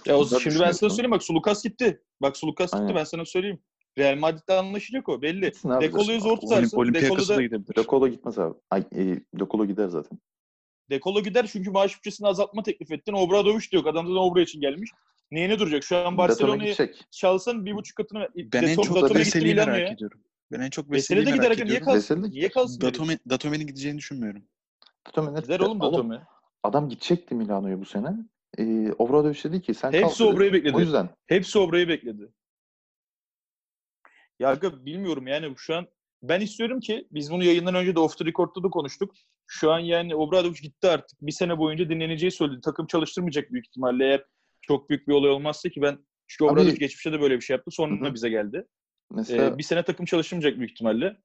Ya 0.07 0.19
o, 0.19 0.25
şimdi 0.27 0.61
ben 0.61 0.71
sana 0.73 0.91
söyleyeyim 0.91 1.11
bak 1.11 1.23
Sulukas 1.23 1.63
gitti. 1.65 2.03
Bak 2.23 2.37
Sulukas 2.37 2.73
gitti 2.73 2.95
ben 2.95 3.05
sana 3.05 3.25
söyleyeyim. 3.25 3.59
Real 3.99 4.19
Madrid'de 4.19 4.53
anlaşacak 4.53 5.09
o 5.09 5.23
belli. 5.23 5.53
Dekolo'yu 5.81 6.21
zor 6.21 6.37
tutarsın. 6.37 6.77
Olim- 6.77 6.81
Olympiakos'a 6.81 7.21
Dekolo 7.21 7.37
da 7.39 7.43
gidebilir. 7.43 7.77
Dekolo 7.77 8.09
gitmez 8.09 8.39
abi. 8.39 8.55
Ay, 8.71 8.81
e, 8.95 9.21
Dekolo 9.39 9.67
gider 9.67 9.89
zaten. 9.89 10.19
Dekolo 10.91 11.23
gider 11.23 11.47
çünkü 11.53 11.71
maaş 11.71 11.97
bütçesini 11.97 12.27
azaltma 12.29 12.63
teklif 12.63 12.93
ettin. 12.93 13.13
Obradoviç 13.13 13.73
de 13.73 13.77
yok. 13.77 13.87
Adam 13.87 14.07
zaten 14.07 14.21
Obra 14.21 14.41
için 14.43 14.61
gelmiş. 14.61 14.91
Neyine 15.31 15.59
duracak? 15.59 15.85
Şu 15.85 15.97
an 15.97 16.17
Barcelona'yı 16.19 16.77
çalsan 17.11 17.67
bir 17.67 17.75
buçuk 17.75 17.97
katını. 17.97 18.29
Ben 18.37 18.63
en 18.63 18.77
çok 18.77 19.03
da 19.03 19.15
Veseli'yi 19.15 19.55
merak 19.55 19.93
ediyorum. 19.93 20.21
Ben 20.53 20.61
en 20.61 20.71
çok 20.71 20.91
Veseli 20.91 20.97
Veseli'yi 21.21 21.27
de 21.27 21.31
gider 21.31 21.43
merak 21.43 21.53
aga 21.53 21.65
niye 21.65 21.77
ediyorum. 21.77 21.85
kalsın? 21.85 22.15
Veseli 22.17 22.23
de 22.33 22.37
Niye 22.39 22.49
kalsın? 22.49 22.81
Datome, 22.81 23.19
Datome'nin 23.31 23.67
gideceğini 23.67 23.99
düşünmüyorum. 23.99 24.43
Datome 25.07 25.31
Gider 25.31 25.43
gider. 25.43 25.61
oğlum 25.61 25.81
Datome. 25.81 26.23
Adam 26.63 26.89
gidecekti 26.89 27.35
Milano'ya 27.35 27.81
bu 27.81 27.85
sene. 27.85 28.09
Ee, 28.59 28.93
Obradoviç 28.99 29.45
dedi 29.45 29.63
ki 29.63 29.75
sen 29.75 29.93
Hepsi 29.93 30.19
kal 30.19 30.25
dedi. 30.27 30.35
Obra'yı 30.37 30.53
bekledi. 30.53 30.77
O 30.77 30.81
yüzden 30.81 31.09
Hepsi 31.27 31.59
Obra'yı 31.59 31.89
bekledi. 31.89 32.29
Ya 34.39 34.49
aga 34.49 34.85
bilmiyorum 34.87 35.27
yani 35.27 35.55
şu 35.57 35.75
an 35.77 35.87
ben 36.23 36.41
istiyorum 36.41 36.81
ki 36.81 37.09
biz 37.11 37.31
bunu 37.31 37.45
yayından 37.45 37.75
önce 37.75 37.95
de 37.95 38.01
off 38.01 38.19
the 38.19 38.25
record'da 38.25 38.63
da 38.63 38.69
konuştuk. 38.71 39.15
Şu 39.47 39.73
an 39.73 39.79
yani 39.79 40.15
Obradoviç 40.15 40.63
gitti 40.63 40.89
artık. 40.89 41.19
Bir 41.23 41.33
sene 41.33 41.59
boyunca 41.59 41.89
dinleneceği 41.91 42.31
söyledi. 42.31 42.61
Takım 42.61 42.87
çalıştırmayacak 42.87 43.53
büyük 43.53 43.67
ihtimalle 43.67 44.05
eğer 44.05 44.25
çok 44.63 44.91
büyük 44.91 45.09
bir 45.09 45.13
olay 45.13 45.31
olmazsa 45.31 45.69
ki 45.69 45.83
ben 45.83 45.99
çünkü 46.27 46.45
Abi- 46.45 46.53
Obradoviç 46.53 46.79
geçmişte 46.79 47.13
de 47.13 47.21
böyle 47.21 47.37
bir 47.37 47.41
şey 47.41 47.55
yaptı. 47.57 47.71
Sonra 47.71 48.01
Hı 48.01 48.09
hı. 48.11 48.15
bize 48.15 48.29
geldi. 48.29 48.65
Mesela 49.11 49.47
Ee, 49.47 49.59
bir 49.59 49.63
sene 49.63 49.83
takım 49.83 50.07
çalışmayacak 50.07 50.59
büyük 50.59 50.71
ihtimalle. 50.71 51.17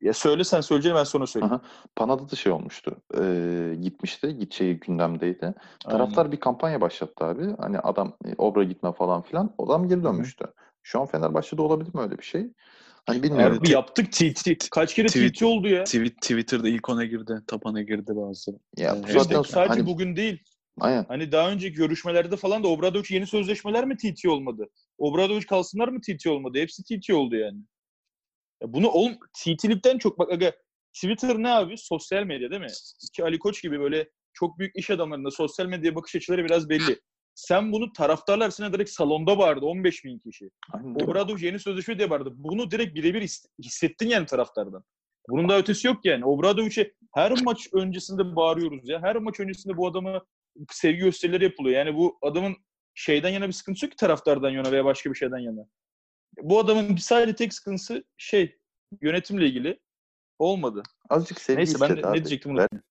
Ya 0.00 0.12
söyle 0.12 0.44
sen 0.44 0.60
söyleyeceğim 0.60 0.96
ben 0.98 1.04
sonra 1.04 1.26
söyleyeyim. 1.26 1.54
Aha. 1.54 1.62
Pana'da 1.96 2.30
da 2.30 2.36
şey 2.36 2.52
olmuştu. 2.52 2.96
Ee, 3.18 3.74
gitmişti. 3.80 4.38
Gideceği 4.38 4.80
gündemdeydi. 4.80 5.54
Taraftar 5.80 6.32
bir 6.32 6.40
kampanya 6.40 6.80
başlattı 6.80 7.24
abi. 7.24 7.56
Hani 7.58 7.78
adam 7.78 8.16
e, 8.24 8.34
Obra 8.38 8.64
gitme 8.64 8.92
falan 8.92 9.22
filan. 9.22 9.54
Adam 9.58 9.88
geri 9.88 10.04
dönmüştü. 10.04 10.44
Şu 10.82 11.00
an 11.00 11.06
Fenerbahçe'de 11.06 11.62
olabilir 11.62 11.94
mi 11.94 12.00
öyle 12.00 12.18
bir 12.18 12.22
şey? 12.22 12.46
Hani 13.06 13.22
bilmiyorum. 13.22 13.58
Abi 13.60 13.70
yaptık 13.70 14.12
TT. 14.12 14.70
Kaç 14.70 14.94
kere 14.94 15.06
Tweet- 15.06 15.32
TT 15.32 15.42
oldu 15.42 15.68
ya. 15.68 15.84
Tweet, 15.84 16.20
Twitter'da 16.20 16.68
ilk 16.68 16.88
ona 16.88 17.04
girdi. 17.04 17.42
Tapana 17.46 17.82
girdi 17.82 18.12
bazı. 18.16 18.58
ya 18.76 18.96
bu 19.02 19.20
zaten 19.20 19.42
sadece 19.42 19.68
hani, 19.68 19.86
bugün 19.86 20.16
değil. 20.16 20.44
aynen. 20.80 21.04
Hani 21.08 21.32
daha 21.32 21.50
önceki 21.50 21.76
görüşmelerde 21.76 22.36
falan 22.36 22.64
da 22.64 22.68
Obradoviç 22.68 23.10
yeni 23.10 23.26
sözleşmeler 23.26 23.84
mi 23.84 23.96
TT 23.96 24.28
olmadı? 24.28 24.68
Obradoviç 25.00 25.46
kalsınlar 25.46 25.88
mı 25.88 26.00
TT 26.00 26.26
olmadı? 26.26 26.58
Hepsi 26.58 26.82
TT 26.84 27.10
oldu 27.14 27.36
yani. 27.36 27.58
Ya 28.62 28.72
bunu 28.72 28.88
ol 28.88 29.10
TT'likten 29.38 29.98
çok 29.98 30.18
bak 30.18 30.32
aga 30.32 30.52
Twitter 30.94 31.38
ne 31.42 31.48
abi? 31.50 31.78
Sosyal 31.78 32.24
medya 32.24 32.50
değil 32.50 32.62
mi? 32.62 32.66
Ki 33.14 33.24
Ali 33.24 33.38
Koç 33.38 33.62
gibi 33.62 33.80
böyle 33.80 34.10
çok 34.32 34.58
büyük 34.58 34.76
iş 34.76 34.90
adamlarında 34.90 35.30
sosyal 35.30 35.66
medya 35.66 35.94
bakış 35.94 36.16
açıları 36.16 36.44
biraz 36.44 36.68
belli. 36.68 37.00
Sen 37.34 37.72
bunu 37.72 37.92
taraftarlar 37.92 38.44
arasında 38.44 38.72
direkt 38.72 38.90
salonda 38.90 39.38
bağırdı 39.38 39.66
15 39.66 40.04
bin 40.04 40.18
kişi. 40.18 40.50
aynen. 40.72 40.94
Obradoviç 40.94 41.42
yeni 41.42 41.58
sözleşme 41.58 41.98
diye 41.98 42.10
bağırdı. 42.10 42.30
Bunu 42.34 42.70
direkt 42.70 42.94
birebir 42.94 43.22
his- 43.22 43.46
hissettin 43.64 44.08
yani 44.08 44.26
taraftardan. 44.26 44.84
Bunun 45.28 45.48
da 45.48 45.58
ötesi 45.58 45.86
yok 45.86 46.04
yani. 46.04 46.24
Obradoviç'e 46.24 46.92
her 47.14 47.32
maç 47.42 47.68
öncesinde 47.72 48.36
bağırıyoruz 48.36 48.88
ya. 48.88 49.02
Her 49.02 49.16
maç 49.16 49.40
öncesinde 49.40 49.76
bu 49.76 49.86
adama 49.86 50.24
sevgi 50.70 50.98
gösterileri 50.98 51.44
yapılıyor. 51.44 51.76
Yani 51.76 51.96
bu 51.96 52.18
adamın 52.22 52.56
şeyden 52.94 53.30
yana 53.30 53.48
bir 53.48 53.52
sıkıntısı 53.52 53.86
yok 53.86 53.90
ki 53.90 53.96
taraftardan 53.96 54.50
yana 54.50 54.72
veya 54.72 54.84
başka 54.84 55.10
bir 55.10 55.14
şeyden 55.14 55.38
yana. 55.38 55.66
Bu 56.42 56.60
adamın 56.60 56.96
sadece 56.96 57.34
tek 57.34 57.54
sıkıntısı 57.54 58.04
şey 58.16 58.58
yönetimle 59.00 59.46
ilgili 59.46 59.80
olmadı. 60.38 60.82
Azıcık 61.08 61.40
sevgi 61.40 61.58
Neyse 61.58 61.80
ben 61.80 61.90
abi. 61.90 62.02
ne 62.02 62.14
diyecektim 62.14 62.52
unuttum. 62.52 62.82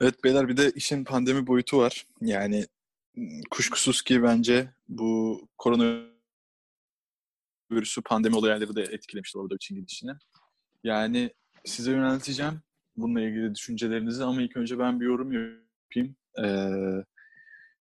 Evet 0.00 0.24
beyler 0.24 0.48
bir 0.48 0.56
de 0.56 0.70
işin 0.70 1.04
pandemi 1.04 1.46
boyutu 1.46 1.78
var. 1.78 2.06
Yani 2.20 2.66
kuşkusuz 3.50 4.02
ki 4.02 4.22
bence 4.22 4.74
bu 4.88 5.40
koronavirüsü 5.58 6.12
pandemi 8.04 8.36
olayları 8.36 8.76
da 8.76 8.82
etkilemiştir 8.82 9.38
orada 9.38 9.54
için 9.54 9.76
gidişini. 9.76 10.12
Yani 10.84 11.34
size 11.64 11.90
yönelteceğim 11.90 12.62
bununla 12.96 13.20
ilgili 13.20 13.54
düşüncelerinizi 13.54 14.24
ama 14.24 14.42
ilk 14.42 14.56
önce 14.56 14.78
ben 14.78 15.00
bir 15.00 15.06
yorum 15.06 15.32
yapayım. 15.32 16.16
Ee, 16.38 16.42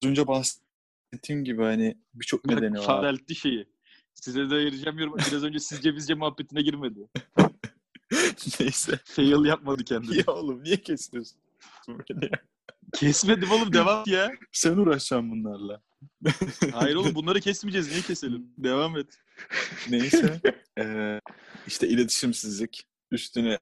az 0.03 0.09
önce 0.09 0.27
bahsettiğim 0.27 1.43
gibi 1.43 1.61
hani 1.61 1.97
birçok 2.13 2.45
nedeni 2.45 2.77
var. 2.77 2.85
Fareltti 2.85 3.35
şeyi. 3.35 3.67
Size 4.13 4.49
de 4.49 4.55
ayıracağım 4.55 4.99
yorum. 4.99 5.15
Biraz 5.31 5.43
önce 5.43 5.59
sizce 5.59 5.95
bizce 5.95 6.13
muhabbetine 6.13 6.61
girmedi. 6.61 6.99
Neyse. 8.59 8.99
Fail 9.05 9.45
yapmadı 9.45 9.83
kendini. 9.83 10.17
Ya 10.17 10.23
oğlum 10.27 10.63
niye 10.63 10.77
kesiyorsun 10.77 11.37
beni 11.87 12.25
ya? 12.25 12.39
Kesmedim 12.93 13.51
oğlum 13.51 13.73
devam 13.73 14.03
ya. 14.07 14.31
Sen 14.51 14.77
uğraşacaksın 14.77 15.31
bunlarla. 15.31 15.81
Hayır 16.71 16.95
oğlum 16.95 17.15
bunları 17.15 17.41
kesmeyeceğiz. 17.41 17.89
Niye 17.89 18.01
keselim? 18.01 18.53
Devam 18.57 18.97
et. 18.97 19.19
Neyse. 19.89 20.41
Ee, 20.79 21.19
işte 21.67 21.87
iletişimsizlik. 21.87 22.87
Üstüne 23.11 23.59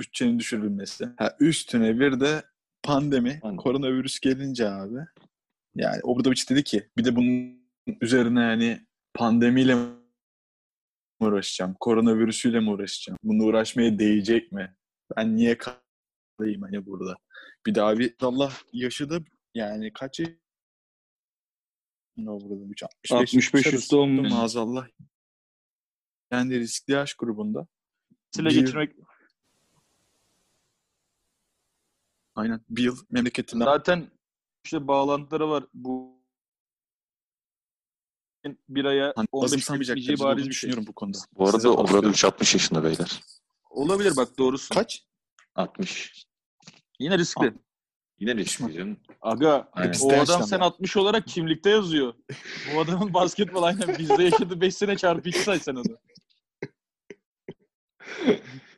bütçenin 0.00 0.38
düşürülmesi. 0.38 1.08
Ha, 1.18 1.36
üstüne 1.40 2.00
bir 2.00 2.20
de 2.20 2.42
pandemi, 2.82 3.40
Pandemi. 3.40 3.56
koronavirüs 3.56 4.20
gelince 4.20 4.68
abi. 4.68 4.98
Yani 5.74 6.00
Obradoviç 6.02 6.50
dedi 6.50 6.64
ki 6.64 6.88
bir 6.96 7.04
de 7.04 7.16
bunun 7.16 7.60
üzerine 8.00 8.40
yani 8.40 8.86
pandemiyle 9.14 9.74
mi 9.74 9.86
uğraşacağım? 11.20 11.74
Koronavirüsüyle 11.80 12.60
mi 12.60 12.70
uğraşacağım? 12.70 13.18
Bununla 13.22 13.44
uğraşmaya 13.44 13.98
değecek 13.98 14.52
mi? 14.52 14.76
Ben 15.16 15.36
niye 15.36 15.58
kalayım 15.58 16.62
hani 16.62 16.86
burada? 16.86 17.16
Bir 17.66 17.74
de 17.74 17.82
abi 17.82 18.14
Allah 18.20 18.52
yaşı 18.72 19.10
da 19.10 19.18
yani 19.54 19.92
kaç 19.92 20.20
yaş- 20.20 20.28
Obradoviç 22.26 22.82
65, 22.82 23.12
65 23.12 23.66
arası. 23.66 23.76
üstü 23.76 23.96
olmuş. 23.96 24.30
Maazallah. 24.30 24.88
Yani 26.32 26.58
riskli 26.58 26.92
yaş 26.92 27.14
grubunda. 27.14 27.66
Sile 28.30 28.48
geçirmek 28.48 28.92
Aynen. 32.34 32.60
Bir 32.68 32.82
yıl 32.82 32.98
memleketinden 33.10 33.64
zaten 33.64 34.10
işte 34.64 34.88
bağlantıları 34.88 35.50
var. 35.50 35.64
Bu 35.74 36.20
bir 38.68 38.84
aya 38.84 39.12
hani 39.16 39.26
15 39.32 39.50
gün 39.50 39.54
azımsamayacak 39.56 39.96
gideceği 39.96 40.08
derecede 40.08 40.24
olduğunu 40.26 40.36
bariz 40.36 40.48
bir 40.48 40.52
şey. 40.52 40.68
düşünüyorum 40.68 40.86
bu 40.86 40.92
konuda. 40.92 41.18
Bu 41.18 41.22
Size 41.46 41.56
arada 41.56 41.76
paslıyorum. 41.76 41.96
Obradoviç 41.96 42.24
60 42.24 42.54
yaşında 42.54 42.84
beyler. 42.84 43.20
Olabilir 43.70 44.16
bak 44.16 44.38
doğrusu. 44.38 44.74
Kaç? 44.74 45.04
60. 45.54 46.26
Yine 46.98 47.18
riskli. 47.18 47.54
Yine 48.18 48.36
Pişman. 48.36 48.68
riskli 48.68 48.78
canım. 48.78 48.96
Aga 49.20 49.68
Aynen. 49.72 49.94
O 50.02 50.12
adam 50.12 50.42
sen 50.42 50.60
60 50.60 50.96
olarak 50.96 51.26
kimlikte 51.26 51.70
yazıyor. 51.70 52.14
Bu 52.74 52.80
adamın 52.80 53.14
basketbol 53.14 53.62
aynen 53.62 53.98
bizde 53.98 54.22
yaşadı 54.22 54.60
5 54.60 54.74
sene 54.74 54.96
çarpı 54.96 55.28
2 55.28 55.38
say 55.38 55.60
sen 55.60 55.74
onu. 55.74 55.98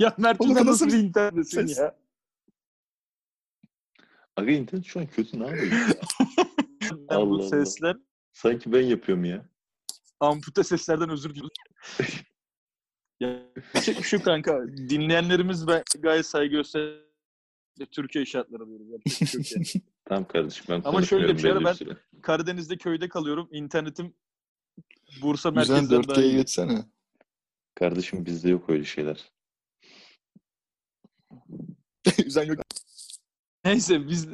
ya 0.00 0.14
Mert 0.18 0.38
sen 0.44 0.54
nasıl 0.54 0.66
nasıl 0.66 0.86
bir 0.88 0.92
internetsin 0.98 1.66
ses? 1.66 1.78
ya? 1.78 1.96
Aga 4.36 4.50
internet 4.50 4.84
şu 4.86 5.00
an 5.00 5.06
kötü 5.06 5.40
ne? 5.40 5.46
Ben 7.10 7.14
Allah 7.16 7.30
bu 7.30 7.34
Allah. 7.34 7.48
sesler 7.48 7.96
Sanki 8.32 8.72
ben 8.72 8.80
yapıyorum 8.82 9.24
ya. 9.24 9.44
ampute 10.20 10.64
seslerden 10.64 11.10
özür 11.10 11.30
diliyorum. 11.30 11.50
ya 13.20 13.28
yapacak 13.56 13.98
bir 13.98 14.02
şey 14.02 14.22
kanka. 14.22 14.66
Dinleyenlerimiz 14.68 15.66
ben 15.66 15.82
gayet 15.98 16.26
saygı 16.26 16.56
göster. 16.56 16.98
Türkiye 17.90 18.26
şartları 18.26 18.66
diyoruz. 18.66 18.86
Bir 19.06 19.44
şey. 19.44 19.62
Tamam 20.04 20.28
kardeşim 20.28 20.64
ben 20.68 20.82
Ama 20.84 21.02
şöyle 21.02 21.34
bir 21.34 21.38
şey 21.38 21.64
ben- 21.64 21.72
süre. 21.72 21.96
Karadeniz'de 22.22 22.76
köyde 22.76 23.08
kalıyorum. 23.08 23.48
İnternetim 23.52 24.14
Bursa 25.22 25.50
merkezden 25.50 25.90
daha 25.90 26.00
4G'ye 26.00 26.26
iyi. 26.26 26.36
geçsene. 26.36 26.84
Kardeşim 27.74 28.26
bizde 28.26 28.48
yok 28.50 28.70
öyle 28.70 28.84
şeyler. 28.84 29.32
Yüzden 32.24 32.44
yok. 32.44 32.58
Neyse 33.64 34.08
biz 34.08 34.28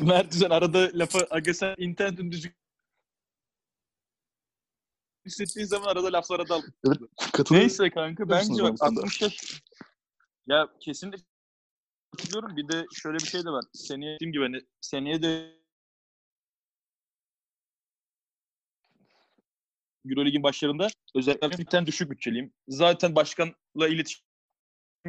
Mert 0.00 0.32
Düzen 0.32 0.50
arada 0.50 0.90
lafa 0.94 1.26
aga 1.30 1.54
sen 1.54 1.74
internetin 1.78 2.32
düzgün 2.32 2.52
hissettiğin 5.26 5.66
zaman 5.66 5.86
arada 5.86 6.12
laflara 6.12 6.48
dal. 6.48 6.62
Katılıyor 7.32 7.62
Neyse 7.62 7.90
kanka 7.90 8.28
bence 8.28 8.62
bak 8.62 8.72
bu 8.72 8.76
konuda? 8.76 9.00
60 9.00 9.22
yaş 9.22 9.62
ya 10.46 10.68
kesinlikle 10.80 11.24
katılıyorum. 12.18 12.56
Bir 12.56 12.68
de 12.68 12.86
şöyle 12.94 13.18
bir 13.18 13.26
şey 13.26 13.44
de 13.44 13.50
var. 13.50 13.64
Seneye 13.72 14.14
dediğim 14.14 14.32
gibi 14.32 14.42
hani 14.42 14.60
seneye 14.80 15.22
de 15.22 15.58
Euroleague'in 20.06 20.42
başlarında 20.42 20.88
özellikle 21.14 21.58
ligden 21.58 21.86
düşük 21.86 22.10
bütçeliyim. 22.10 22.52
Zaten 22.68 23.14
başkanla 23.14 23.88
iletişim 23.88 24.24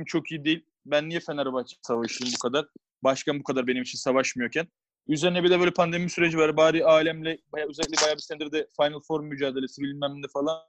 çok 0.06 0.32
iyi 0.32 0.46
değil. 0.46 0.66
Ben 0.92 1.10
niye 1.10 1.20
Fenerbahçe 1.20 1.76
savaşayım 1.82 2.34
bu 2.36 2.40
kadar? 2.40 2.68
Başkan 3.04 3.40
bu 3.40 3.44
kadar 3.44 3.68
benim 3.68 3.84
için 3.84 3.98
savaşmıyorken. 3.98 4.68
Üzerine 5.08 5.44
bir 5.44 5.50
de 5.50 5.60
böyle 5.60 5.72
pandemi 5.74 6.10
süreci 6.10 6.38
var. 6.38 6.58
Bari 6.58 6.86
alemle 6.86 7.38
bayağı, 7.52 7.70
özellikle 7.70 8.02
bayağı 8.04 8.16
bir 8.16 8.22
senedir 8.22 8.52
de 8.52 8.68
Final 8.82 9.00
Four 9.08 9.22
mücadelesi 9.22 9.82
bilmem 9.82 10.22
ne 10.22 10.28
falan 10.34 10.64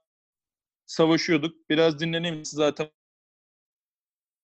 savaşıyorduk. 0.86 1.70
Biraz 1.70 2.00
dinleneyim 2.00 2.44
zaten 2.44 2.90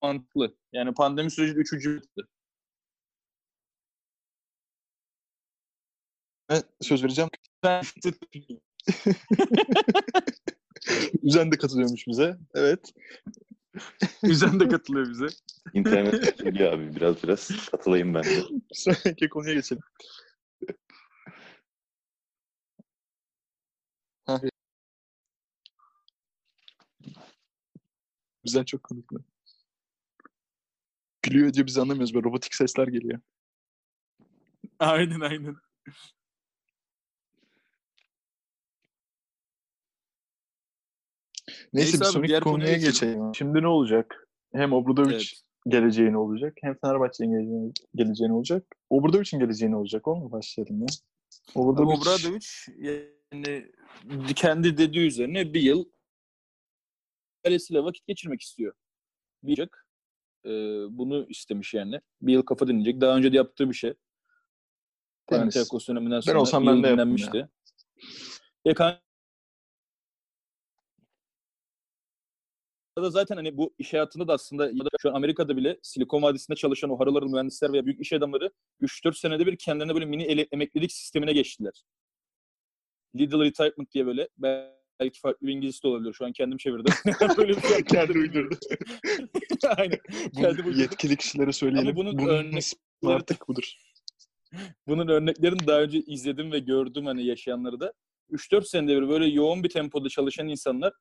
mantıklı. 0.02 0.56
Yani 0.72 0.94
pandemi 0.94 1.30
süreci 1.30 1.54
üçüncü 1.54 1.96
bitti. 1.96 2.22
Ben 6.48 6.62
söz 6.80 7.04
vereceğim. 7.04 7.30
Ben 7.62 7.82
Üzen 11.22 11.52
de 11.52 11.56
katılıyormuş 11.56 12.06
bize. 12.06 12.36
Evet. 12.54 12.92
Üzen 14.22 14.60
de 14.60 14.68
katılıyor 14.68 15.10
bize. 15.10 15.26
İnternet 15.74 16.38
söylüyor 16.38 16.72
abi 16.72 16.96
biraz 16.96 17.22
biraz 17.22 17.70
katılayım 17.70 18.14
ben 18.14 18.24
de. 18.24 18.42
Sonraki 18.72 19.28
konuya 19.28 19.54
geçelim. 19.54 19.82
Bizden 28.44 28.64
çok 28.64 28.82
konuklu. 28.82 29.24
Gülüyor 31.22 31.52
diye 31.52 31.66
biz 31.66 31.78
anlamıyoruz. 31.78 32.14
Böyle 32.14 32.24
robotik 32.24 32.54
sesler 32.54 32.88
geliyor. 32.88 33.20
Aynen 34.78 35.20
aynen. 35.20 35.56
Neyse, 41.76 41.90
Neyse 41.90 42.00
bir 42.00 42.04
abi, 42.04 42.12
sonraki 42.12 42.44
konuya 42.44 42.64
konuya 42.68 42.76
geçelim. 42.76 43.34
Şimdi 43.34 43.62
ne 43.62 43.68
olacak? 43.68 44.28
Hem 44.52 44.72
Obradovic 44.72 45.14
Evet. 45.14 45.32
geleceğini 45.66 46.18
olacak 46.18 46.56
hem 46.62 46.76
Fenerbahçe'nin 46.78 47.30
geleceğini, 47.30 47.72
geleceğini 47.94 48.32
olacak. 48.32 48.76
Obradovic'in 48.90 49.38
geleceğini 49.38 49.76
olacak. 49.76 50.08
Onunla 50.08 50.32
başlayalım 50.32 50.80
ya. 50.80 50.86
Obradovic, 51.54 51.96
Obradovic 51.96 52.46
yani 52.78 53.66
kendi 54.36 54.78
dediği 54.78 55.06
üzerine 55.06 55.54
bir 55.54 55.60
yıl 55.60 55.84
ailesiyle 57.46 57.84
vakit 57.84 58.06
geçirmek 58.06 58.40
istiyor. 58.40 58.74
Bir 59.42 59.58
yıl, 59.58 59.66
e, 60.44 60.50
bunu 60.98 61.26
istemiş 61.28 61.74
yani. 61.74 62.00
Bir 62.22 62.32
yıl 62.32 62.42
kafa 62.42 62.68
dinleyecek. 62.68 63.00
Daha 63.00 63.16
önce 63.16 63.32
de 63.32 63.36
yaptığı 63.36 63.68
bir 63.68 63.74
şey. 63.74 63.94
Temiz. 65.26 65.40
Panathinaikos 65.40 65.88
döneminden 65.88 66.20
sonra 66.20 66.40
olsam 66.40 66.62
bir 66.62 66.68
ben 66.68 66.82
de 66.82 66.92
dinlenmişti. 66.92 67.48
Ya 68.64 68.74
kanka 68.74 69.05
da 73.02 73.10
zaten 73.10 73.36
hani 73.36 73.56
bu 73.56 73.74
iş 73.78 73.92
hayatında 73.92 74.28
da 74.28 74.32
aslında 74.32 74.66
ya 74.66 74.84
da 74.84 74.88
şu 75.02 75.10
an 75.10 75.14
Amerika'da 75.14 75.56
bile 75.56 75.78
Silikon 75.82 76.22
Vadisi'nde 76.22 76.56
çalışan 76.56 76.90
o 76.90 76.98
harıların 77.00 77.30
mühendisler 77.30 77.72
veya 77.72 77.86
büyük 77.86 78.00
iş 78.00 78.12
adamları 78.12 78.50
3-4 78.80 79.18
senede 79.18 79.46
bir 79.46 79.56
kendilerine 79.56 79.94
böyle 79.94 80.04
mini 80.06 80.22
ele- 80.22 80.46
emeklilik 80.52 80.92
sistemine 80.92 81.32
geçtiler. 81.32 81.84
Little 83.16 83.44
Retirement 83.44 83.92
diye 83.92 84.06
böyle 84.06 84.28
belki 85.00 85.20
farklı 85.20 85.46
bir 85.46 85.52
İngilizce 85.52 85.82
de 85.82 85.88
olabilir. 85.88 86.12
Şu 86.12 86.24
an 86.24 86.32
kendim 86.32 86.58
çevirdim. 86.58 86.94
böyle 87.38 87.56
bir 87.56 87.60
şey 87.62 87.84
kendi 87.84 88.12
uydurdu. 88.18 88.54
Aynen. 89.76 89.98
Bunu 90.22 90.42
Kendi 90.42 90.48
uydurdum. 90.62 90.80
yetkili 90.80 91.16
kişilere 91.16 91.52
söyleyelim. 91.52 91.88
Ama 91.88 91.96
bunun 91.96 92.18
bunun 92.18 92.28
örnek- 92.28 92.58
ismi 92.58 92.80
artık 93.04 93.48
budur. 93.48 93.72
Bunun 94.86 95.08
örneklerini 95.08 95.66
daha 95.66 95.80
önce 95.82 95.98
izledim 95.98 96.52
ve 96.52 96.58
gördüm 96.58 97.06
hani 97.06 97.24
yaşayanları 97.26 97.80
da. 97.80 97.92
3-4 98.30 98.64
senede 98.68 99.02
bir 99.02 99.08
böyle 99.08 99.26
yoğun 99.26 99.64
bir 99.64 99.68
tempoda 99.68 100.08
çalışan 100.08 100.48
insanlar 100.48 100.92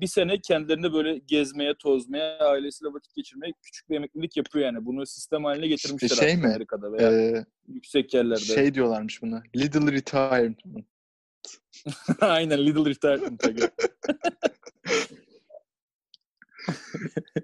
bir 0.00 0.06
sene 0.06 0.40
kendilerini 0.40 0.92
böyle 0.92 1.18
gezmeye, 1.18 1.74
tozmaya, 1.74 2.38
ailesiyle 2.38 2.92
vakit 2.92 3.14
geçirmeye 3.14 3.52
küçük 3.62 3.90
bir 3.90 3.96
emeklilik 3.96 4.36
yapıyor 4.36 4.64
yani. 4.64 4.86
Bunu 4.86 5.06
sistem 5.06 5.44
haline 5.44 5.68
getirmişler 5.68 6.08
şey 6.08 6.28
artık 6.30 6.42
mi? 6.42 6.48
Amerika'da 6.48 6.92
veya 6.92 7.12
Ee, 7.12 7.44
yüksek 7.68 8.14
yerlerde. 8.14 8.40
şey 8.40 8.74
diyorlarmış 8.74 9.22
buna. 9.22 9.42
Little 9.56 9.92
retirement. 9.92 10.58
Aynen 12.20 12.66
Little 12.66 12.90
Retirement. 12.90 13.42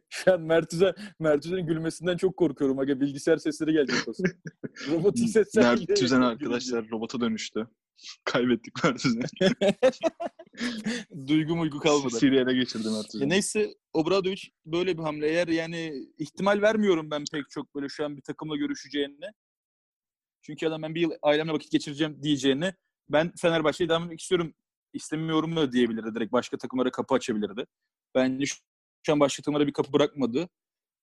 Şu 0.09 0.33
an 0.33 0.41
Mertüze, 0.41 0.95
Mertüze'nin 1.19 1.67
gülmesinden 1.67 2.17
çok 2.17 2.37
korkuyorum 2.37 2.79
aga. 2.79 3.01
Bilgisayar 3.01 3.37
sesleri 3.37 3.73
gelecek 3.73 4.09
olsun. 4.09 4.27
Robotik 4.91 5.31
sesler 5.31 5.65
Mert. 5.65 5.97
Tüzen 5.97 6.21
arkadaşlar 6.21 6.91
robota 6.91 7.21
dönüştü. 7.21 7.67
Kaybettik 8.25 8.85
Mert. 8.85 9.05
Duygu 11.29 11.57
muygu 11.57 11.79
kalmadı. 11.79 12.11
Siri'ye 12.15 12.41
ele 12.43 12.55
geçirdi 12.55 12.85
Mert 12.89 12.97
Ya 12.97 13.03
Tüzen. 13.11 13.29
neyse 13.29 13.75
Obradovic 13.93 14.43
böyle 14.67 14.99
bir 14.99 15.03
hamle. 15.03 15.29
Eğer 15.29 15.49
yani 15.49 16.07
ihtimal 16.19 16.63
vermiyorum 16.63 17.11
ben 17.11 17.25
pek 17.33 17.51
çok 17.51 17.75
böyle 17.75 17.89
şu 17.89 18.05
an 18.05 18.17
bir 18.17 18.23
takımla 18.23 18.57
görüşeceğini. 18.57 19.27
Çünkü 20.43 20.67
adam 20.67 20.83
ben 20.83 20.95
bir 20.95 21.01
yıl 21.01 21.11
ailemle 21.23 21.53
vakit 21.53 21.73
geçireceğim 21.73 22.23
diyeceğini 22.23 22.75
ben 23.09 23.33
Fenerbahçe'ye 23.37 23.89
devam 23.89 24.03
etmek 24.03 24.21
istiyorum 24.21 24.55
istemiyorum 24.93 25.57
da 25.57 25.73
diyebilirdi. 25.73 26.15
Direkt 26.15 26.33
başka 26.33 26.57
takımlara 26.57 26.91
kapı 26.91 27.15
açabilirdi. 27.15 27.65
Bence 28.15 28.47
şu- 28.47 28.59
şu 29.07 29.13
an 29.13 29.21
başka 29.21 29.43
takımlara 29.43 29.67
bir 29.67 29.73
kapı 29.73 29.93
bırakmadı. 29.93 30.49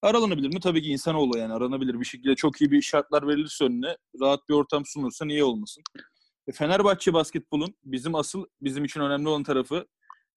Aralanabilir 0.02 0.48
mi? 0.54 0.60
Tabii 0.60 0.82
ki 0.82 0.90
insanoğlu 0.90 1.38
yani 1.38 1.54
aranabilir. 1.54 2.00
Bir 2.00 2.06
şekilde 2.06 2.36
çok 2.36 2.62
iyi 2.62 2.72
bir 2.72 2.82
şartlar 2.82 3.28
verilirse 3.28 3.66
önüne 3.66 3.98
rahat 4.22 4.50
bir 4.50 4.54
ortam 4.54 4.86
sunulursa 4.86 5.26
niye 5.26 5.44
olmasın? 5.44 5.84
E, 6.48 6.52
Fenerbahçe 6.52 7.14
basketbolun 7.14 7.76
bizim 7.84 8.16
asıl 8.16 8.46
bizim 8.62 8.86
için 8.86 9.00
önemli 9.02 9.30
olan 9.30 9.44
tarafı 9.44 9.86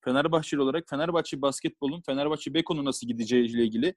Fenerbahçeli 0.04 0.60
olarak 0.60 0.88
Fenerbahçe 0.90 1.42
basketbolun 1.42 2.02
Fenerbahçe 2.06 2.54
Beko'nun 2.54 2.84
nasıl 2.84 3.06
gideceğiyle 3.06 3.64
ilgili 3.64 3.94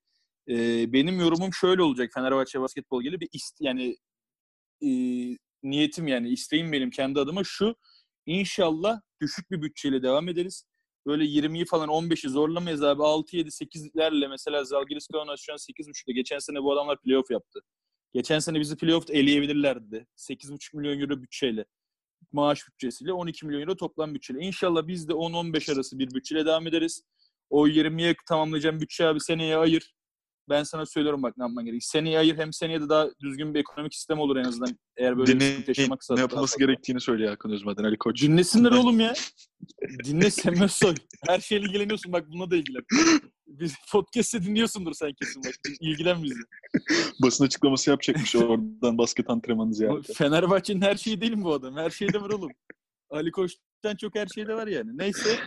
e, 0.50 0.94
benim 0.94 1.20
yorumum 1.20 1.54
şöyle 1.54 1.82
olacak 1.82 2.12
Fenerbahçe 2.14 2.62
basketbol 2.62 3.02
ilgili 3.02 3.20
bir 3.20 3.30
ist 3.34 3.58
yani 3.62 3.98
e, 4.84 4.90
niyetim 5.64 6.08
yani 6.08 6.30
isteğim 6.30 6.72
benim 6.72 6.90
kendi 6.90 7.20
adıma 7.20 7.42
şu 7.44 7.76
inşallah 8.26 9.02
düşük 9.22 9.52
bir 9.52 9.62
bütçeyle 9.62 10.04
devam 10.04 10.30
ederiz. 10.30 10.66
Böyle 11.06 11.24
20'yi 11.24 11.66
falan 11.66 11.90
15'i 11.90 12.30
zorlamayız 12.30 12.84
abi. 12.84 13.04
6 13.04 13.38
7 13.38 13.50
8'lerle 13.50 14.28
mesela 14.28 14.64
Zalgiris 14.64 15.08
Kaunas 15.08 15.40
şu 15.40 15.54
an 15.54 15.58
8.5'da. 15.58 16.12
Geçen 16.12 16.40
sene 16.40 16.64
bu 16.64 16.74
adamlar 16.74 17.02
playoff 17.02 17.32
yaptı. 17.32 17.60
Geçen 18.14 18.40
sene 18.40 18.60
bizi 18.60 18.78
playoff'ta 18.78 19.14
eleyebilirlerdi. 19.14 20.08
8.5 20.18 20.78
milyon 20.78 21.00
euro 21.00 21.22
bütçeyle 21.22 21.66
maaş 22.34 22.68
bütçesiyle 22.68 23.14
12 23.14 23.46
milyon 23.46 23.62
euro 23.62 23.76
toplam 23.76 24.16
bütçeyle. 24.16 24.40
İnşallah 24.40 24.88
biz 24.88 25.08
de 25.08 25.14
10-15 25.14 25.74
arası 25.74 26.00
bir 26.00 26.12
bütçeyle 26.14 26.46
devam 26.46 26.68
ederiz. 26.68 27.04
O 27.50 27.68
20'ye 27.68 28.16
tamamlayacağım 28.28 28.82
bütçe 28.82 29.06
abi 29.08 29.20
seneye 29.20 29.58
ayır. 29.58 29.94
Ben 30.50 30.64
sana 30.64 30.86
söylüyorum 30.86 31.24
bak 31.24 31.38
ne 31.38 31.44
yapman 31.44 31.66
gerek. 31.66 31.84
Seneye 31.84 32.20
ayır 32.20 32.38
hem 32.38 32.54
seneye 32.54 32.82
de 32.82 32.90
daha 32.90 33.08
düzgün 33.24 33.54
bir 33.54 33.60
ekonomik 33.60 33.96
sistem 33.96 34.20
olur 34.20 34.36
en 34.36 34.44
azından. 34.44 34.78
Eğer 34.98 35.18
böyle 35.18 35.36
bir 35.40 35.42
sıkıntı 35.42 35.70
yaşamaksa. 35.72 36.14
ne 36.14 36.20
yapılması 36.20 36.60
gerektiğini 36.60 37.02
söylüyor 37.02 37.30
Hakan 37.30 37.52
Özmeden 37.52 37.84
Ali 37.84 37.98
Koç. 37.98 38.22
Dinlesinler 38.22 38.72
oğlum 38.72 39.00
ya. 39.00 39.14
Dinle 40.06 40.32
Semih 40.32 40.68
Soy. 40.68 40.96
Her 41.28 41.40
şeyle 41.40 41.66
ilgileniyorsun 41.66 42.14
bak 42.14 42.26
bununla 42.32 42.52
da 42.52 42.56
ilgilen. 42.56 42.84
Biz 43.48 43.74
podcast'te 43.92 44.44
dinliyorsundur 44.44 44.94
sen 44.94 45.14
kesin 45.14 45.44
bak. 45.44 45.54
İlgilen 45.80 46.24
bizle. 46.24 46.42
Basın 47.24 47.46
açıklaması 47.46 47.90
yapacakmış 47.90 48.36
oradan 48.36 48.98
basket 48.98 49.30
antrenmanı 49.30 49.74
ziyareti. 49.74 50.14
Fenerbahçe'nin 50.14 50.82
her 50.82 50.96
şeyi 50.96 51.22
değil 51.22 51.34
mi 51.34 51.44
bu 51.44 51.54
adam? 51.54 51.78
Her 51.78 51.90
şeyde 51.90 52.22
var 52.22 52.30
oğlum. 52.30 52.52
Ali 53.10 53.32
Koç'tan 53.32 53.96
çok 53.96 54.16
her 54.16 54.28
şeyde 54.28 54.56
var 54.56 54.68
yani. 54.68 54.98
Neyse. 54.98 55.40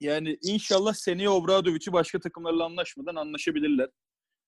Yani 0.00 0.38
inşallah 0.42 0.94
seneye 0.94 1.28
Obradovic'i 1.28 1.92
başka 1.92 2.20
takımlarla 2.20 2.64
anlaşmadan 2.64 3.14
anlaşabilirler. 3.14 3.88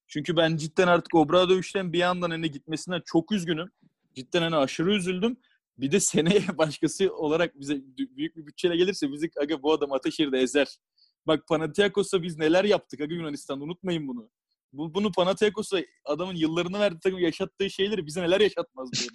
Çünkü 0.09 0.37
ben 0.37 0.57
cidden 0.57 0.89
artık 0.89 1.15
Obradovic'ten 1.15 1.93
bir 1.93 1.99
yandan 1.99 2.31
hani 2.31 2.51
gitmesinden 2.51 3.03
çok 3.07 3.33
üzgünüm. 3.33 3.71
Cidden 4.15 4.43
hani 4.43 4.57
aşırı 4.57 4.95
üzüldüm. 4.95 5.37
Bir 5.79 5.93
de 5.93 6.01
seneye 6.01 6.43
başkası 6.59 7.17
olarak 7.17 7.61
bize 7.61 7.83
büyük 7.97 8.37
bir 8.37 8.47
bütçeyle 8.47 8.77
gelirse 8.77 9.13
bizi 9.13 9.31
aga 9.43 9.63
bu 9.63 9.73
adam 9.73 9.93
Ataşehir'de 9.93 10.39
ezer. 10.39 10.79
Bak 11.27 11.47
Panathinaikos'a 11.47 12.23
biz 12.23 12.39
neler 12.39 12.65
yaptık 12.65 13.01
aga 13.01 13.15
Yunanistan'da 13.15 13.65
unutmayın 13.65 14.09
bunu. 14.09 14.31
Bu, 14.73 14.95
bunu 14.95 15.13
Panathinaikos'a 15.13 15.79
adamın 16.05 16.35
yıllarını 16.35 16.81
verdiği 16.81 17.01
takım 17.01 17.19
yaşattığı 17.19 17.71
şeyleri 17.71 18.07
bize 18.07 18.23
neler 18.23 18.41
yaşatmaz 18.41 18.93
diyor. 18.93 19.11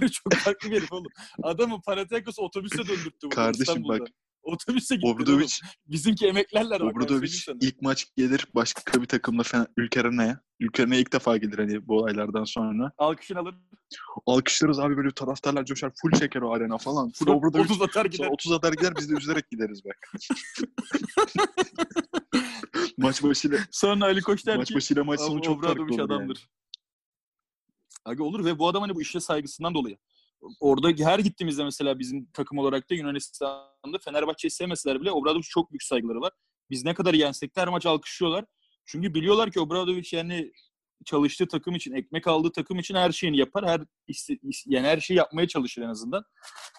Çok 0.12 0.34
farklı 0.34 0.70
bir 0.70 0.76
herif 0.76 0.92
oğlum. 0.92 1.12
Adamı 1.42 1.80
Panathinaikos'a 1.82 2.42
otobüse 2.42 2.78
döndürttü. 2.78 3.28
Kardeşim 3.28 3.62
İstanbul'dan. 3.62 4.00
bak, 4.00 4.08
Otobüse 4.42 4.94
gitti 4.94 5.06
oğlum. 5.06 5.16
Obradovic, 5.16 5.52
Bizimki 5.86 6.26
emeklerler 6.26 6.80
bak. 6.80 7.10
sana. 7.10 7.56
ilk 7.60 7.82
maç 7.82 8.06
gelir 8.16 8.46
başka 8.54 9.02
bir 9.02 9.06
takımla 9.06 9.42
Fener, 9.42 9.66
Ülker 9.76 10.04
Arena'ya. 10.04 10.40
Ülker 10.60 10.84
Arena'ya 10.84 11.00
ilk 11.00 11.12
defa 11.12 11.36
gelir 11.36 11.58
hani 11.58 11.88
bu 11.88 11.98
olaylardan 11.98 12.44
sonra. 12.44 12.92
Alkışını 12.98 13.38
alır. 13.38 13.54
Alkışlarız 14.26 14.78
abi 14.78 14.96
böyle 14.96 15.10
taraftarlar 15.10 15.64
coşar. 15.64 15.92
Full 16.02 16.18
çeker 16.18 16.42
o 16.42 16.52
arena 16.52 16.78
falan. 16.78 17.10
Full 17.10 17.26
Obradovic 17.26 17.62
30 17.64 17.82
atar 17.82 18.04
gider. 18.04 18.16
Sonra 18.24 18.30
30 18.30 18.52
atar 18.52 18.72
gider 18.72 18.94
biz 18.98 19.10
de 19.10 19.14
üzülerek 19.14 19.50
gideriz 19.50 19.80
bak. 19.84 20.12
maç 22.98 23.22
başıyla 23.22 23.58
Sonra 23.70 24.04
Ali 24.04 24.20
Koç 24.22 24.46
der 24.46 24.56
maç 24.56 24.68
ki 24.68 24.74
başıyla 24.74 25.04
maç 25.04 25.20
sonu 25.20 25.36
"Abi 25.38 25.42
çok 25.42 25.64
farklı 25.64 25.82
olur 25.82 25.90
yani. 25.98 26.02
adamdır. 26.02 26.48
Aga 28.04 28.24
olur 28.24 28.44
ve 28.44 28.58
bu 28.58 28.68
adam 28.68 28.82
hani 28.82 28.94
bu 28.94 29.02
işe 29.02 29.20
saygısından 29.20 29.74
dolayı. 29.74 29.98
Orada 30.60 31.04
her 31.04 31.18
gittiğimizde 31.18 31.64
mesela 31.64 31.98
bizim 31.98 32.30
takım 32.32 32.58
olarak 32.58 32.90
da 32.90 32.94
Yunanistan'da 32.94 33.98
Fenerbahçe'yi 34.04 34.50
sevmeseler 34.50 35.00
bile 35.00 35.10
Obradovic 35.10 35.42
çok 35.42 35.70
büyük 35.72 35.82
saygıları 35.82 36.20
var. 36.20 36.32
Biz 36.70 36.84
ne 36.84 36.94
kadar 36.94 37.14
yensek 37.14 37.56
de 37.56 37.60
her 37.60 37.68
maç 37.68 37.86
alkışlıyorlar. 37.86 38.44
Çünkü 38.86 39.14
biliyorlar 39.14 39.50
ki 39.50 39.60
Obradovic 39.60 40.08
yani 40.12 40.52
çalıştığı 41.04 41.48
takım 41.48 41.74
için, 41.74 41.92
ekmek 41.92 42.26
aldığı 42.26 42.52
takım 42.52 42.78
için 42.78 42.94
her 42.94 43.12
şeyini 43.12 43.36
yapar. 43.38 43.68
Her 43.68 43.80
yani 44.66 44.86
her 44.86 45.00
şeyi 45.00 45.16
yapmaya 45.16 45.48
çalışır 45.48 45.82
en 45.82 45.88
azından. 45.88 46.24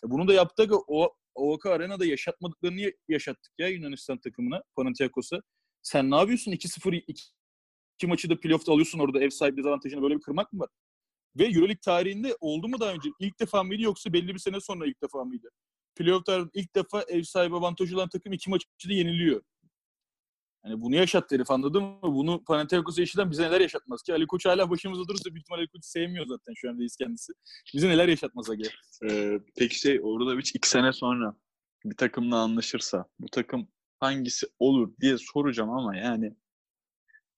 E 0.06 0.10
bunu 0.10 0.28
da 0.28 0.34
yaptık. 0.34 0.72
O 0.88 1.14
Oaka 1.36 1.72
Arena'da 1.72 2.06
yaşatmadıklarını 2.06 2.92
yaşattık 3.08 3.54
ya 3.58 3.68
Yunanistan 3.68 4.18
takımına, 4.18 4.64
Panathinaikos'a. 4.76 5.42
Sen 5.82 6.12
ne 6.12 6.16
yapıyorsun? 6.16 6.52
2-0 6.52 6.96
iki, 6.96 7.24
iki 7.98 8.08
maçı 8.08 8.30
da 8.30 8.40
playoff'ta 8.40 8.72
alıyorsun 8.72 9.00
orada 9.00 9.24
ev 9.24 9.30
sahibi 9.30 9.58
dezavantajını 9.58 10.02
böyle 10.02 10.16
bir 10.16 10.22
kırmak 10.22 10.54
mı 10.54 10.60
var? 10.60 10.70
Ve 11.38 11.46
Euroleague 11.46 11.82
tarihinde 11.82 12.38
oldu 12.40 12.68
mu 12.68 12.80
daha 12.80 12.94
önce? 12.94 13.10
İlk 13.20 13.40
defa 13.40 13.64
mıydı 13.64 13.82
yoksa 13.82 14.14
belli 14.14 14.34
bir 14.34 14.40
sene 14.40 14.60
sonra 14.60 14.86
ilk 14.86 15.02
defa 15.02 15.24
mıydı? 15.24 15.50
Playoff 15.96 16.26
tarihinde 16.26 16.52
ilk 16.54 16.76
defa 16.76 17.02
ev 17.02 17.24
sahibi 17.24 17.56
avantajı 17.56 17.96
olan 17.96 18.10
takım 18.10 18.34
iki 18.34 18.50
maçı 18.50 18.68
da 18.90 18.94
yeniliyor. 18.94 19.42
Yani 20.66 20.82
bunu 20.82 20.96
yaşattı 20.96 21.36
herif 21.36 21.52
anladın 21.52 21.84
mı? 21.84 22.00
Bunu 22.04 22.44
Panathinaikos'a 22.44 23.02
yaşatan 23.02 23.32
bize 23.32 23.44
neler 23.44 23.62
yaşatmaz 23.62 24.04
ki? 24.04 24.14
Ali 24.14 24.28
Koç 24.28 24.46
hala 24.46 24.70
başımızda 24.70 25.08
durursa 25.08 25.26
büyük 25.26 25.44
ihtimalle 25.44 25.62
Ali 25.62 25.68
Koç'u 25.68 25.90
sevmiyor 25.90 26.26
zaten 26.26 26.54
şu 26.56 26.70
an 26.70 26.80
reis 26.80 26.96
kendisi. 26.96 27.34
Bize 27.74 27.90
neler 27.90 28.08
yaşatmaz 28.08 28.50
Aga. 28.50 28.70
Ee, 29.10 29.40
peki 29.58 29.80
şey 29.80 30.00
Obradovic 30.04 30.52
iki 30.54 30.70
sene 30.70 30.94
sonra 30.94 31.36
bir 31.86 31.96
takımla 31.96 32.38
anlaşırsa 32.38 33.06
bu 33.20 33.30
takım 33.30 33.68
hangisi 34.00 34.48
olur 34.60 34.94
diye 35.02 35.18
soracağım 35.18 35.70
ama 35.70 35.98
yani 35.98 36.36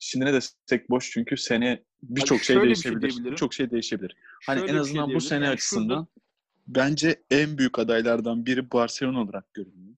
şimdi 0.05 0.25
ne 0.25 0.33
desek 0.33 0.89
boş 0.89 1.11
çünkü 1.11 1.37
sene 1.37 1.83
birçok 2.03 2.43
şey 2.43 2.55
şey 2.55 2.63
değişebilir. 2.65 3.01
diyebilirim. 3.01 3.31
Birçok 3.31 3.53
şey 3.53 3.71
değişebilir. 3.71 4.15
Hani 4.45 4.59
Şöyle 4.59 4.71
en 4.71 4.75
bir 4.75 4.81
azından 4.81 5.05
şey 5.07 5.15
bu 5.15 5.21
sene 5.21 5.45
Yani 5.45 5.53
açısından 5.53 5.95
şurada- 5.95 6.07
bence 6.67 7.23
en 7.31 7.57
büyük 7.57 7.79
adaylardan 7.79 8.45
biri 8.45 8.71
Barcelona 8.71 9.21
olarak 9.21 9.53
görünüyor. 9.53 9.95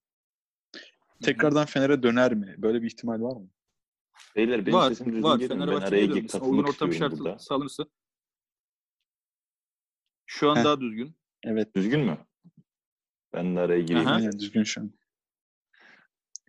Tekrardan 1.23 1.65
Fener'e 1.65 2.03
döner 2.03 2.33
mi? 2.33 2.55
Böyle 2.57 2.81
bir 2.81 2.87
ihtimal 2.87 3.21
var 3.21 3.35
mı? 3.41 3.49
Beyler 4.35 4.65
benim 4.65 4.77
var, 4.77 4.89
sesim 4.89 5.05
düzgün 5.05 5.23
var. 5.23 5.39
geliyor 5.39 5.59
mu? 5.59 5.67
Ben 5.67 5.75
araya 5.75 5.89
geliyor. 5.99 6.15
gir- 6.15 6.21
Mesela 6.23 6.45
uygun 6.45 6.57
katılmak 6.57 6.75
ortam 6.75 6.89
istiyorum 6.91 7.17
şartı 7.17 7.23
burada. 7.25 7.39
sağlanırsa. 7.39 7.85
Şu 10.25 10.49
an 10.51 10.55
Heh. 10.55 10.63
daha 10.63 10.81
düzgün. 10.81 11.15
Evet. 11.43 11.75
Düzgün 11.75 11.99
mü? 11.99 12.17
Ben 13.33 13.55
de 13.55 13.59
araya 13.59 13.81
gireyim. 13.81 14.07
Aha. 14.07 14.15
Aynen 14.15 14.39
düzgün 14.39 14.63
şu 14.63 14.81
an. 14.81 14.93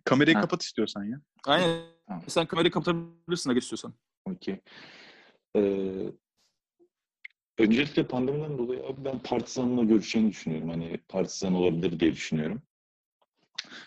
Kamerayı 0.05 0.35
Ha. 0.35 0.41
kapat 0.41 0.61
istiyorsan 0.63 1.03
ya. 1.03 1.21
Aynen. 1.45 1.81
Tamam. 2.09 2.23
Sen 2.27 2.45
kamerayı 2.45 2.71
kapatabilirsin 2.71 3.49
aga 3.49 3.59
istiyorsan. 3.59 3.93
Okey. 4.25 4.59
Ee, 5.55 6.11
öncelikle 7.57 8.07
pandemiden 8.07 8.57
dolayı 8.57 8.85
abi 8.85 9.05
ben 9.05 9.19
Partizan'la 9.19 9.83
görüşeceğini 9.83 10.29
düşünüyorum. 10.29 10.69
Hani 10.69 10.97
Partizan 11.09 11.53
olabilir 11.53 11.99
diye 11.99 12.11
düşünüyorum. 12.11 12.61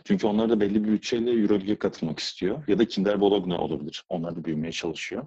Çünkü 0.05 0.27
onlar 0.27 0.51
da 0.51 0.61
belli 0.61 0.85
bir 0.85 0.89
bütçeyle 0.89 1.31
Euroleague'e 1.31 1.77
katılmak 1.79 2.19
istiyor. 2.19 2.69
Ya 2.69 2.79
da 2.79 2.89
Kinder 2.89 3.21
Bologna 3.21 3.59
olabilir. 3.59 4.05
Onlar 4.09 4.37
da 4.37 4.45
büyümeye 4.45 4.73
çalışıyor. 4.73 5.27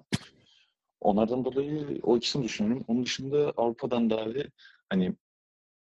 Onlardan 1.00 1.44
dolayı 1.44 2.00
o 2.02 2.16
ikisini 2.16 2.44
düşünüyorum. 2.44 2.84
Onun 2.88 3.04
dışında 3.04 3.52
Avrupa'dan 3.56 4.10
da 4.10 4.22
abi 4.22 4.50
hani 4.90 5.16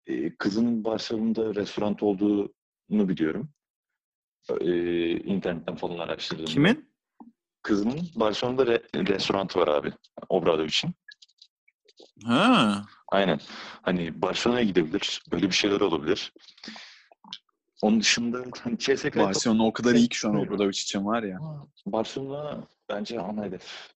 e, 0.07 0.35
kızının 0.35 0.83
Barcelona'da 0.83 1.55
restoran 1.55 1.97
olduğunu 2.01 3.09
biliyorum. 3.09 3.49
E, 4.61 5.11
internetten 5.11 5.75
falan 5.75 5.97
araştırdım. 5.97 6.45
Kimin? 6.45 6.92
Kızının 7.63 8.09
Barcelona'da 8.15 8.63
re- 8.63 9.07
restoranı 9.07 9.47
var 9.55 9.67
abi. 9.67 9.93
Obradovic'in. 10.29 10.93
Ha. 12.25 12.85
Aynen. 13.07 13.39
Hani 13.81 14.21
Barcelona'ya 14.21 14.63
gidebilir. 14.63 15.23
Böyle 15.31 15.47
bir 15.47 15.55
şeyler 15.55 15.81
olabilir. 15.81 16.33
Onun 17.81 17.99
dışında 17.99 18.43
hani 18.63 18.77
CSK 18.77 19.15
Barcelona 19.15 19.65
o 19.65 19.73
kadar 19.73 19.95
iyi 19.95 20.09
ki 20.09 20.17
şu 20.17 20.29
an 20.29 20.35
Obradovic 20.35 20.69
için 20.69 21.05
var 21.05 21.23
ya. 21.23 21.39
Barcelona 21.85 22.67
bence 22.89 23.19
ana 23.19 23.43
hedef. 23.45 23.93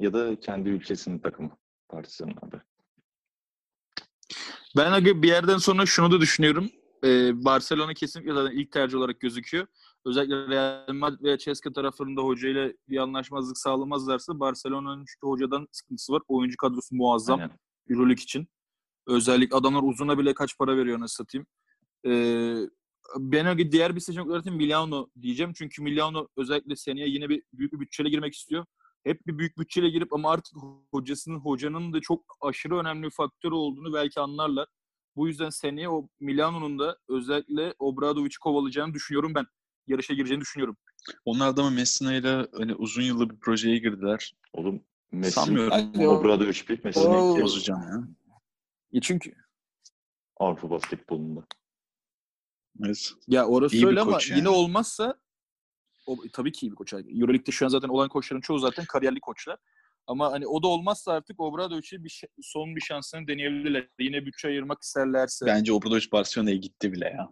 Ya 0.00 0.12
da 0.12 0.40
kendi 0.40 0.68
ülkesinin 0.68 1.18
takımı. 1.18 1.50
Partizan 1.88 2.28
abi. 2.28 2.56
Ben 4.76 4.92
aga 4.92 5.22
bir 5.22 5.28
yerden 5.28 5.58
sonra 5.58 5.86
şunu 5.86 6.12
da 6.12 6.20
düşünüyorum. 6.20 6.70
Ee, 7.04 7.44
Barcelona 7.44 7.94
kesinlikle 7.94 8.32
zaten 8.34 8.56
ilk 8.56 8.72
tercih 8.72 8.98
olarak 8.98 9.20
gözüküyor. 9.20 9.66
Özellikle 10.06 10.48
Real 10.48 10.94
Madrid 10.94 11.24
ve 11.24 11.38
Ceska 11.38 11.72
taraflarında 11.72 12.22
hocayla 12.22 12.72
bir 12.88 12.96
anlaşmazlık 12.96 13.58
sağlamazlarsa 13.58 14.40
Barcelona'nın 14.40 15.04
çünkü 15.08 15.26
hocadan 15.26 15.68
sıkıntısı 15.72 16.12
var. 16.12 16.22
Oyuncu 16.28 16.56
kadrosu 16.56 16.96
muazzam 16.96 17.40
Aynen. 17.40 17.58
Euroleague 17.90 18.22
için. 18.22 18.48
Özellikle 19.06 19.56
adamlar 19.56 19.82
uzuna 19.82 20.18
bile 20.18 20.34
kaç 20.34 20.58
para 20.58 20.76
veriyor 20.76 21.00
nasıl 21.00 21.24
satayım. 21.24 21.46
Ee, 22.06 22.68
ben 23.18 23.72
diğer 23.72 23.94
bir 23.96 24.00
seçenek 24.00 24.26
olarak 24.26 24.46
Milano 24.46 25.08
diyeceğim. 25.22 25.52
Çünkü 25.56 25.82
Milano 25.82 26.28
özellikle 26.36 26.76
seneye 26.76 27.08
yine 27.08 27.28
bir 27.28 27.42
büyük 27.52 27.72
bir 27.72 27.80
bütçeyle 27.80 28.08
girmek 28.08 28.34
istiyor. 28.34 28.66
Hep 29.04 29.26
bir 29.26 29.38
büyük 29.38 29.58
bütçeyle 29.58 29.90
girip 29.90 30.12
ama 30.12 30.30
artık 30.30 30.56
hocasının 30.90 31.38
hocanın 31.40 31.92
da 31.92 32.00
çok 32.00 32.24
aşırı 32.40 32.78
önemli 32.78 33.06
bir 33.06 33.10
faktör 33.10 33.52
olduğunu 33.52 33.92
belki 33.92 34.20
anlarlar. 34.20 34.66
Bu 35.16 35.28
yüzden 35.28 35.50
seneye 35.50 35.88
o 35.88 36.08
Milano'nun 36.20 36.78
da 36.78 36.98
özellikle 37.08 37.74
Obradovic'i 37.78 38.38
kovalayacağını 38.40 38.94
düşünüyorum 38.94 39.34
ben. 39.34 39.46
Yarışa 39.88 40.14
gireceğini 40.14 40.40
düşünüyorum. 40.40 40.76
Onlar 41.24 41.56
da 41.56 41.60
ama 41.60 41.70
Messina 41.70 42.14
ile 42.14 42.46
hani 42.56 42.74
uzun 42.74 43.02
yıllı 43.02 43.30
bir 43.30 43.36
projeye 43.36 43.78
girdiler. 43.78 44.34
Oğlum 44.52 44.84
Messi, 45.12 45.34
Sanmıyorum. 45.34 45.72
Ay, 45.72 46.06
o- 46.06 46.08
Obradovic 46.10 46.60
bir 46.68 46.84
Messi 46.84 47.00
Oo. 47.00 47.32
iki 47.32 47.42
Bozacağım 47.42 47.82
ya. 47.82 48.08
Ya 48.92 49.00
çünkü 49.00 49.32
Avrupa 50.36 50.70
basketbolunda. 50.70 51.44
Evet. 52.84 53.10
ya 53.28 53.46
orası 53.46 53.76
İyi 53.76 53.86
öyle 53.86 54.00
ama 54.00 54.12
koç 54.12 54.26
yine 54.28 54.38
yani. 54.38 54.48
olmazsa 54.48 55.18
o, 56.06 56.16
tabii 56.32 56.52
ki 56.52 56.66
iyi 56.66 56.70
bir 56.70 56.76
koç. 56.76 56.92
Euroleague'de 56.92 57.50
şu 57.50 57.64
an 57.64 57.68
zaten 57.68 57.88
olan 57.88 58.08
koçların 58.08 58.40
çoğu 58.40 58.58
zaten 58.58 58.84
kariyerli 58.84 59.20
koçlar. 59.20 59.58
Ama 60.06 60.32
hani 60.32 60.46
o 60.46 60.62
da 60.62 60.66
olmazsa 60.68 61.12
artık 61.12 61.40
Obradovic'e 61.40 62.04
bir 62.04 62.22
son 62.42 62.76
bir 62.76 62.80
şansını 62.80 63.26
deneyebilirler. 63.28 63.88
Yine 64.00 64.26
bütçe 64.26 64.48
ayırmak 64.48 64.82
isterlerse. 64.82 65.46
Bence 65.46 65.72
Obradovic 65.72 66.06
Barcelona'ya 66.12 66.56
gitti 66.56 66.92
bile 66.92 67.04
ya. 67.04 67.28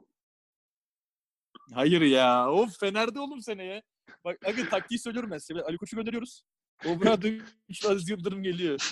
Hayır 1.75 2.01
ya. 2.01 2.51
Of 2.51 2.79
Fener'de 2.81 3.21
oğlum 3.21 3.43
seneye. 3.43 3.83
Bak 4.25 4.39
aga 4.47 4.69
taktiği 4.69 4.99
söylüyorum 4.99 5.31
ben 5.31 5.39
size. 5.39 5.63
Ali 5.63 5.77
Koç'u 5.77 5.97
gönderiyoruz. 5.97 6.43
Obradovic 6.87 7.43
Aziz 7.89 8.09
Yıldırım 8.09 8.43
geliyor. 8.43 8.91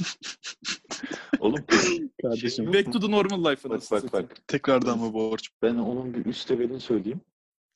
Oğlum 1.40 1.64
Kardeşim. 2.22 2.72
Back 2.72 2.92
to 2.92 3.00
the 3.00 3.10
normal 3.10 3.52
life. 3.52 3.68
Bak 3.68 3.82
bak 3.90 4.12
bak. 4.12 4.48
Tekrardan 4.48 4.98
mı 4.98 5.12
borç? 5.12 5.48
Ben 5.62 5.74
onun 5.74 6.14
bir 6.14 6.26
üst 6.26 6.50
levelini 6.50 6.80
söyleyeyim. 6.80 7.20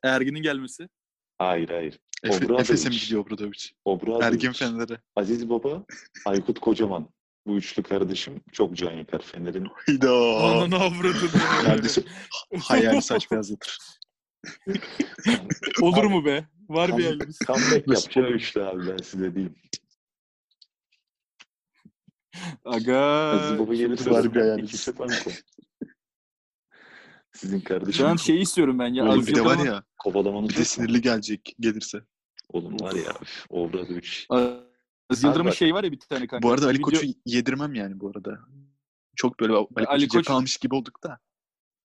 Ergin'in 0.03 0.43
gelmesi. 0.43 0.89
Hayır 1.39 1.69
hayır. 1.69 1.99
Efe, 2.25 2.37
Obradovic. 2.37 2.61
Efes'e 2.61 2.89
mi 2.89 2.97
gidiyor 2.97 3.27
Obradovic? 3.27 3.65
Obradovic, 3.85 4.25
Ergin 4.27 4.53
Fener'e. 4.53 5.01
Aziz 5.17 5.51
Baba, 5.51 5.85
Aykut 6.27 6.59
Kocaman. 6.59 7.09
Bu 7.47 7.57
üçlü 7.57 7.83
kardeşim 7.83 8.41
çok 8.53 8.77
can 8.77 8.93
yakar 8.93 9.23
Fener'in. 9.23 9.67
Hayda. 9.87 10.13
Ananı 10.39 10.77
avradını. 10.77 11.31
Kardeşim 11.65 12.05
hayal 12.61 13.01
saç 13.01 13.31
beyazlatır. 13.31 13.79
Olur 15.83 16.05
mu 16.05 16.25
be? 16.25 16.49
Var 16.69 16.99
bir 16.99 17.05
elimiz. 17.05 17.39
Comeback 17.47 17.89
yapacağı 17.89 18.31
üçlü 18.31 18.63
abi 18.65 18.87
ben 18.89 18.97
size 18.97 19.35
diyeyim. 19.35 19.55
Aga. 22.65 23.01
Aziz 23.01 23.59
Baba 23.59 23.75
gelirse 23.75 24.11
var 24.11 24.35
bir 24.35 24.41
hayalimiz. 24.41 24.71
ikisi 24.71 24.99
banko. 24.99 25.31
Sizin 27.33 27.61
kardeşim 27.61 28.19
şey 28.19 28.43
istiyorum 28.43 28.79
ben 28.79 28.95
ya. 28.95 29.05
Oğlum 29.05 29.27
bir 29.27 29.35
de 29.35 29.45
var 29.45 29.59
ya 29.67 29.85
kovalamanız 29.99 30.51
bir 30.51 30.57
de 30.57 30.65
sinirli 30.65 31.01
gelecek 31.01 31.55
gelirse. 31.61 31.99
Oğlum 32.49 32.81
var 32.81 32.95
ya 32.95 33.13
üf, 33.23 33.47
Obradovic. 33.49 34.09
Aziz 35.11 35.25
Yıldırım'ın 35.25 35.51
şeyi 35.51 35.75
var 35.75 35.85
ya 35.85 35.93
bir 35.93 35.99
tane 36.01 36.27
kanka. 36.27 36.49
Bu 36.49 36.53
arada 36.53 36.67
Ali 36.67 36.79
Video- 36.79 36.83
Koç'u 36.83 37.07
yedirmem 37.27 37.75
yani 37.75 38.01
bu 38.01 38.11
arada. 38.11 38.39
Çok 39.17 39.41
böyle 39.41 39.53
Ali, 39.53 39.67
Ali 39.77 39.87
Koç'u 39.87 39.99
cephe 40.09 40.19
Koç- 40.19 40.31
almış 40.31 40.57
gibi 40.57 40.75
olduk 40.75 41.03
da. 41.03 41.19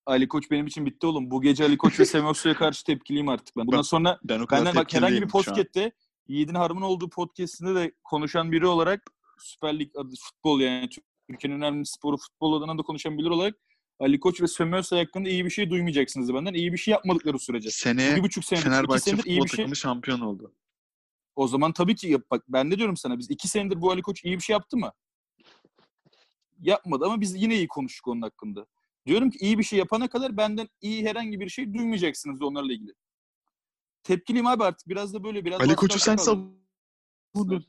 Ali 0.06 0.28
Koç 0.28 0.50
benim 0.50 0.66
için 0.66 0.86
bitti 0.86 1.06
oğlum. 1.06 1.30
Bu 1.30 1.42
gece 1.42 1.64
Ali 1.64 1.78
Koç 1.78 2.00
ve 2.00 2.04
Semoksu'ya 2.04 2.54
karşı 2.54 2.84
tepkiliyim 2.84 3.28
artık 3.28 3.56
ben. 3.56 3.66
Bundan 3.66 3.82
sonra 3.82 4.18
Ben 4.24 4.40
o 4.40 4.46
kadar 4.46 4.64
benden 4.64 4.76
bak 4.76 4.94
herhangi 4.94 5.22
bir 5.22 5.28
podcast'te 5.28 5.92
Yiğit'in 6.28 6.54
Harman 6.54 6.82
olduğu 6.82 7.08
podcast'inde 7.10 7.74
de 7.74 7.92
konuşan 8.04 8.52
biri 8.52 8.66
olarak 8.66 9.02
Süper 9.38 9.78
Lig 9.78 9.96
adı 9.96 10.14
futbol 10.20 10.60
yani 10.60 10.88
Türkiye'nin 11.30 11.58
önemli 11.58 11.86
sporu 11.86 12.16
futbol 12.16 12.62
adına 12.62 12.78
da 12.78 12.82
konuşan 12.82 13.18
biri 13.18 13.28
olarak 13.30 13.54
Ali 14.00 14.20
Koç 14.20 14.42
ve 14.42 14.46
Semoksu 14.46 14.96
hakkında 14.96 15.28
iyi 15.28 15.44
bir 15.44 15.50
şey 15.50 15.70
duymayacaksınız 15.70 16.34
benden. 16.34 16.54
İyi 16.54 16.72
bir 16.72 16.78
şey 16.78 16.92
yapmadıkları 16.92 17.38
sürece. 17.38 17.70
Seneye 17.70 18.16
Bir 18.16 18.22
buçuk 18.22 18.44
senedir, 18.44 18.66
iki 18.66 18.70
Fenerbahçe 18.70 19.00
senedir 19.00 19.24
iyi 19.24 19.34
futbol 19.34 19.44
bir 19.44 19.50
şey. 19.50 19.56
takımı 19.56 19.76
şampiyon 19.76 20.20
oldu. 20.20 20.54
O 21.36 21.48
zaman 21.48 21.72
tabii 21.72 21.94
ki 21.94 22.08
yap. 22.08 22.22
Bak 22.30 22.44
ben 22.48 22.70
de 22.70 22.78
diyorum 22.78 22.96
sana 22.96 23.18
biz 23.18 23.30
iki 23.30 23.48
senedir 23.48 23.80
bu 23.80 23.90
Ali 23.90 24.02
Koç 24.02 24.24
iyi 24.24 24.36
bir 24.36 24.42
şey 24.42 24.54
yaptı 24.54 24.76
mı? 24.76 24.92
Yapmadı 26.60 27.04
ama 27.04 27.20
biz 27.20 27.42
yine 27.42 27.56
iyi 27.56 27.68
konuştuk 27.68 28.08
onun 28.08 28.22
hakkında. 28.22 28.66
Diyorum 29.06 29.30
ki 29.30 29.38
iyi 29.40 29.58
bir 29.58 29.64
şey 29.64 29.78
yapana 29.78 30.08
kadar 30.08 30.36
benden 30.36 30.68
iyi 30.80 31.06
herhangi 31.06 31.40
bir 31.40 31.48
şey 31.48 31.74
duymayacaksınız 31.74 32.42
onlarla 32.42 32.72
ilgili. 32.72 32.92
Tepkiliyim 34.02 34.46
abi 34.46 34.64
artık 34.64 34.88
biraz 34.88 35.14
da 35.14 35.24
böyle 35.24 35.44
biraz 35.44 35.60
Ali 35.60 35.76
Koç'u 35.76 35.98
sen 35.98 36.16
savundun. 36.16 37.64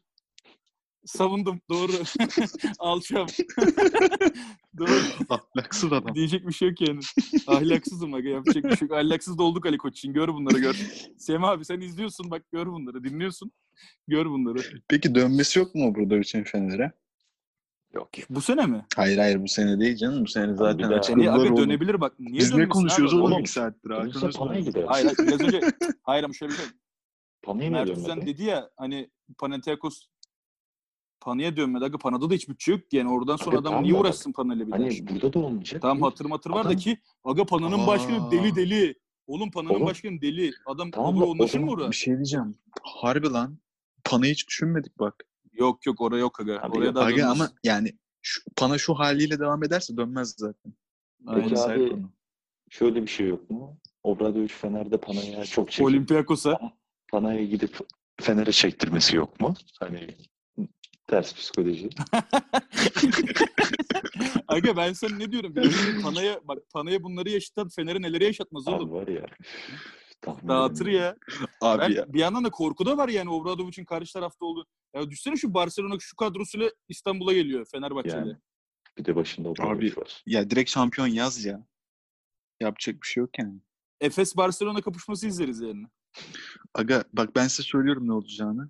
Savundum 1.05 1.61
doğru. 1.69 1.91
Alçam. 2.79 3.27
doğru. 4.77 4.89
Ahlaksız 5.29 5.93
adam. 5.93 6.15
Diyecek 6.15 6.47
bir 6.47 6.53
şey 6.53 6.69
yok 6.69 6.81
yani. 6.81 6.99
Ahlaksızım 7.47 8.13
aga 8.13 8.29
yapacak 8.29 8.63
bir 8.63 8.77
şey 8.77 8.87
yok. 8.87 8.97
Ahlaksız 8.97 9.37
da 9.37 9.43
olduk 9.43 9.65
Ali 9.65 9.77
Koç 9.77 9.97
için. 9.97 10.13
Gör 10.13 10.27
bunları 10.27 10.59
gör. 10.59 10.75
Sema 11.17 11.51
abi 11.51 11.65
sen 11.65 11.81
izliyorsun 11.81 12.31
bak 12.31 12.51
gör 12.51 12.67
bunları. 12.67 13.03
Dinliyorsun. 13.03 13.51
Gör 14.07 14.25
bunları. 14.25 14.59
Peki 14.87 15.15
dönmesi 15.15 15.59
yok 15.59 15.75
mu 15.75 15.87
Obradoviç'in 15.87 16.43
Fener'e? 16.43 16.91
Yok. 17.95 18.09
Bu 18.29 18.41
sene 18.41 18.65
mi? 18.65 18.85
Hayır 18.95 19.17
hayır 19.17 19.43
bu 19.43 19.47
sene 19.47 19.79
değil 19.79 19.95
canım. 19.95 20.23
Bu 20.23 20.27
sene 20.27 20.55
zaten 20.55 21.01
Seneye 21.01 21.31
aga 21.31 21.41
oğlum. 21.41 21.57
dönebilir 21.57 22.01
bak. 22.01 22.19
Niye 22.19 22.39
Biz 22.39 22.53
ne 22.53 22.69
konuşuyoruz 22.69 23.13
abi? 23.13 23.21
oğlum 23.21 23.39
iki 23.39 23.51
saattir? 23.51 23.89
Hakan'ız 23.89 24.37
Pana'ya 24.37 24.59
gider. 24.59 24.83
Hayır 24.87 25.05
hayır, 25.05 25.17
biraz 25.29 25.41
önce 25.41 25.61
hayır 26.03 26.23
ama 26.23 26.33
şöyle 26.33 26.51
bir 26.51 26.57
şey. 26.57 26.65
Pana'ya 27.43 27.71
Mert 27.71 27.87
dönmedi? 27.87 28.25
Dedi 28.25 28.43
ya 28.43 28.69
hani 28.77 29.09
Panathinaikos 29.37 30.07
Pana'ya 31.19 31.57
dönmedi. 31.57 31.85
Aga 31.85 31.97
Pana'da 31.97 32.29
da 32.29 32.33
hiç 32.33 32.49
bütçe 32.49 32.71
yok. 32.71 32.81
Yani 32.91 33.09
oradan 33.09 33.35
sonra 33.35 33.57
adam 33.57 33.83
niye 33.83 33.93
uğraşsın 33.93 34.31
Pana'yla 34.31 34.67
bir 34.67 34.71
daha? 34.71 34.79
Hani 34.79 35.07
burada 35.07 35.33
da 35.33 35.39
olmayacak. 35.39 35.81
Tamam 35.81 36.01
hatır 36.01 36.25
matır 36.25 36.49
var 36.49 36.69
da 36.69 36.75
ki 36.75 36.97
Aga 37.23 37.45
Pana'nın 37.45 37.79
Aa. 37.79 37.87
başkanı 37.87 38.31
deli 38.31 38.55
deli. 38.55 38.95
Oğlum 39.27 39.51
Pana'nın 39.51 39.73
Oğlum, 39.75 39.85
başkanı 39.87 40.21
deli. 40.21 40.51
Adam 40.65 40.91
tamam 40.91 41.11
tamam, 41.11 41.21
da 41.21 41.25
o 41.25 41.31
onlaşır 41.31 41.59
mı 41.59 41.65
zaman 41.65 41.79
oraya? 41.79 41.91
Bir 41.91 41.95
şey 41.95 42.15
diyeceğim. 42.15 42.55
Harbi 42.83 43.29
lan. 43.29 43.59
Pana'yı 44.03 44.31
hiç 44.33 44.47
düşünmedik 44.47 44.99
bak. 44.99 45.23
Yok 45.55 45.85
yok 45.85 46.01
oraya 46.01 46.19
yok 46.19 46.39
aga. 46.39 46.59
Abi 46.61 46.77
oraya 46.77 46.85
yok. 46.85 46.95
daha 46.95 47.05
Aga 47.05 47.17
dönmez. 47.17 47.31
ama 47.31 47.51
yani 47.63 47.91
şu, 48.21 48.41
Pana 48.55 48.77
şu 48.77 48.93
haliyle 48.93 49.39
devam 49.39 49.63
ederse 49.63 49.97
dönmez 49.97 50.35
zaten. 50.37 50.73
Aynen. 51.27 51.49
Peki 51.49 51.61
abi 51.61 51.89
konu. 51.89 52.11
şöyle 52.69 53.01
bir 53.01 53.07
şey 53.07 53.27
yok 53.27 53.49
mu? 53.49 53.77
Obradovic 54.03 54.47
Fener'de 54.47 54.97
Pana'ya 54.97 55.45
çok 55.45 55.71
çekip 55.71 55.85
Olympiakos'a. 55.85 56.59
Pana'ya 57.11 57.43
gidip 57.45 57.77
Fener'e 58.21 58.51
çektirmesi 58.51 59.15
yok 59.15 59.39
mu? 59.39 59.53
Hani 59.79 60.07
ters 61.07 61.35
psikoloji. 61.35 61.89
Aga 64.47 64.77
ben 64.77 64.93
sana 64.93 65.15
ne 65.15 65.31
diyorum? 65.31 65.53
Pana'ya 66.03 66.39
bak 66.43 66.57
Pana'ya 66.73 67.03
bunları 67.03 67.29
yaşatan 67.29 67.69
Fener'e 67.69 68.01
neleri 68.01 68.23
yaşatmaz 68.23 68.67
Abi 68.67 68.75
oğlum. 68.75 68.91
var 68.91 69.07
ya. 69.07 69.25
Dağıtır 70.47 70.85
ya. 70.85 71.15
Abi 71.61 71.81
Ben, 71.81 71.89
ya. 71.89 72.13
bir 72.13 72.19
yandan 72.19 72.43
da 72.43 72.49
korku 72.49 72.85
da 72.85 72.97
var 72.97 73.09
yani 73.09 73.29
Obradovic'in 73.29 73.85
karşı 73.85 74.13
tarafta 74.13 74.45
olduğu. 74.45 74.65
Ya 74.95 75.09
düşsene 75.09 75.35
şu 75.35 75.53
Barcelona 75.53 75.95
şu 75.99 76.15
kadrosuyla 76.15 76.71
İstanbul'a 76.89 77.33
geliyor 77.33 77.65
Fenerbahçe'de. 77.71 78.15
Yani. 78.15 78.37
Bir 78.97 79.05
de 79.05 79.15
başında 79.15 79.49
Obradovic 79.49 79.91
Abi, 79.91 79.97
var. 79.97 80.23
Ya 80.25 80.49
direkt 80.49 80.69
şampiyon 80.69 81.07
yaz 81.07 81.45
ya. 81.45 81.67
Yapacak 82.61 83.01
bir 83.01 83.07
şey 83.07 83.21
yok 83.21 83.39
yani. 83.39 83.59
Efes 84.01 84.37
Barcelona 84.37 84.81
kapışması 84.81 85.27
izleriz 85.27 85.61
yani. 85.61 85.87
Aga 86.73 87.03
bak 87.13 87.35
ben 87.35 87.47
size 87.47 87.63
söylüyorum 87.63 88.07
ne 88.07 88.13
olacağını. 88.13 88.69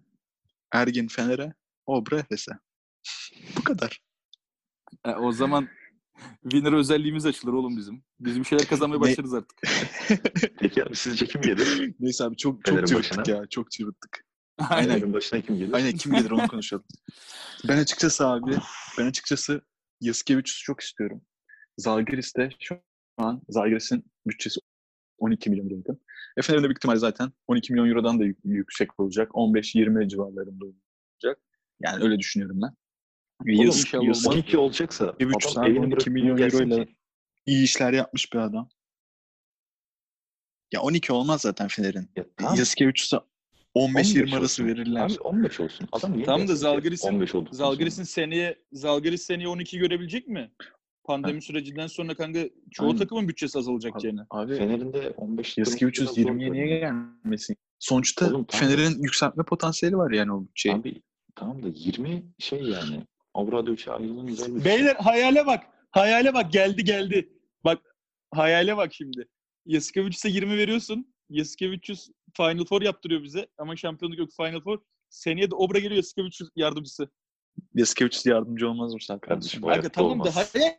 Ergin 0.72 1.08
Fener'e, 1.08 1.54
Obra 1.86 2.20
Efes'e. 2.20 2.52
Bu 3.58 3.64
kadar. 3.64 4.02
E, 5.06 5.12
o 5.12 5.32
zaman 5.32 5.68
winner 6.44 6.74
özelliğimiz 6.74 7.26
açılır 7.26 7.54
oğlum 7.54 7.78
bizim. 7.78 8.04
Biz 8.20 8.40
bir 8.40 8.44
şeyler 8.44 8.68
kazanmaya 8.68 9.02
başlarız 9.02 9.34
artık. 9.34 9.62
Peki 10.60 10.84
abi 10.84 10.96
sizce 10.96 11.26
kim 11.26 11.42
gelir? 11.42 11.96
Neyse 12.00 12.24
abi 12.24 12.38
çok 12.38 12.66
çok 12.66 12.76
Fener'in 12.76 12.96
başına. 12.96 13.24
ya. 13.28 13.48
Çok 13.50 13.72
cıvıttık. 13.72 14.25
Aynen. 14.58 14.90
Fener'in 14.90 15.14
başına 15.14 15.42
kim 15.42 15.58
gelir? 15.58 15.74
Aynen 15.74 15.92
kim 15.92 16.12
gelir 16.14 16.32
onu 16.32 16.48
konuşalım. 16.48 16.86
Ben 17.68 17.78
açıkçası 17.78 18.28
abi, 18.28 18.52
ben 19.00 19.06
açıkçası 19.06 19.62
Yaskevicius'u 20.02 20.64
çok 20.64 20.82
istiyorum. 20.82 21.22
Zalgiris 21.78 22.36
de 22.36 22.50
şu 22.60 22.80
an 23.18 23.42
Zalgiris'in 23.50 24.12
bütçesi 24.28 24.60
12 25.18 25.50
milyon 25.50 25.70
euro. 25.70 25.98
E 26.38 26.42
Fener'in 26.42 26.64
de 26.64 26.68
büyük 26.68 26.78
ihtimal 26.78 26.96
zaten 26.96 27.32
12 27.48 27.74
milyon 27.74 27.90
eurodan 27.90 28.20
da 28.20 28.24
yük- 28.26 28.40
yüksek 28.44 29.00
olacak. 29.00 29.32
15-20 29.34 30.10
civarlarında 30.10 30.66
olacak. 30.66 31.42
Yani 31.82 32.04
öyle 32.04 32.20
düşünüyorum 32.20 32.60
ben. 32.62 32.76
Yas- 33.54 33.80
inşallah 33.80 34.04
Yas- 34.04 34.26
olmaz. 34.26 34.36
12 34.38 34.58
olacaksa 34.58 35.20
Bir 35.20 35.26
buçuk 35.34 35.42
adam 35.52 35.54
saat, 35.54 35.66
elini 35.68 35.80
12 35.80 35.92
bırakıp 35.92 36.14
milyon 36.14 36.38
euroyla- 36.38 36.86
ki. 36.86 36.96
iyi 37.46 37.64
işler 37.64 37.94
yapmış 37.94 38.34
bir 38.34 38.38
adam. 38.40 38.70
Ya 40.74 40.82
12 40.82 41.14
olmaz 41.14 41.42
zaten 41.42 41.68
Fener'in. 41.68 42.10
Ya 42.16 42.26
tamam. 42.38 42.56
Yaskevicius'a 42.56 43.26
15-20 43.76 44.22
15 44.22 44.34
arası 44.34 44.66
verirler. 44.66 45.06
Abi 45.06 45.20
15 45.20 45.60
olsun. 45.60 45.88
Adam 45.92 46.14
niye 46.14 46.26
Tamam 46.26 46.48
da? 46.48 46.52
Zalgiris'in- 46.56 47.08
15 47.08 47.36
olduktan 47.36 47.58
Zalgiris'in 47.58 48.04
seneye 48.04 48.60
Zalgiris 48.72 49.22
seneye 49.22 49.48
12 49.48 49.78
görebilecek 49.78 50.28
mi? 50.28 50.52
Pandemi 51.04 51.42
sürecinden 51.42 51.88
sonra 51.88 52.16
kanka 52.16 52.40
çoğu 52.72 52.88
Aynen. 52.88 52.98
takımın 53.00 53.28
bütçesi 53.28 53.58
azalacak 53.60 54.04
yani. 54.04 54.16
sonra. 54.18 54.28
Abi 54.30 54.56
Fener'in 54.58 54.94
de 54.94 55.10
15 55.18 55.58
Yaskevicius 55.58 56.18
20'ye 56.18 56.52
niye 56.52 56.66
gelmesin? 56.68 57.56
Sonuçta 57.80 58.26
Oğlum, 58.28 58.46
tamam. 58.46 58.68
Fener'in 58.68 59.04
yükseltme 59.04 59.44
potansiyeli 59.44 59.98
var 59.98 60.12
yani 60.12 60.34
o 60.34 60.42
bütçeyi. 60.44 60.76
Abi 60.76 61.02
tamam 61.36 61.64
da 61.64 61.68
20 61.76 62.24
şey 62.40 62.62
yani. 62.62 63.04
Obradovic'e 63.34 63.92
ayrılan 63.92 64.28
güzel 64.28 64.56
bir 64.56 64.66
Beyler 64.66 64.96
hayale 64.96 65.46
bak. 65.46 65.64
Hayale 65.92 66.34
bak 66.34 66.52
geldi 66.54 66.84
geldi. 66.84 67.30
Bak 67.66 67.80
hayale 68.32 68.78
bak 68.78 68.94
şimdi. 68.94 69.28
Yasikevicius'a 69.66 70.28
20 70.30 70.58
veriyorsun. 70.58 71.14
Yasikevicius 71.30 72.10
Final 72.38 72.66
Four 72.66 72.82
yaptırıyor 72.82 73.24
bize 73.24 73.48
ama 73.58 73.76
şampiyonluk 73.76 74.20
yok 74.20 74.30
Final 74.38 74.62
Four. 74.62 74.80
Seneye 75.10 75.52
de 75.52 75.56
Obra 75.56 75.80
geliyor 75.80 75.96
Yasikevicius 75.96 76.50
yardımcısı. 76.56 77.10
Yaskevicius 77.76 78.26
yardımcı 78.26 78.70
olmaz 78.70 78.94
mı 78.94 79.00
sen 79.02 79.20
Kardeşim, 79.20 79.62
Kanka 79.62 79.90
tamam 79.90 80.12
olmaz. 80.12 80.36
da 80.36 80.36
hayal 80.36 80.74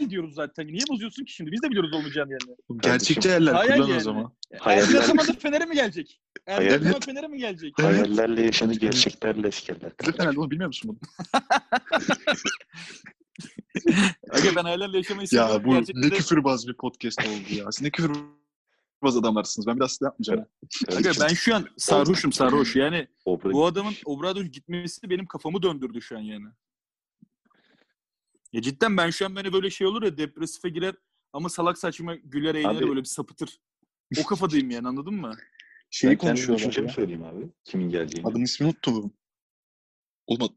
ediyoruz 0.00 0.34
zaten. 0.34 0.66
Niye 0.66 0.84
bozuyorsun 0.90 1.24
ki 1.24 1.32
şimdi? 1.32 1.52
Biz 1.52 1.62
de 1.62 1.70
biliyoruz 1.70 1.92
olmayacağını 1.94 2.32
yani. 2.32 2.56
Gerçekçi 2.82 3.28
yerler 3.28 3.52
Hayal 3.52 3.76
kullan 3.76 3.88
yani. 3.88 3.96
o 3.96 4.00
zaman. 4.00 4.32
Hayaller- 4.58 5.28
da 5.28 5.32
Fener'e 5.38 5.64
mi 5.64 5.74
gelecek? 5.74 6.20
Hayaller- 6.46 6.78
zaman 6.84 7.00
Fener'e 7.00 7.28
mi 7.28 7.38
gelecek? 7.38 7.72
Hayallerle 7.82 8.42
yaşanır, 8.42 8.74
gerçeklerle 8.76 9.48
eskerler. 9.48 9.92
Fenerli 10.16 10.38
oğlum 10.38 10.50
bilmiyor 10.50 10.66
musun 10.68 10.90
bunu? 10.90 10.98
Aga 14.30 14.56
ben 14.56 14.62
hayallerle 14.62 14.96
yaşamayı 14.96 15.28
seviyorum. 15.28 15.52
Ya 15.54 15.64
bu 15.64 15.70
Gerçekten 15.74 16.02
ne 16.02 16.10
de- 16.10 16.16
küfürbaz 16.16 16.68
bir 16.68 16.74
podcast 16.74 17.20
oldu 17.20 17.54
ya. 17.58 17.72
Siz 17.72 17.82
ne 17.82 17.90
küfürbaz 19.04 19.16
adamlarsınız. 19.16 19.66
Ben 19.66 19.74
bir 19.74 19.80
daha 19.80 19.88
size 19.88 20.04
yapmayacağım. 20.04 20.40
ha. 20.40 20.96
Aga 20.96 21.10
ben 21.20 21.34
şu 21.34 21.54
an 21.54 21.66
sarhoşum 21.76 22.32
sarhoş. 22.32 22.76
Yani 22.76 23.08
bu 23.26 23.66
adamın 23.66 23.94
Obradovic 24.04 24.48
gitmesi 24.48 25.10
benim 25.10 25.26
kafamı 25.26 25.62
döndürdü 25.62 26.02
şu 26.02 26.16
an 26.16 26.20
yani. 26.20 26.46
Ya 28.52 28.62
cidden 28.62 28.96
ben 28.96 29.10
şu 29.10 29.26
an 29.26 29.36
beni 29.36 29.52
böyle 29.52 29.70
şey 29.70 29.86
olur 29.86 30.02
ya 30.02 30.16
depresife 30.18 30.68
girer 30.68 30.94
ama 31.32 31.48
salak 31.48 31.78
saçma 31.78 32.14
güler 32.14 32.54
eğlenir 32.54 32.76
Abi- 32.80 32.88
böyle 32.88 33.00
bir 33.00 33.04
sapıtır. 33.04 33.60
O 34.20 34.26
kafadayım 34.26 34.70
yani 34.70 34.88
anladın 34.88 35.14
mı? 35.14 35.32
Şeyi 35.90 36.10
ben 36.10 36.18
kendi 36.18 36.30
konuşuyorlar 36.30 36.58
düşüncemi 36.58 36.86
ya. 36.88 36.92
söyleyeyim 36.94 37.24
abi. 37.24 37.48
Kimin 37.64 37.88
geleceğini. 37.90 38.26
Adamın 38.28 38.44
ismini 38.44 38.68
unuttum. 38.68 39.12
Olmadı. 40.26 40.52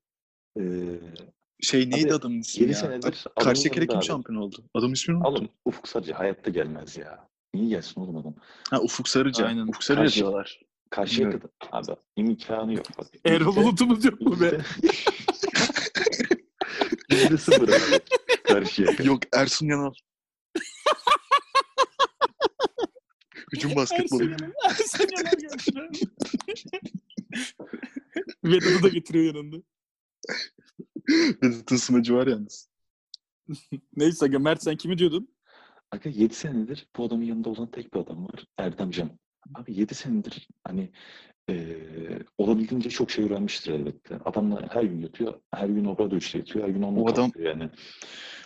Ee, 0.60 0.64
Şey 1.62 1.90
neydi 1.90 2.06
Abi, 2.08 2.14
adamın 2.14 2.40
ismi 2.40 2.62
yedi 2.62 2.72
ya? 2.72 2.78
senedir 2.80 3.26
Karşı 3.40 3.60
adamın 3.62 3.76
kere 3.76 3.88
kim 3.88 3.98
abi. 3.98 4.06
şampiyon 4.06 4.42
oldu? 4.42 4.64
Adamın 4.74 4.94
ismini 4.94 5.18
unuttum. 5.18 5.34
Alın 5.36 5.50
Ufuk 5.66 5.88
Sarıcı 5.88 6.14
hayatta 6.14 6.50
gelmez 6.52 6.98
ya. 6.98 7.30
Niye 7.58 7.70
gelsin 7.70 8.02
oğlum 8.02 8.18
adam? 8.18 8.36
Ha 8.70 8.82
Ufuk 8.82 9.08
Sarıca. 9.10 9.46
Aynen. 9.46 9.68
Ufuk 9.68 9.84
Sarıca 9.84 10.04
Karşı- 10.04 10.16
diyorlar. 10.20 10.62
Karşıya 10.90 11.28
Bilmiyorum. 11.28 11.50
kadar. 11.72 11.94
Abi 11.94 12.00
imkanı 12.16 12.74
yok. 12.74 12.86
Bak, 12.98 13.08
Erol 13.26 13.46
yüzde- 13.56 13.64
Bulut'umuz 13.64 14.06
yok 14.06 14.22
mu 14.22 14.40
be? 14.42 14.46
yüzde- 14.46 14.64
Yüzde 17.12 17.38
sıfır 17.44 17.68
abi. 17.70 18.00
Karşıya 18.44 18.92
kadar. 18.92 19.04
Yok 19.06 19.20
Ersun 19.34 19.68
Yanal. 19.68 19.94
Hücum 23.54 23.76
basketbolu. 23.76 24.24
Ersun 24.70 25.08
Yanal 25.18 25.32
geldi. 25.32 26.00
Vedat'ı 28.44 28.84
da 28.84 28.88
getiriyor 28.88 29.36
yanında. 29.36 29.56
Vedat'ın 31.44 31.76
sımacı 31.76 32.14
var 32.16 32.28
yalnız. 32.28 32.70
Neyse 33.96 34.26
aga 34.26 34.40
Mert 34.40 34.64
sen 34.64 34.76
kimi 34.76 34.98
diyordun? 34.98 35.37
Aga 35.92 36.10
7 36.10 36.34
senedir 36.34 36.88
bu 36.98 37.04
adamın 37.06 37.24
yanında 37.24 37.50
olan 37.50 37.72
tek 37.72 37.94
bir 37.94 38.00
adam 38.00 38.24
var. 38.24 38.46
Erdem 38.58 38.92
Can. 38.92 39.10
Abi 39.56 39.74
7 39.80 39.96
senedir 39.96 40.48
hani 40.64 40.90
eee 41.50 42.20
olabildiğince 42.38 42.90
çok 42.90 43.12
şey 43.12 43.26
öğrenmiştir 43.26 43.72
elbette. 43.74 44.16
Adamla 44.26 44.68
her 44.74 44.84
gün 44.84 45.02
yatıyor. 45.02 45.42
Her 45.54 45.68
gün 45.70 45.86
Obradoviç'le 45.86 46.36
yatıyor. 46.36 46.66
Her 46.68 46.70
gün 46.74 46.82
onunla 46.82 47.02
O 47.02 47.10
adam- 47.12 47.32
yani. 47.40 47.70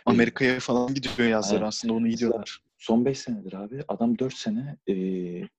Amerika'ya 0.06 0.60
falan 0.60 0.94
gidiyor 0.94 1.30
yazları 1.30 1.58
Evet. 1.60 1.68
aslında 1.68 1.94
onu 1.94 2.08
iyi 2.08 2.18
diyorlar. 2.18 2.60
Son 2.78 3.06
5 3.06 3.20
senedir 3.20 3.54
abi 3.54 3.84
adam 3.88 4.20
4 4.20 4.34
sene 4.34 4.78
eee, 4.88 5.50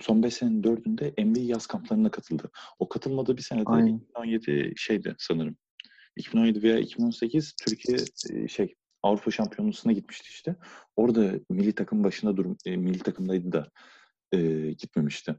son 0.00 0.22
5 0.22 0.34
senenin 0.34 0.62
4'ünde 0.62 1.14
NBA 1.18 1.40
yaz 1.40 1.66
kamplarına 1.66 2.10
katıldı. 2.10 2.50
O 2.78 2.88
katılmadığı 2.88 3.36
bir 3.36 3.42
senede 3.42 3.64
Aynen. 3.66 3.86
2017 3.96 4.72
şeydi 4.76 5.14
sanırım. 5.18 5.56
2017 6.16 6.62
veya 6.62 6.78
2018 6.78 7.54
Türkiye 7.64 7.98
şey 8.48 8.74
Avrupa 9.02 9.30
Şampiyonası'na 9.30 9.92
gitmişti 9.92 10.28
işte. 10.30 10.56
Orada 10.96 11.32
milli 11.50 11.74
takım 11.74 12.04
başında 12.04 12.36
durum 12.36 12.56
e, 12.66 12.76
milli 12.76 12.98
takımdaydı 12.98 13.52
da 13.52 13.70
eee, 14.32 14.72
gitmemişti. 14.72 15.36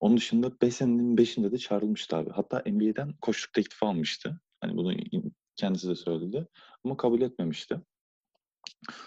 Onun 0.00 0.16
dışında 0.16 0.60
5 0.60 0.74
senenin 0.76 1.16
5'inde 1.16 1.52
de 1.52 1.58
çağrılmıştı 1.58 2.16
abi. 2.16 2.30
Hatta 2.30 2.62
NBA'den 2.66 3.12
koçluk 3.20 3.52
teklifi 3.52 3.86
almıştı. 3.86 4.40
Hani 4.60 4.76
bunu 4.76 4.94
kendisi 5.56 5.88
de 5.88 5.94
söyledi. 5.94 6.46
Ama 6.84 6.96
kabul 6.96 7.20
etmemişti. 7.20 7.80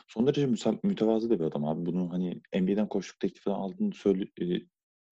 Son 0.08 0.28
derece 0.28 0.46
mütevazı 0.84 1.30
da 1.30 1.40
bir 1.40 1.44
adam 1.44 1.66
abi. 1.66 1.86
Bunu 1.86 2.14
hani 2.14 2.42
NBA'den 2.54 2.88
koçluk 2.88 3.20
teklifi 3.20 3.50
aldığını 3.50 3.94
söyle 3.94 4.26
e, 4.42 4.46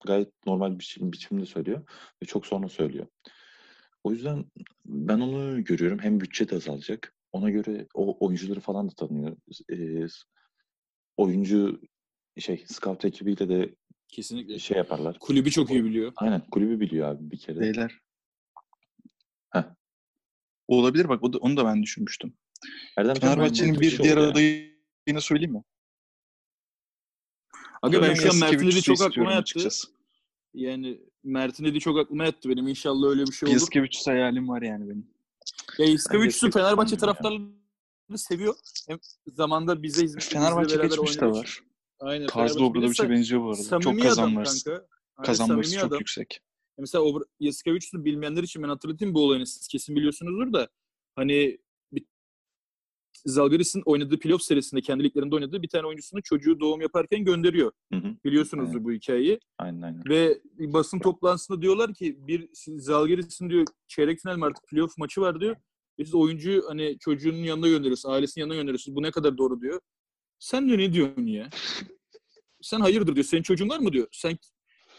gayet 0.05 0.29
normal 0.47 0.73
bir 0.73 0.79
biçim, 0.79 1.11
biçimde 1.11 1.45
söylüyor 1.45 1.89
ve 2.23 2.25
çok 2.25 2.45
sonra 2.45 2.69
söylüyor. 2.69 3.07
O 4.03 4.11
yüzden 4.11 4.45
ben 4.85 5.19
onu 5.19 5.63
görüyorum. 5.63 5.99
Hem 5.99 6.19
bütçe 6.19 6.49
de 6.49 6.55
azalacak. 6.55 7.13
Ona 7.33 7.49
göre 7.49 7.87
o 7.93 8.25
oyuncuları 8.25 8.59
falan 8.59 8.89
da 8.89 8.95
tanıyor. 8.95 9.37
E, 9.71 10.07
oyuncu 11.17 11.81
şey 12.39 12.65
scout 12.67 13.05
ekibiyle 13.05 13.49
de 13.49 13.75
Kesinlikle. 14.07 14.59
şey 14.59 14.77
yaparlar. 14.77 15.19
Kulübü 15.19 15.51
çok 15.51 15.71
iyi 15.71 15.83
biliyor. 15.83 16.13
Aynen 16.15 16.41
kulübü 16.51 16.79
biliyor 16.79 17.09
abi 17.09 17.31
bir 17.31 17.37
kere. 17.37 17.59
Beyler. 17.59 17.99
Heh. 19.49 19.63
Olabilir 20.67 21.09
bak 21.09 21.23
o 21.23 21.33
da, 21.33 21.37
onu 21.37 21.57
da 21.57 21.65
ben 21.65 21.83
düşünmüştüm. 21.83 22.33
Erdem 22.97 23.15
Fenerbahçe'nin 23.15 23.79
bir 23.79 23.89
Türkçe 23.89 24.03
diğer 24.03 24.17
adayını 24.17 25.21
söyleyeyim 25.21 25.53
mi? 25.53 25.63
Aga 27.81 28.01
ben 28.01 28.13
şu 28.13 28.29
an 28.29 28.37
Mert'in 28.37 28.67
dediği 28.67 28.81
çok 28.81 29.01
aklıma 29.01 29.31
yattı. 29.31 29.41
açıkçası. 29.41 29.87
Yani 30.53 31.01
Mert'in 31.23 31.65
dediği 31.65 31.79
çok 31.79 31.99
aklıma 31.99 32.25
yattı 32.25 32.49
benim. 32.49 32.67
İnşallah 32.67 33.09
öyle 33.09 33.25
bir 33.25 33.31
şey 33.31 33.47
olur. 33.47 33.53
Yaskevicius 33.53 34.07
hayalim 34.07 34.49
var 34.49 34.61
yani 34.61 34.89
benim. 34.89 35.12
Ya 35.77 35.85
Iskavic'su 35.85 36.45
Yaskevicius 36.45 36.53
Fenerbahçe 36.53 36.97
taraftarları 36.97 37.43
seviyor. 38.15 38.55
Hem 38.87 38.99
zamanda 39.27 39.83
bize 39.83 40.03
hizmet 40.03 40.23
Fenerbahçe 40.23 40.75
geçmiş 40.75 41.19
de 41.19 41.25
oynadığı 41.25 41.39
için. 41.39 41.63
var. 41.63 41.63
Aynen. 41.99 42.27
Tarzı 42.27 42.65
Obradoviç'e 42.65 43.03
bilirse 43.03 43.09
benziyor 43.09 43.41
bu 43.41 43.49
arada. 43.49 43.63
Çok 45.17 45.25
Kazanması 45.25 45.69
samimi 45.69 45.81
çok 45.81 45.89
adam. 45.91 45.99
yüksek. 45.99 46.39
Mesela 46.77 47.03
Obra- 47.03 47.25
Yaskevicius'u 47.39 48.05
bilmeyenler 48.05 48.43
için 48.43 48.63
ben 48.63 48.69
hatırlatayım 48.69 49.13
bu 49.13 49.23
olayını. 49.23 49.47
Siz 49.47 49.67
kesin 49.67 49.95
biliyorsunuzdur 49.95 50.53
da. 50.53 50.69
Hani 51.15 51.33
bir, 51.33 51.59
Zalgiris'in 53.25 53.81
oynadığı 53.85 54.19
playoff 54.19 54.41
serisinde 54.41 54.81
kendi 54.81 55.03
liglerinde 55.03 55.35
oynadığı 55.35 55.61
bir 55.61 55.67
tane 55.67 55.87
oyuncusunu 55.87 56.21
çocuğu 56.21 56.59
doğum 56.59 56.81
yaparken 56.81 57.23
gönderiyor. 57.23 57.71
Hı 57.93 57.99
hı. 57.99 58.15
Biliyorsunuzdur 58.25 58.75
Evet. 58.75 58.85
bu 58.85 58.91
hikayeyi. 58.91 59.39
Aynen 59.57 59.81
aynen. 59.81 60.03
Ve 60.09 60.41
basın 60.59 60.99
toplantısında 60.99 61.61
diyorlar 61.61 61.93
ki 61.93 62.17
bir 62.27 62.49
Zalgiris'in 62.77 63.49
diyor 63.49 63.65
çeyrek 63.87 64.19
final 64.19 64.37
mi 64.37 64.45
artık 64.45 64.67
playoff 64.67 64.97
maçı 64.97 65.21
var 65.21 65.39
diyor. 65.41 65.55
Ve 65.99 66.05
siz 66.05 66.13
oyuncuyu 66.15 66.63
hani 66.67 66.97
çocuğunun 66.99 67.37
yanına 67.43 67.67
gönderiyorsun, 67.67 68.09
ailesinin 68.09 68.41
yanına 68.41 68.55
gönderiyorsunuz. 68.55 68.95
Bu 68.95 69.01
ne 69.03 69.11
kadar 69.11 69.37
doğru 69.37 69.61
diyor. 69.61 69.79
Sen 70.39 70.67
diyor 70.67 70.77
ne 70.77 70.93
diyorsun 70.93 71.25
ya? 71.25 71.49
Sen 72.61 72.79
hayırdır 72.79 73.15
diyor. 73.15 73.25
Senin 73.25 73.41
çocuğun 73.41 73.69
var 73.69 73.79
mı 73.79 73.93
diyor. 73.93 74.07
Sen 74.11 74.37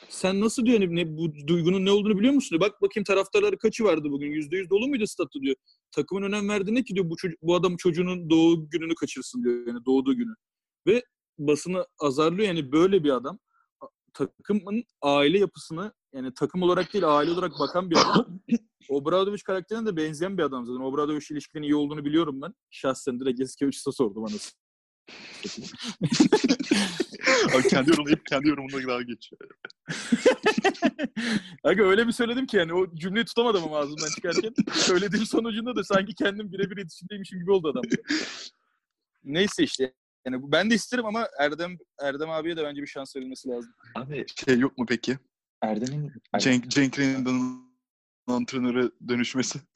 sen 0.09 0.41
nasıl 0.41 0.66
diyor 0.66 0.79
hani 0.81 0.97
ne, 0.97 1.16
bu 1.16 1.47
duygunun 1.47 1.85
ne 1.85 1.91
olduğunu 1.91 2.18
biliyor 2.18 2.35
musun? 2.35 2.51
Diyor. 2.51 2.70
Bak 2.70 2.83
bakayım 2.83 3.05
taraftarları 3.05 3.59
kaçı 3.59 3.85
vardı 3.85 4.11
bugün? 4.11 4.31
Yüzde 4.31 4.57
yüz 4.57 4.70
dolu 4.70 4.89
muydu 4.89 5.07
statta 5.07 5.41
diyor. 5.41 5.57
Takımın 5.95 6.22
önem 6.22 6.49
verdiği 6.49 6.74
ne 6.74 6.84
ki 6.84 6.95
diyor 6.95 7.11
bu, 7.11 7.16
çocuk, 7.16 7.42
bu 7.42 7.55
adam 7.55 7.76
çocuğunun 7.76 8.30
doğu 8.30 8.70
gününü 8.70 8.95
kaçırsın 8.95 9.45
diyor. 9.45 9.66
Yani 9.66 9.84
doğduğu 9.86 10.14
günü. 10.14 10.34
Ve 10.86 11.05
basını 11.38 11.86
azarlıyor 11.99 12.49
yani 12.49 12.72
böyle 12.72 13.05
bir 13.05 13.11
adam 13.11 13.38
takımın 14.14 14.84
aile 15.03 15.38
yapısını 15.38 15.92
yani 16.12 16.34
takım 16.34 16.62
olarak 16.62 16.92
değil 16.92 17.16
aile 17.16 17.30
olarak 17.30 17.53
bakan 17.61 17.90
bir 17.90 17.97
adam. 17.97 18.40
Obradoviç 18.88 19.42
karakterine 19.42 19.86
de 19.86 19.97
benzeyen 19.97 20.38
bir 20.38 20.42
adam 20.42 20.66
zaten. 20.66 20.80
Obradoviç 20.80 21.30
ilişkilerinin 21.30 21.68
iyi 21.68 21.74
olduğunu 21.74 22.05
biliyorum 22.05 22.42
ben. 22.42 22.55
Şahsen 22.70 23.20
direkt 23.20 23.40
Eskevicius'a 23.40 23.92
sordum 23.92 24.24
anasını. 24.24 24.64
Abi 27.55 27.68
kendi 27.68 27.90
yorumlayıp 27.90 28.26
kendi 28.26 28.48
yorumuna 28.48 28.88
daha 28.88 29.02
geçiyor. 29.02 29.40
Aga 31.64 31.82
öyle 31.82 32.07
bir 32.07 32.12
söyledim 32.12 32.46
ki 32.46 32.57
yani 32.57 32.74
o 32.74 32.94
cümleyi 32.96 33.24
tutamadım 33.24 33.64
ama 33.64 33.78
ağzımdan 33.78 34.09
çıkarken. 34.14 34.55
Söylediğim 34.74 35.26
sonucunda 35.26 35.76
da 35.76 35.84
sanki 35.84 36.14
kendim 36.14 36.52
birebir 36.52 36.76
iletişimdeymişim 36.76 37.38
gibi 37.40 37.52
oldu 37.52 37.68
adam. 37.68 37.82
Neyse 39.24 39.62
işte. 39.62 39.94
Yani 40.26 40.42
bu- 40.42 40.52
ben 40.52 40.70
de 40.70 40.74
isterim 40.74 41.07
ama 41.07 41.28
Erdem 41.40 41.78
Erdem 42.00 42.30
abiye 42.30 42.57
de 42.57 42.64
bence 42.64 42.82
bir 42.82 42.86
şans 42.86 43.16
verilmesi 43.16 43.48
lazım. 43.48 43.74
Abi 43.94 44.26
Şey 44.46 44.59
yok 44.59 44.78
mu 44.78 44.86
peki? 44.88 45.18
Erdem'in 45.62 46.12
Cenk, 46.38 46.68
Cenk 46.70 46.98
Rendon'un 46.98 47.64
antrenöre 48.26 48.90
dönüşmesi. 49.09 49.59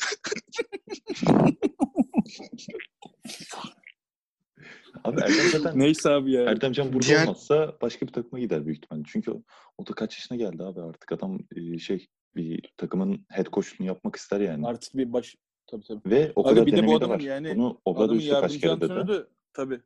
abi 5.04 5.20
Erdem 5.20 5.48
zaten 5.52 5.78
Neyse 5.78 6.10
abi 6.10 6.32
ya. 6.32 6.42
Erdemcan 6.42 6.92
burada 6.92 7.06
Diğer- 7.06 7.24
olmazsa 7.24 7.76
başka 7.82 8.06
bir 8.06 8.12
takıma 8.12 8.40
gider 8.40 8.66
büyük 8.66 8.78
ihtimalle. 8.84 9.04
Çünkü 9.06 9.30
o, 9.30 9.42
o 9.78 9.86
da 9.86 9.92
kaç 9.92 10.16
yaşına 10.18 10.36
geldi 10.38 10.62
abi 10.62 10.80
artık 10.80 11.12
adam 11.12 11.38
e, 11.56 11.78
şey 11.78 12.06
bir 12.36 12.72
takımın 12.76 13.26
head 13.28 13.46
coach'unu 13.52 13.86
yapmak 13.86 14.16
ister 14.16 14.40
yani. 14.40 14.66
Artık 14.66 14.96
bir 14.96 15.12
baş... 15.12 15.36
Tabii 15.66 15.84
tabii. 15.88 16.10
Ve 16.10 16.32
o 16.36 16.42
Abi 16.46 16.54
kadar 16.54 16.66
bir 16.66 16.76
de 16.76 16.86
bu 16.86 16.96
adamın 16.96 17.14
var. 17.14 17.20
yani- 17.20 17.56
Bunu 17.56 17.80
Obradoviç 17.84 18.26
de 18.30 18.40
kaç 18.40 18.58
kere 18.60 18.80
dedi. 18.80 19.08
de 19.08 19.26
tabii. 19.52 19.80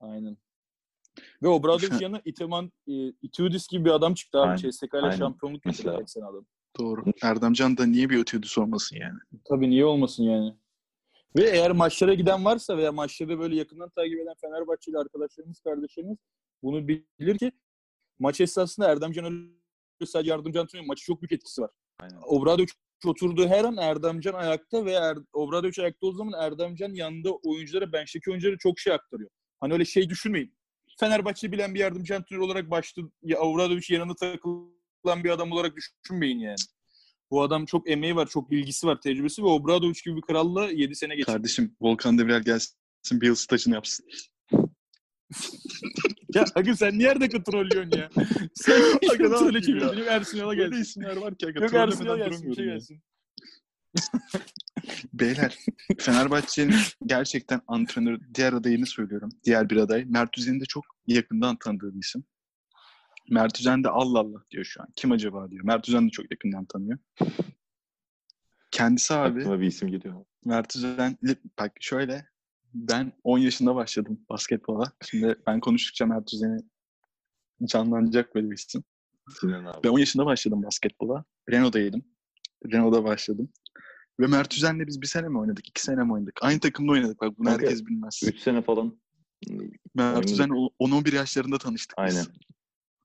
Aynen. 0.00 0.36
Ve 1.42 1.48
Obradoviç 1.48 1.92
Şu- 1.92 2.02
yanına 2.02 2.20
İteman, 2.24 2.72
e, 2.88 2.92
Itiudis 3.22 3.68
gibi 3.68 3.84
bir 3.84 3.90
adam 3.90 4.14
çıktı 4.14 4.38
abi. 4.40 4.58
CSK 4.58 4.94
ile 4.94 5.00
aynen. 5.02 5.16
şampiyonluk 5.16 5.62
getirdi 5.62 5.82
Mesela- 5.86 6.00
geçen 6.00 6.20
adam. 6.20 6.46
Doğru. 6.78 7.04
Erdemcan 7.22 7.76
da 7.76 7.86
niye 7.86 8.10
bir 8.10 8.18
ötüyordu 8.20 8.46
sormasın 8.46 8.96
yani. 8.96 9.18
Tabii 9.44 9.70
niye 9.70 9.84
olmasın 9.84 10.22
yani. 10.24 10.54
Ve 11.36 11.50
eğer 11.50 11.70
maçlara 11.70 12.14
giden 12.14 12.44
varsa 12.44 12.76
veya 12.76 12.92
maçları 12.92 13.38
böyle 13.38 13.56
yakından 13.56 13.88
takip 13.88 14.20
eden 14.20 14.34
Fenerbahçeli 14.40 14.98
arkadaşlarımız, 14.98 15.60
kardeşlerimiz 15.60 16.18
bunu 16.62 16.88
bilir 16.88 17.38
ki 17.38 17.52
maç 18.18 18.40
esnasında 18.40 18.90
Erdemcan 18.90 19.24
öyle 19.24 20.06
sadece 20.06 20.30
yardımcı 20.30 20.60
antrenör 20.60 20.84
maçı 20.86 21.04
çok 21.04 21.22
büyük 21.22 21.32
etkisi 21.32 21.62
var. 21.62 21.70
Aynen. 22.00 22.20
Obradoviç 22.26 22.70
oturduğu 23.06 23.48
her 23.48 23.64
an 23.64 23.76
Erdemcan 23.76 24.34
ayakta 24.34 24.84
ve 24.84 24.92
er, 24.92 25.18
Obradoviç 25.32 25.78
ayakta 25.78 26.06
o 26.06 26.12
zaman 26.12 26.42
Erdemcan 26.42 26.94
yanında 26.94 27.30
oyunculara, 27.32 27.92
bençteki 27.92 28.30
oyunculara 28.30 28.56
çok 28.58 28.78
şey 28.78 28.92
aktarıyor. 28.92 29.30
Hani 29.60 29.72
öyle 29.72 29.84
şey 29.84 30.10
düşünmeyin. 30.10 30.54
Fenerbahçe 31.00 31.52
bilen 31.52 31.74
bir 31.74 31.80
yardımcı 31.80 32.16
antrenör 32.16 32.40
olarak 32.40 32.70
başladı. 32.70 33.10
Ya 33.22 33.40
Obradoviç 33.40 33.90
yanında 33.90 34.14
takılan 34.14 35.24
bir 35.24 35.30
adam 35.30 35.52
olarak 35.52 35.74
düşünmeyin 35.76 36.38
yani. 36.38 36.56
Bu 37.30 37.42
adam 37.42 37.66
çok 37.66 37.90
emeği 37.90 38.16
var, 38.16 38.26
çok 38.26 38.50
bilgisi 38.50 38.86
var, 38.86 39.00
tecrübesi 39.00 39.42
ve 39.42 39.46
Obradoviç 39.46 40.04
gibi 40.04 40.16
bir 40.16 40.22
kralla 40.22 40.70
7 40.70 40.94
sene 40.94 41.14
geçirdi. 41.16 41.32
Kardeşim 41.32 41.76
Volkan 41.80 42.18
Demirel 42.18 42.42
gelsin 42.42 42.76
bir 43.20 43.26
yıl 43.26 43.34
stajını 43.34 43.74
yapsın. 43.74 44.06
Ya 46.34 46.44
Akın 46.54 46.72
sen 46.72 46.98
niye 46.98 47.20
dakika 47.20 47.42
trollüyorsun 47.42 47.98
ya? 47.98 48.10
sen 48.54 48.80
Akın 49.14 49.24
Akın 49.24 49.36
söyle 49.36 49.58
ya. 49.58 49.62
çevir. 49.62 49.80
Benim 49.80 50.08
Ersun 50.08 50.38
Yanal'a 50.38 50.56
Böyle 50.56 50.68
gelsin. 50.68 50.82
isimler 50.82 51.16
var 51.16 51.34
ki. 51.38 51.46
aga, 51.46 51.60
Yok 51.64 51.74
Ersun 51.74 52.04
trollemeden 52.04 52.30
gelsin, 52.30 52.52
şey 52.54 52.64
gelsin. 52.64 53.02
Beyler, 55.12 55.58
Fenerbahçe'nin 55.98 56.74
gerçekten 57.06 57.60
antrenörü, 57.66 58.20
diğer 58.34 58.52
adayını 58.52 58.86
söylüyorum. 58.86 59.30
Diğer 59.44 59.70
bir 59.70 59.76
aday. 59.76 60.04
Mert 60.04 60.38
Üzen'i 60.38 60.60
de 60.60 60.64
çok 60.64 60.84
yakından 61.06 61.56
tanıdığı 61.56 61.94
bir 61.94 62.00
isim. 62.00 62.24
Mert 63.30 63.60
Üzen 63.60 63.84
de 63.84 63.88
Allah 63.88 64.18
Allah 64.18 64.44
diyor 64.50 64.64
şu 64.64 64.82
an. 64.82 64.88
Kim 64.96 65.12
acaba 65.12 65.50
diyor. 65.50 65.64
Mert 65.64 65.88
Üzen 65.88 66.06
de 66.06 66.10
çok 66.10 66.30
yakından 66.30 66.64
tanıyor. 66.64 66.98
Kendisi 68.70 69.14
abi, 69.14 69.40
Aklıma 69.40 69.60
bir 69.60 69.66
isim 69.66 69.88
geliyor. 69.88 70.24
Mert 70.44 70.76
Üzen, 70.76 71.18
bak 71.58 71.72
şöyle, 71.80 72.28
ben 72.74 73.12
10 73.24 73.38
yaşında 73.38 73.74
başladım 73.74 74.20
basketbola. 74.28 74.92
Şimdi 75.04 75.36
ben 75.46 75.60
konuştukça 75.60 76.06
Mert 76.06 76.34
Üzen'i 76.34 76.60
canlanacak 77.64 78.34
böyle 78.34 78.50
bir 78.50 78.56
isim. 78.56 78.84
Sinan 79.40 79.64
abi. 79.64 79.84
Ben 79.84 79.88
10 79.88 79.98
yaşında 79.98 80.26
başladım 80.26 80.62
basketbola. 80.62 81.24
Renault'daydım. 81.50 82.04
Renault'da 82.72 83.04
başladım. 83.04 83.48
Ve 84.20 84.26
Mert 84.26 84.54
Üzen'le 84.54 84.86
biz 84.86 85.02
bir 85.02 85.06
sene 85.06 85.28
mi 85.28 85.38
oynadık? 85.38 85.68
iki 85.68 85.82
sene 85.82 86.04
mi 86.04 86.12
oynadık? 86.12 86.38
Aynı 86.42 86.60
takımda 86.60 86.92
oynadık. 86.92 87.20
Bak 87.20 87.38
bunu 87.38 87.46
Kanka, 87.46 87.62
herkes 87.62 87.86
bilmez. 87.86 88.20
3 88.26 88.38
sene 88.38 88.62
falan. 88.62 89.00
Mert. 89.94 90.30
Üzen 90.30 90.48
10-11 90.48 91.14
yaşlarında 91.14 91.58
tanıştık 91.58 91.98
biz. 92.06 92.28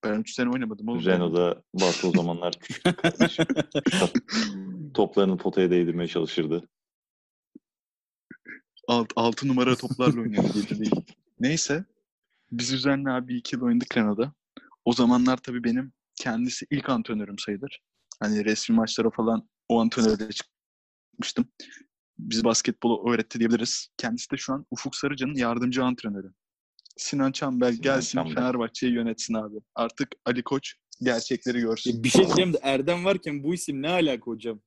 Ben 0.04 0.20
3 0.20 0.34
sene 0.34 0.50
oynamadım 0.50 0.88
oğlum. 0.88 1.06
Renault'da 1.06 1.64
Bartu 1.74 2.08
o 2.08 2.12
zamanlar 2.12 2.54
küçük. 2.60 2.84
Toplarını 4.94 5.38
potaya 5.38 5.72
değdirmeye 5.72 6.08
çalışırdı. 6.08 6.68
Alt, 8.88 9.14
6 9.16 9.48
numara 9.48 9.76
toplarla 9.76 10.22
oynuyordu. 10.22 10.48
yedi 10.56 10.80
değil. 10.80 10.96
Neyse. 11.40 11.86
Biz 12.52 12.74
Üzen'le 12.74 13.06
abi 13.06 13.38
2 13.38 13.56
yıl 13.56 13.64
oynadık 13.64 13.98
Renault'da. 13.98 14.34
O 14.86 14.94
zamanlar 14.94 15.38
tabii 15.38 15.64
benim 15.64 15.94
kendisi 16.16 16.66
ilk 16.72 16.90
antrenörüm 16.90 17.40
sayılır. 17.40 17.82
Hani 18.20 18.46
resmi 18.46 18.76
maçlara 18.76 19.10
falan 19.10 19.50
o 19.70 19.82
antrenörle 19.82 20.30
çıkmıştım. 20.32 21.46
Biz 22.20 22.44
basketbolu 22.44 23.12
öğretti 23.12 23.40
diyebiliriz. 23.40 23.88
Kendisi 23.98 24.32
de 24.32 24.38
şu 24.38 24.54
an 24.54 24.66
Ufuk 24.72 24.96
Sarıcan'ın 24.96 25.36
yardımcı 25.36 25.84
antrenörü. 25.84 26.34
Sinan 26.98 27.32
Çambel 27.32 27.72
Sinan 27.72 27.82
gelsin 27.82 28.18
Çambel. 28.18 28.36
Fenerbahçe'yi 28.36 28.94
yönetsin 28.94 29.34
abi. 29.34 29.56
Artık 29.76 30.10
Ali 30.26 30.44
Koç 30.44 30.74
gerçekleri 31.02 31.60
görsün. 31.60 31.96
Ya 31.98 32.04
bir 32.04 32.10
şey 32.10 32.26
diyeceğim 32.26 32.54
de 32.54 32.60
Erdem 32.62 33.06
varken 33.06 33.44
bu 33.44 33.54
isim 33.54 33.82
ne 33.82 33.90
alaka 33.90 34.26
hocam? 34.26 34.62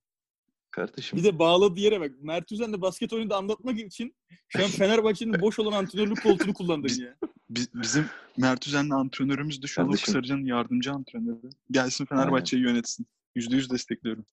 Kardeşim 0.70 1.18
Bir 1.18 1.24
de 1.24 1.38
bağladığı 1.38 1.80
yere 1.80 2.00
bak. 2.00 2.10
Mert 2.20 2.52
Üzen 2.52 2.72
de 2.72 2.80
basket 2.80 3.12
oyunu 3.12 3.30
da 3.30 3.36
anlatmak 3.36 3.80
için 3.80 4.16
şu 4.48 4.64
an 4.64 4.70
Fenerbahçe'nin 4.70 5.32
boş 5.40 5.58
olan 5.58 5.72
antrenörlük 5.72 6.22
koltuğunu 6.22 6.54
kullandın 6.54 7.02
ya. 7.02 7.16
Biz- 7.50 7.74
bizim 7.74 8.06
Mert 8.36 8.66
Üzen'le 8.66 8.90
antrenörümüz 8.90 9.62
de 9.62 9.66
şu 9.66 9.82
an. 9.82 9.90
Sarıcan'ın 9.90 10.44
yardımcı 10.44 10.92
antrenörü. 10.92 11.50
Gelsin 11.70 12.04
Fenerbahçe'yi 12.04 12.62
yönetsin. 12.62 13.06
Yüzde 13.34 13.56
yüz 13.56 13.70
destekliyorum. 13.70 14.26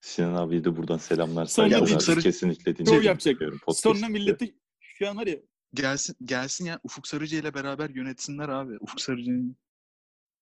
Sinan 0.00 0.34
abiye 0.34 0.64
de 0.64 0.76
buradan 0.76 0.98
selamlar. 0.98 1.46
Sonra 1.46 1.70
saygılar. 1.70 2.22
Kesinlikle 2.22 2.72
Şov 2.72 2.78
dinliyorum. 2.78 3.04
yapacak. 3.06 3.40
Sonra 3.74 4.08
milleti 4.08 4.54
şu 4.80 5.08
an 5.08 5.16
var 5.16 5.26
ya 5.26 5.36
Gelsin 5.74 6.16
gelsin 6.24 6.64
ya 6.64 6.80
Ufuk 6.82 7.06
Sarıcı 7.08 7.36
ile 7.36 7.54
beraber 7.54 7.90
yönetsinler 7.90 8.48
abi. 8.48 8.76
Ufuk 8.80 9.00
Sarıcı'nın 9.00 9.56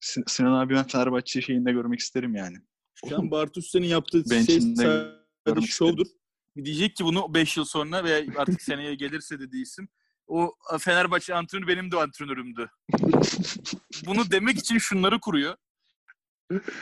Sin- 0.00 0.24
Sinan 0.30 0.52
abi 0.52 0.74
ben 0.74 0.86
Fenerbahçe 0.86 1.42
şeyinde 1.42 1.72
görmek 1.72 2.00
isterim 2.00 2.34
yani. 2.34 2.56
şu 2.94 3.16
an 3.18 3.30
Bartu 3.30 3.60
Üsten'in 3.60 3.86
yaptığı 3.86 4.30
Ben 4.30 4.42
şey 4.42 4.60
sadece 4.60 5.66
şovdur. 5.66 6.06
Diyecek 6.64 6.96
ki 6.96 7.04
bunu 7.04 7.34
5 7.34 7.56
yıl 7.56 7.64
sonra 7.64 8.04
veya 8.04 8.24
artık 8.36 8.62
seneye 8.62 8.94
gelirse 8.94 9.40
dediği 9.40 9.62
isim 9.62 9.88
o 10.26 10.52
Fenerbahçe 10.80 11.34
antrenörü 11.34 11.66
benim 11.68 11.92
de 11.92 11.96
antrenörümdü. 11.96 12.70
Bunu 14.06 14.30
demek 14.30 14.58
için 14.58 14.78
şunları 14.78 15.20
kuruyor. 15.20 15.56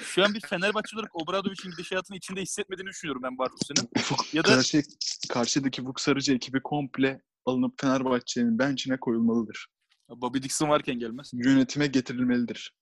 Şu 0.03 0.25
an 0.25 0.35
bir 0.35 0.41
Fenerbahçe 0.41 0.97
olarak 0.97 1.17
Obradoviç'in 1.23 1.71
gidişatını 1.71 2.17
içinde 2.17 2.43
hissetmediğini 2.43 2.91
düşünüyorum 2.91 3.23
ben 3.23 3.39
Bartu 3.39 3.55
Üsten'in. 3.63 3.89
Ufuk 3.99 4.35
Ya 4.35 4.45
da- 4.45 4.49
karşı, 4.55 4.83
karşıdaki 5.29 5.83
Ufuk 5.83 6.01
Sarıcı 6.01 6.33
ekibi 6.35 6.61
komple 6.63 7.21
alınıp 7.47 7.81
Fenerbahçe'nin 7.81 8.59
bench'ine 8.59 8.97
koyulmalıdır. 9.01 9.67
Bobby 10.09 10.39
Dixon 10.39 10.69
varken 10.69 10.99
gelmez. 10.99 11.31
Yönetime 11.35 11.87
getirilmelidir. 11.87 12.75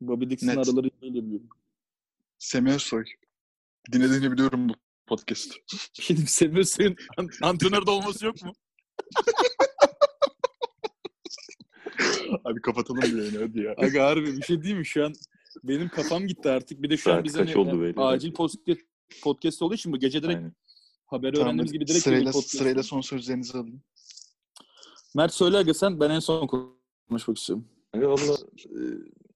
Bobby 0.00 0.30
Dixon 0.30 0.48
Net. 0.48 0.58
araları 0.58 0.90
iyi 1.02 1.14
de 1.14 1.26
biliyorum. 1.26 1.48
Semih 2.38 2.78
Soy. 2.78 3.04
Dinlediğini 3.92 4.32
biliyorum 4.32 4.68
bu 4.68 4.72
podcast. 5.06 5.54
Diyeyim, 6.08 6.26
Semih 6.64 6.96
an- 7.16 7.28
antrenörde 7.42 7.90
olması 7.90 8.26
yok 8.26 8.42
mu? 8.42 8.52
Abi 12.44 12.60
kapatalım 12.62 13.02
bir 13.02 13.18
yayını 13.18 13.38
hadi 13.38 13.60
ya. 13.60 13.74
Aga 13.78 14.06
harbi 14.06 14.36
bir 14.36 14.42
şey 14.42 14.62
değil 14.62 14.74
mi 14.74 14.86
şu 14.86 15.04
an 15.04 15.12
benim 15.64 15.88
kafam 15.88 16.26
gitti 16.26 16.50
artık. 16.50 16.82
Bir 16.82 16.90
de 16.90 16.96
şu 16.96 17.10
an 17.12 17.16
Saat 17.16 17.24
biz 17.24 17.32
kaç 17.32 17.48
hani 17.48 17.58
oldu 17.58 17.80
böyle? 17.80 18.00
acil 18.00 18.32
podcast, 18.32 18.58
podcast 19.22 19.62
olduğu 19.62 19.74
için 19.74 19.92
bu 19.92 19.98
gece 19.98 20.22
direkt 20.22 20.38
Aynen. 20.38 20.52
Haberi 21.12 21.32
Tamam, 21.32 21.46
öğrendiğimiz 21.46 21.72
gibi 21.72 21.86
direkt 21.86 22.02
sırayla, 22.02 22.32
sırayla 22.32 22.82
son 22.82 23.00
sözlerinizi 23.00 23.58
alayım. 23.58 23.82
Mert 25.14 25.34
söyle 25.34 25.56
aga 25.56 25.74
sen 25.74 26.00
ben 26.00 26.10
en 26.10 26.18
son 26.18 26.46
konuşmak 27.08 27.38
istiyorum. 27.38 27.68
Aga 27.92 28.10
valla 28.10 28.36
e, 28.56 28.82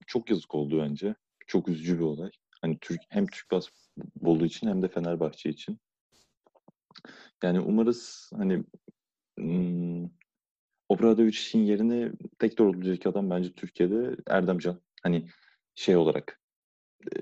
çok 0.07 0.29
yazık 0.29 0.55
oldu 0.55 0.79
bence. 0.81 1.15
Çok 1.47 1.67
üzücü 1.67 1.97
bir 1.97 2.03
olay. 2.03 2.31
Hani 2.61 2.77
Türk 2.81 3.01
hem 3.09 3.27
Türk 3.27 3.51
basketbolu 3.51 4.45
için 4.45 4.67
hem 4.67 4.81
de 4.81 4.87
Fenerbahçe 4.87 5.49
için. 5.49 5.79
Yani 7.43 7.59
umarız 7.59 8.31
hani 8.37 8.63
hmm, 9.37 10.09
Obradoviç'in 10.89 11.59
yerine 11.59 12.11
tek 12.39 12.57
doğrulacak 12.57 13.05
adam 13.05 13.29
bence 13.29 13.53
Türkiye'de 13.53 14.15
Erdemcan. 14.27 14.81
Hani 15.03 15.29
şey 15.75 15.97
olarak 15.97 16.41
e, 17.03 17.15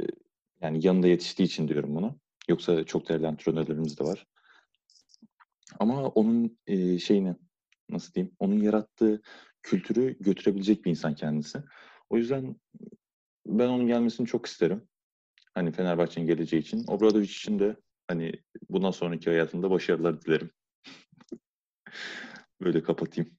yani 0.61 0.85
yanında 0.85 1.07
yetiştiği 1.07 1.47
için 1.47 1.67
diyorum 1.67 1.95
bunu. 1.95 2.19
Yoksa 2.49 2.83
çok 2.83 3.09
değerli 3.09 3.27
antrenörlerimiz 3.27 3.99
de 3.99 4.03
var. 4.03 4.27
Ama 5.79 6.07
onun 6.07 6.57
e, 6.67 6.99
şeyini 6.99 7.35
nasıl 7.89 8.13
diyeyim? 8.13 8.35
Onun 8.39 8.59
yarattığı 8.59 9.21
kültürü 9.63 10.17
götürebilecek 10.19 10.85
bir 10.85 10.89
insan 10.89 11.15
kendisi. 11.15 11.63
O 12.09 12.17
yüzden 12.17 12.55
ben 13.45 13.67
onun 13.67 13.87
gelmesini 13.87 14.27
çok 14.27 14.45
isterim. 14.45 14.87
Hani 15.53 15.71
Fenerbahçe'nin 15.71 16.27
geleceği 16.27 16.61
için. 16.61 16.83
Obradovic 16.87 17.25
için 17.25 17.59
de 17.59 17.75
hani 18.07 18.31
bundan 18.69 18.91
sonraki 18.91 19.29
hayatında 19.29 19.71
başarılar 19.71 20.21
dilerim. 20.21 20.51
Böyle 22.61 22.83
kapatayım. 22.83 23.31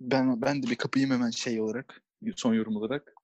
Ben 0.00 0.42
ben 0.42 0.62
de 0.62 0.66
bir 0.66 0.76
kapayım 0.76 1.10
hemen 1.10 1.30
şey 1.30 1.60
olarak, 1.60 2.02
son 2.36 2.54
yorum 2.54 2.76
olarak. 2.76 3.14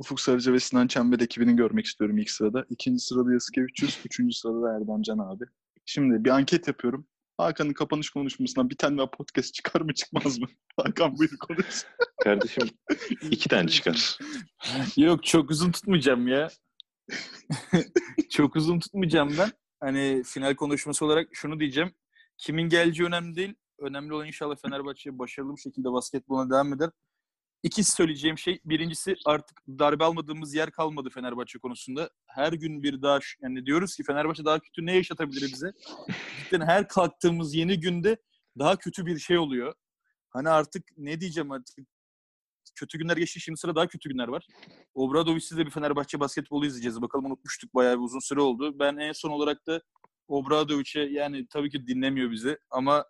Ufuk 0.00 0.20
Sarıca 0.20 0.52
ve 0.52 0.60
Sinan 0.60 0.86
Çember 0.86 1.20
ekibini 1.20 1.56
görmek 1.56 1.86
istiyorum 1.86 2.18
ilk 2.18 2.30
sırada. 2.30 2.64
İkinci 2.70 3.04
sırada 3.04 3.32
Yasikevicius, 3.32 4.06
üçüncü 4.06 4.36
sırada 4.36 4.62
da 4.62 4.76
Erdem 4.76 5.02
Can 5.02 5.18
abi. 5.18 5.44
Şimdi 5.86 6.24
bir 6.24 6.30
anket 6.30 6.68
yapıyorum. 6.68 7.06
Hakan'ın 7.36 7.72
kapanış 7.72 8.10
konuşmasından 8.10 8.70
bir 8.70 8.76
tane 8.76 8.98
daha 8.98 9.10
podcast 9.10 9.54
çıkar 9.54 9.80
mı 9.80 9.94
çıkmaz 9.94 10.38
mı? 10.38 10.46
Hakan 10.76 11.18
buyur 11.18 11.38
konuş. 11.38 11.84
Kardeşim 12.22 12.68
iki 13.30 13.48
tane 13.48 13.68
çıkar. 13.68 14.18
Yok 14.96 15.24
çok 15.24 15.50
uzun 15.50 15.72
tutmayacağım 15.72 16.28
ya. 16.28 16.48
çok 18.30 18.56
uzun 18.56 18.78
tutmayacağım 18.78 19.34
ben. 19.38 19.50
Hani 19.80 20.22
final 20.26 20.54
konuşması 20.54 21.04
olarak 21.04 21.28
şunu 21.32 21.60
diyeceğim. 21.60 21.92
Kimin 22.38 22.68
geleceği 22.68 23.06
önemli 23.06 23.36
değil. 23.36 23.54
Önemli 23.78 24.14
olan 24.14 24.26
inşallah 24.26 24.56
Fenerbahçe 24.62 25.18
başarılı 25.18 25.56
bir 25.56 25.60
şekilde 25.60 25.92
basketboluna 25.92 26.50
devam 26.50 26.72
eder. 26.72 26.90
İkisi 27.62 27.92
söyleyeceğim 27.92 28.38
şey. 28.38 28.60
Birincisi 28.64 29.16
artık 29.26 29.62
darbe 29.68 30.04
almadığımız 30.04 30.54
yer 30.54 30.70
kalmadı 30.70 31.10
Fenerbahçe 31.10 31.58
konusunda. 31.58 32.10
Her 32.26 32.52
gün 32.52 32.82
bir 32.82 33.02
daha 33.02 33.18
yani 33.42 33.66
diyoruz 33.66 33.96
ki 33.96 34.02
Fenerbahçe 34.02 34.44
daha 34.44 34.58
kötü 34.58 34.86
ne 34.86 34.96
yaşatabilir 34.96 35.42
bize? 35.42 35.72
Cidden 36.44 36.66
her 36.66 36.88
kalktığımız 36.88 37.54
yeni 37.54 37.80
günde 37.80 38.16
daha 38.58 38.76
kötü 38.76 39.06
bir 39.06 39.18
şey 39.18 39.38
oluyor. 39.38 39.74
Hani 40.30 40.48
artık 40.48 40.84
ne 40.96 41.20
diyeceğim 41.20 41.50
artık 41.50 41.78
kötü 42.74 42.98
günler 42.98 43.16
geçti. 43.16 43.40
Şimdi 43.40 43.58
sıra 43.58 43.74
daha 43.74 43.86
kötü 43.88 44.08
günler 44.08 44.28
var. 44.28 44.46
Obradovic'siz 44.94 45.58
de 45.58 45.66
bir 45.66 45.70
Fenerbahçe 45.70 46.20
basketbolu 46.20 46.66
izleyeceğiz. 46.66 47.02
Bakalım 47.02 47.24
unutmuştuk. 47.24 47.74
Bayağı 47.74 47.96
bir 47.98 48.04
uzun 48.04 48.20
süre 48.20 48.40
oldu. 48.40 48.78
Ben 48.78 48.96
en 48.96 49.12
son 49.12 49.30
olarak 49.30 49.66
da 49.66 49.82
Obradovic'e 50.28 51.00
yani 51.00 51.46
tabii 51.50 51.70
ki 51.70 51.86
dinlemiyor 51.86 52.30
bizi 52.30 52.58
ama 52.70 53.04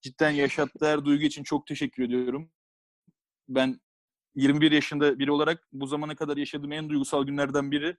cidden 0.00 0.30
yaşattığı 0.30 0.86
her 0.86 1.04
duygu 1.04 1.24
için 1.24 1.42
çok 1.42 1.66
teşekkür 1.66 2.02
ediyorum. 2.02 2.50
Ben 3.48 3.80
21 4.36 4.72
yaşında 4.72 5.18
biri 5.18 5.30
olarak 5.30 5.68
bu 5.72 5.86
zamana 5.86 6.16
kadar 6.16 6.36
yaşadığım 6.36 6.72
en 6.72 6.88
duygusal 6.88 7.24
günlerden 7.24 7.70
biri 7.70 7.96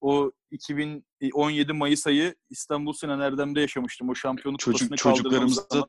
o 0.00 0.32
2017 0.50 1.72
Mayıs 1.72 2.06
ayı 2.06 2.34
İstanbul 2.50 2.92
Sinan 2.92 3.20
Erdem'de 3.20 3.60
yaşamıştım. 3.60 4.08
O 4.08 4.14
şampiyonluk 4.14 4.60
Çocuk, 4.60 4.96
çocuklarımıza, 4.96 5.66
zaman. 5.70 5.88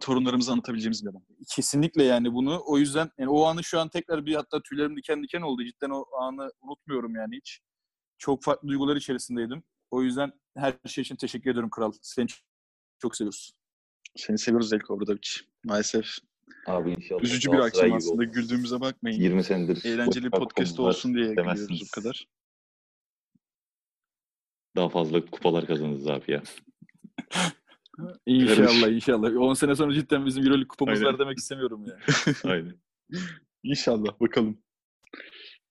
torunlarımıza 0.00 0.52
anlatabileceğimiz 0.52 1.04
bir 1.04 1.10
adam. 1.10 1.22
Kesinlikle 1.48 2.02
yani 2.04 2.34
bunu. 2.34 2.62
O 2.66 2.78
yüzden 2.78 3.10
yani 3.18 3.30
o 3.30 3.44
anı 3.44 3.64
şu 3.64 3.80
an 3.80 3.88
tekrar 3.88 4.26
bir 4.26 4.34
hatta 4.34 4.62
tüylerim 4.62 4.96
diken 4.96 5.22
diken 5.22 5.40
oldu. 5.40 5.64
Cidden 5.64 5.90
o 5.90 6.04
anı 6.20 6.52
unutmuyorum 6.62 7.14
yani 7.16 7.36
hiç. 7.36 7.60
Çok 8.18 8.42
farklı 8.42 8.68
duygular 8.68 8.96
içerisindeydim. 8.96 9.62
O 9.90 10.02
yüzden 10.02 10.32
her 10.56 10.74
şey 10.86 11.02
için 11.02 11.16
teşekkür 11.16 11.50
ediyorum 11.50 11.70
Kral. 11.70 11.92
Seni 12.02 12.26
çok 12.98 13.16
seviyoruz. 13.16 13.52
Seni 14.16 14.38
seviyoruz 14.38 14.68
Zeljko 14.68 14.94
Obradovic. 14.94 15.28
Maalesef 15.64 16.06
Abi 16.66 16.90
inşallah. 16.90 17.22
üzücü 17.22 17.52
bir 17.52 17.58
akşam 17.58 17.92
aslında. 17.92 18.24
Güldüğümüze 18.24 18.80
bakmayın. 18.80 19.20
20 19.20 19.44
senedir. 19.44 19.84
Eğlenceli 19.84 20.30
podcast 20.30 20.80
olsun 20.80 21.14
diye 21.14 21.26
gülüyoruz 21.26 21.82
bu 21.86 22.00
kadar. 22.00 22.28
Daha 24.76 24.88
fazla 24.88 25.26
kupalar 25.26 25.66
kazanırız 25.66 26.08
abi 26.08 26.32
ya. 26.32 26.42
İnşallah 28.26 28.88
inşallah. 28.88 29.36
10 29.36 29.54
sene 29.54 29.74
sonra 29.74 29.94
cidden 29.94 30.26
bizim 30.26 30.42
Euroleague 30.42 30.68
kupamız 30.68 30.98
Aynen. 30.98 31.12
var 31.12 31.18
demek 31.18 31.38
istemiyorum 31.38 31.86
ya. 31.86 31.98
Aynen. 32.44 32.74
İnşallah 33.62 34.20
bakalım. 34.20 34.62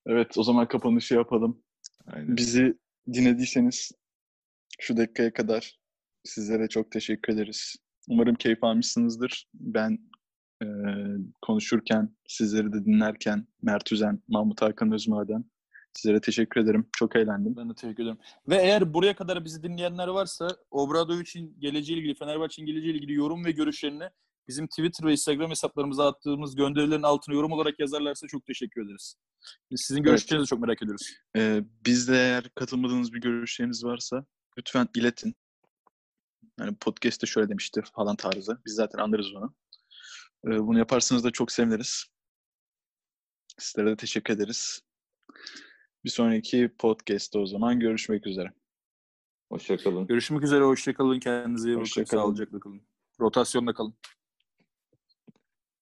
Evet 0.06 0.38
o 0.38 0.42
zaman 0.42 0.68
kapanışı 0.68 1.14
yapalım. 1.14 1.62
Aynen. 2.06 2.36
Bizi 2.36 2.78
dinlediyseniz 3.12 3.92
şu 4.80 4.96
dakikaya 4.96 5.32
kadar 5.32 5.78
sizlere 6.24 6.68
çok 6.68 6.90
teşekkür 6.90 7.32
ederiz. 7.32 7.76
Umarım 8.08 8.34
keyif 8.34 8.64
almışsınızdır. 8.64 9.46
Ben 9.54 9.98
e, 10.62 10.66
konuşurken, 11.42 12.16
sizleri 12.28 12.72
de 12.72 12.84
dinlerken 12.84 13.46
Mert 13.62 13.92
Üzen, 13.92 14.22
Mahmut 14.28 14.62
Hakan 14.62 14.92
Özmaden 14.92 15.44
sizlere 15.94 16.20
teşekkür 16.20 16.60
ederim. 16.60 16.86
Çok 16.92 17.16
eğlendim. 17.16 17.56
Ben 17.56 17.70
de 17.70 17.74
teşekkür 17.74 18.02
ederim. 18.02 18.18
Ve 18.48 18.56
eğer 18.56 18.94
buraya 18.94 19.16
kadar 19.16 19.44
bizi 19.44 19.62
dinleyenler 19.62 20.08
varsa 20.08 20.48
Obradovic'in 20.70 21.56
geleceğiyle 21.60 22.02
ilgili, 22.02 22.18
Fenerbahçe'nin 22.18 22.66
geleceğiyle 22.66 22.98
ilgili 22.98 23.12
yorum 23.12 23.44
ve 23.44 23.50
görüşlerini 23.50 24.10
bizim 24.48 24.66
Twitter 24.66 25.06
ve 25.06 25.12
Instagram 25.12 25.50
hesaplarımıza 25.50 26.08
attığımız 26.08 26.56
gönderilerin 26.56 27.02
altına 27.02 27.34
yorum 27.34 27.52
olarak 27.52 27.80
yazarlarsa 27.80 28.26
çok 28.26 28.46
teşekkür 28.46 28.84
ederiz. 28.86 29.14
Biz 29.70 29.80
sizin 29.80 30.02
görüşlerinizi 30.02 30.46
de 30.46 30.50
çok 30.50 30.60
merak 30.60 30.82
ediyoruz. 30.82 31.12
E, 31.36 31.64
bizde 31.86 32.16
eğer 32.16 32.48
katılmadığınız 32.54 33.12
bir 33.12 33.20
görüşleriniz 33.20 33.84
varsa 33.84 34.24
lütfen 34.58 34.88
iletin. 34.96 35.34
Yani 36.60 36.76
podcast'te 36.76 37.26
şöyle 37.26 37.48
demişti 37.48 37.82
falan 37.96 38.16
tarzı. 38.16 38.58
Biz 38.66 38.74
zaten 38.74 38.98
anlarız 38.98 39.34
onu. 39.34 39.54
E, 40.46 40.66
bunu 40.66 40.78
yaparsanız 40.78 41.24
da 41.24 41.30
çok 41.30 41.52
seviniriz. 41.52 42.04
Sizlere 43.58 43.90
de 43.90 43.96
teşekkür 43.96 44.34
ederiz. 44.34 44.80
Bir 46.04 46.10
sonraki 46.10 46.70
podcast'te 46.78 47.38
o 47.38 47.46
zaman 47.46 47.80
görüşmek 47.80 48.26
üzere. 48.26 48.52
Hoşçakalın. 49.52 50.06
Görüşmek 50.06 50.42
üzere, 50.42 50.64
hoşçakalın. 50.64 51.20
Kendinize 51.20 51.68
iyi 51.68 51.76
bakın. 51.76 52.04
Sağlıcakla 52.04 52.60
kalın. 52.60 52.82
Rotasyonda 53.20 53.74
kalın. 53.74 53.94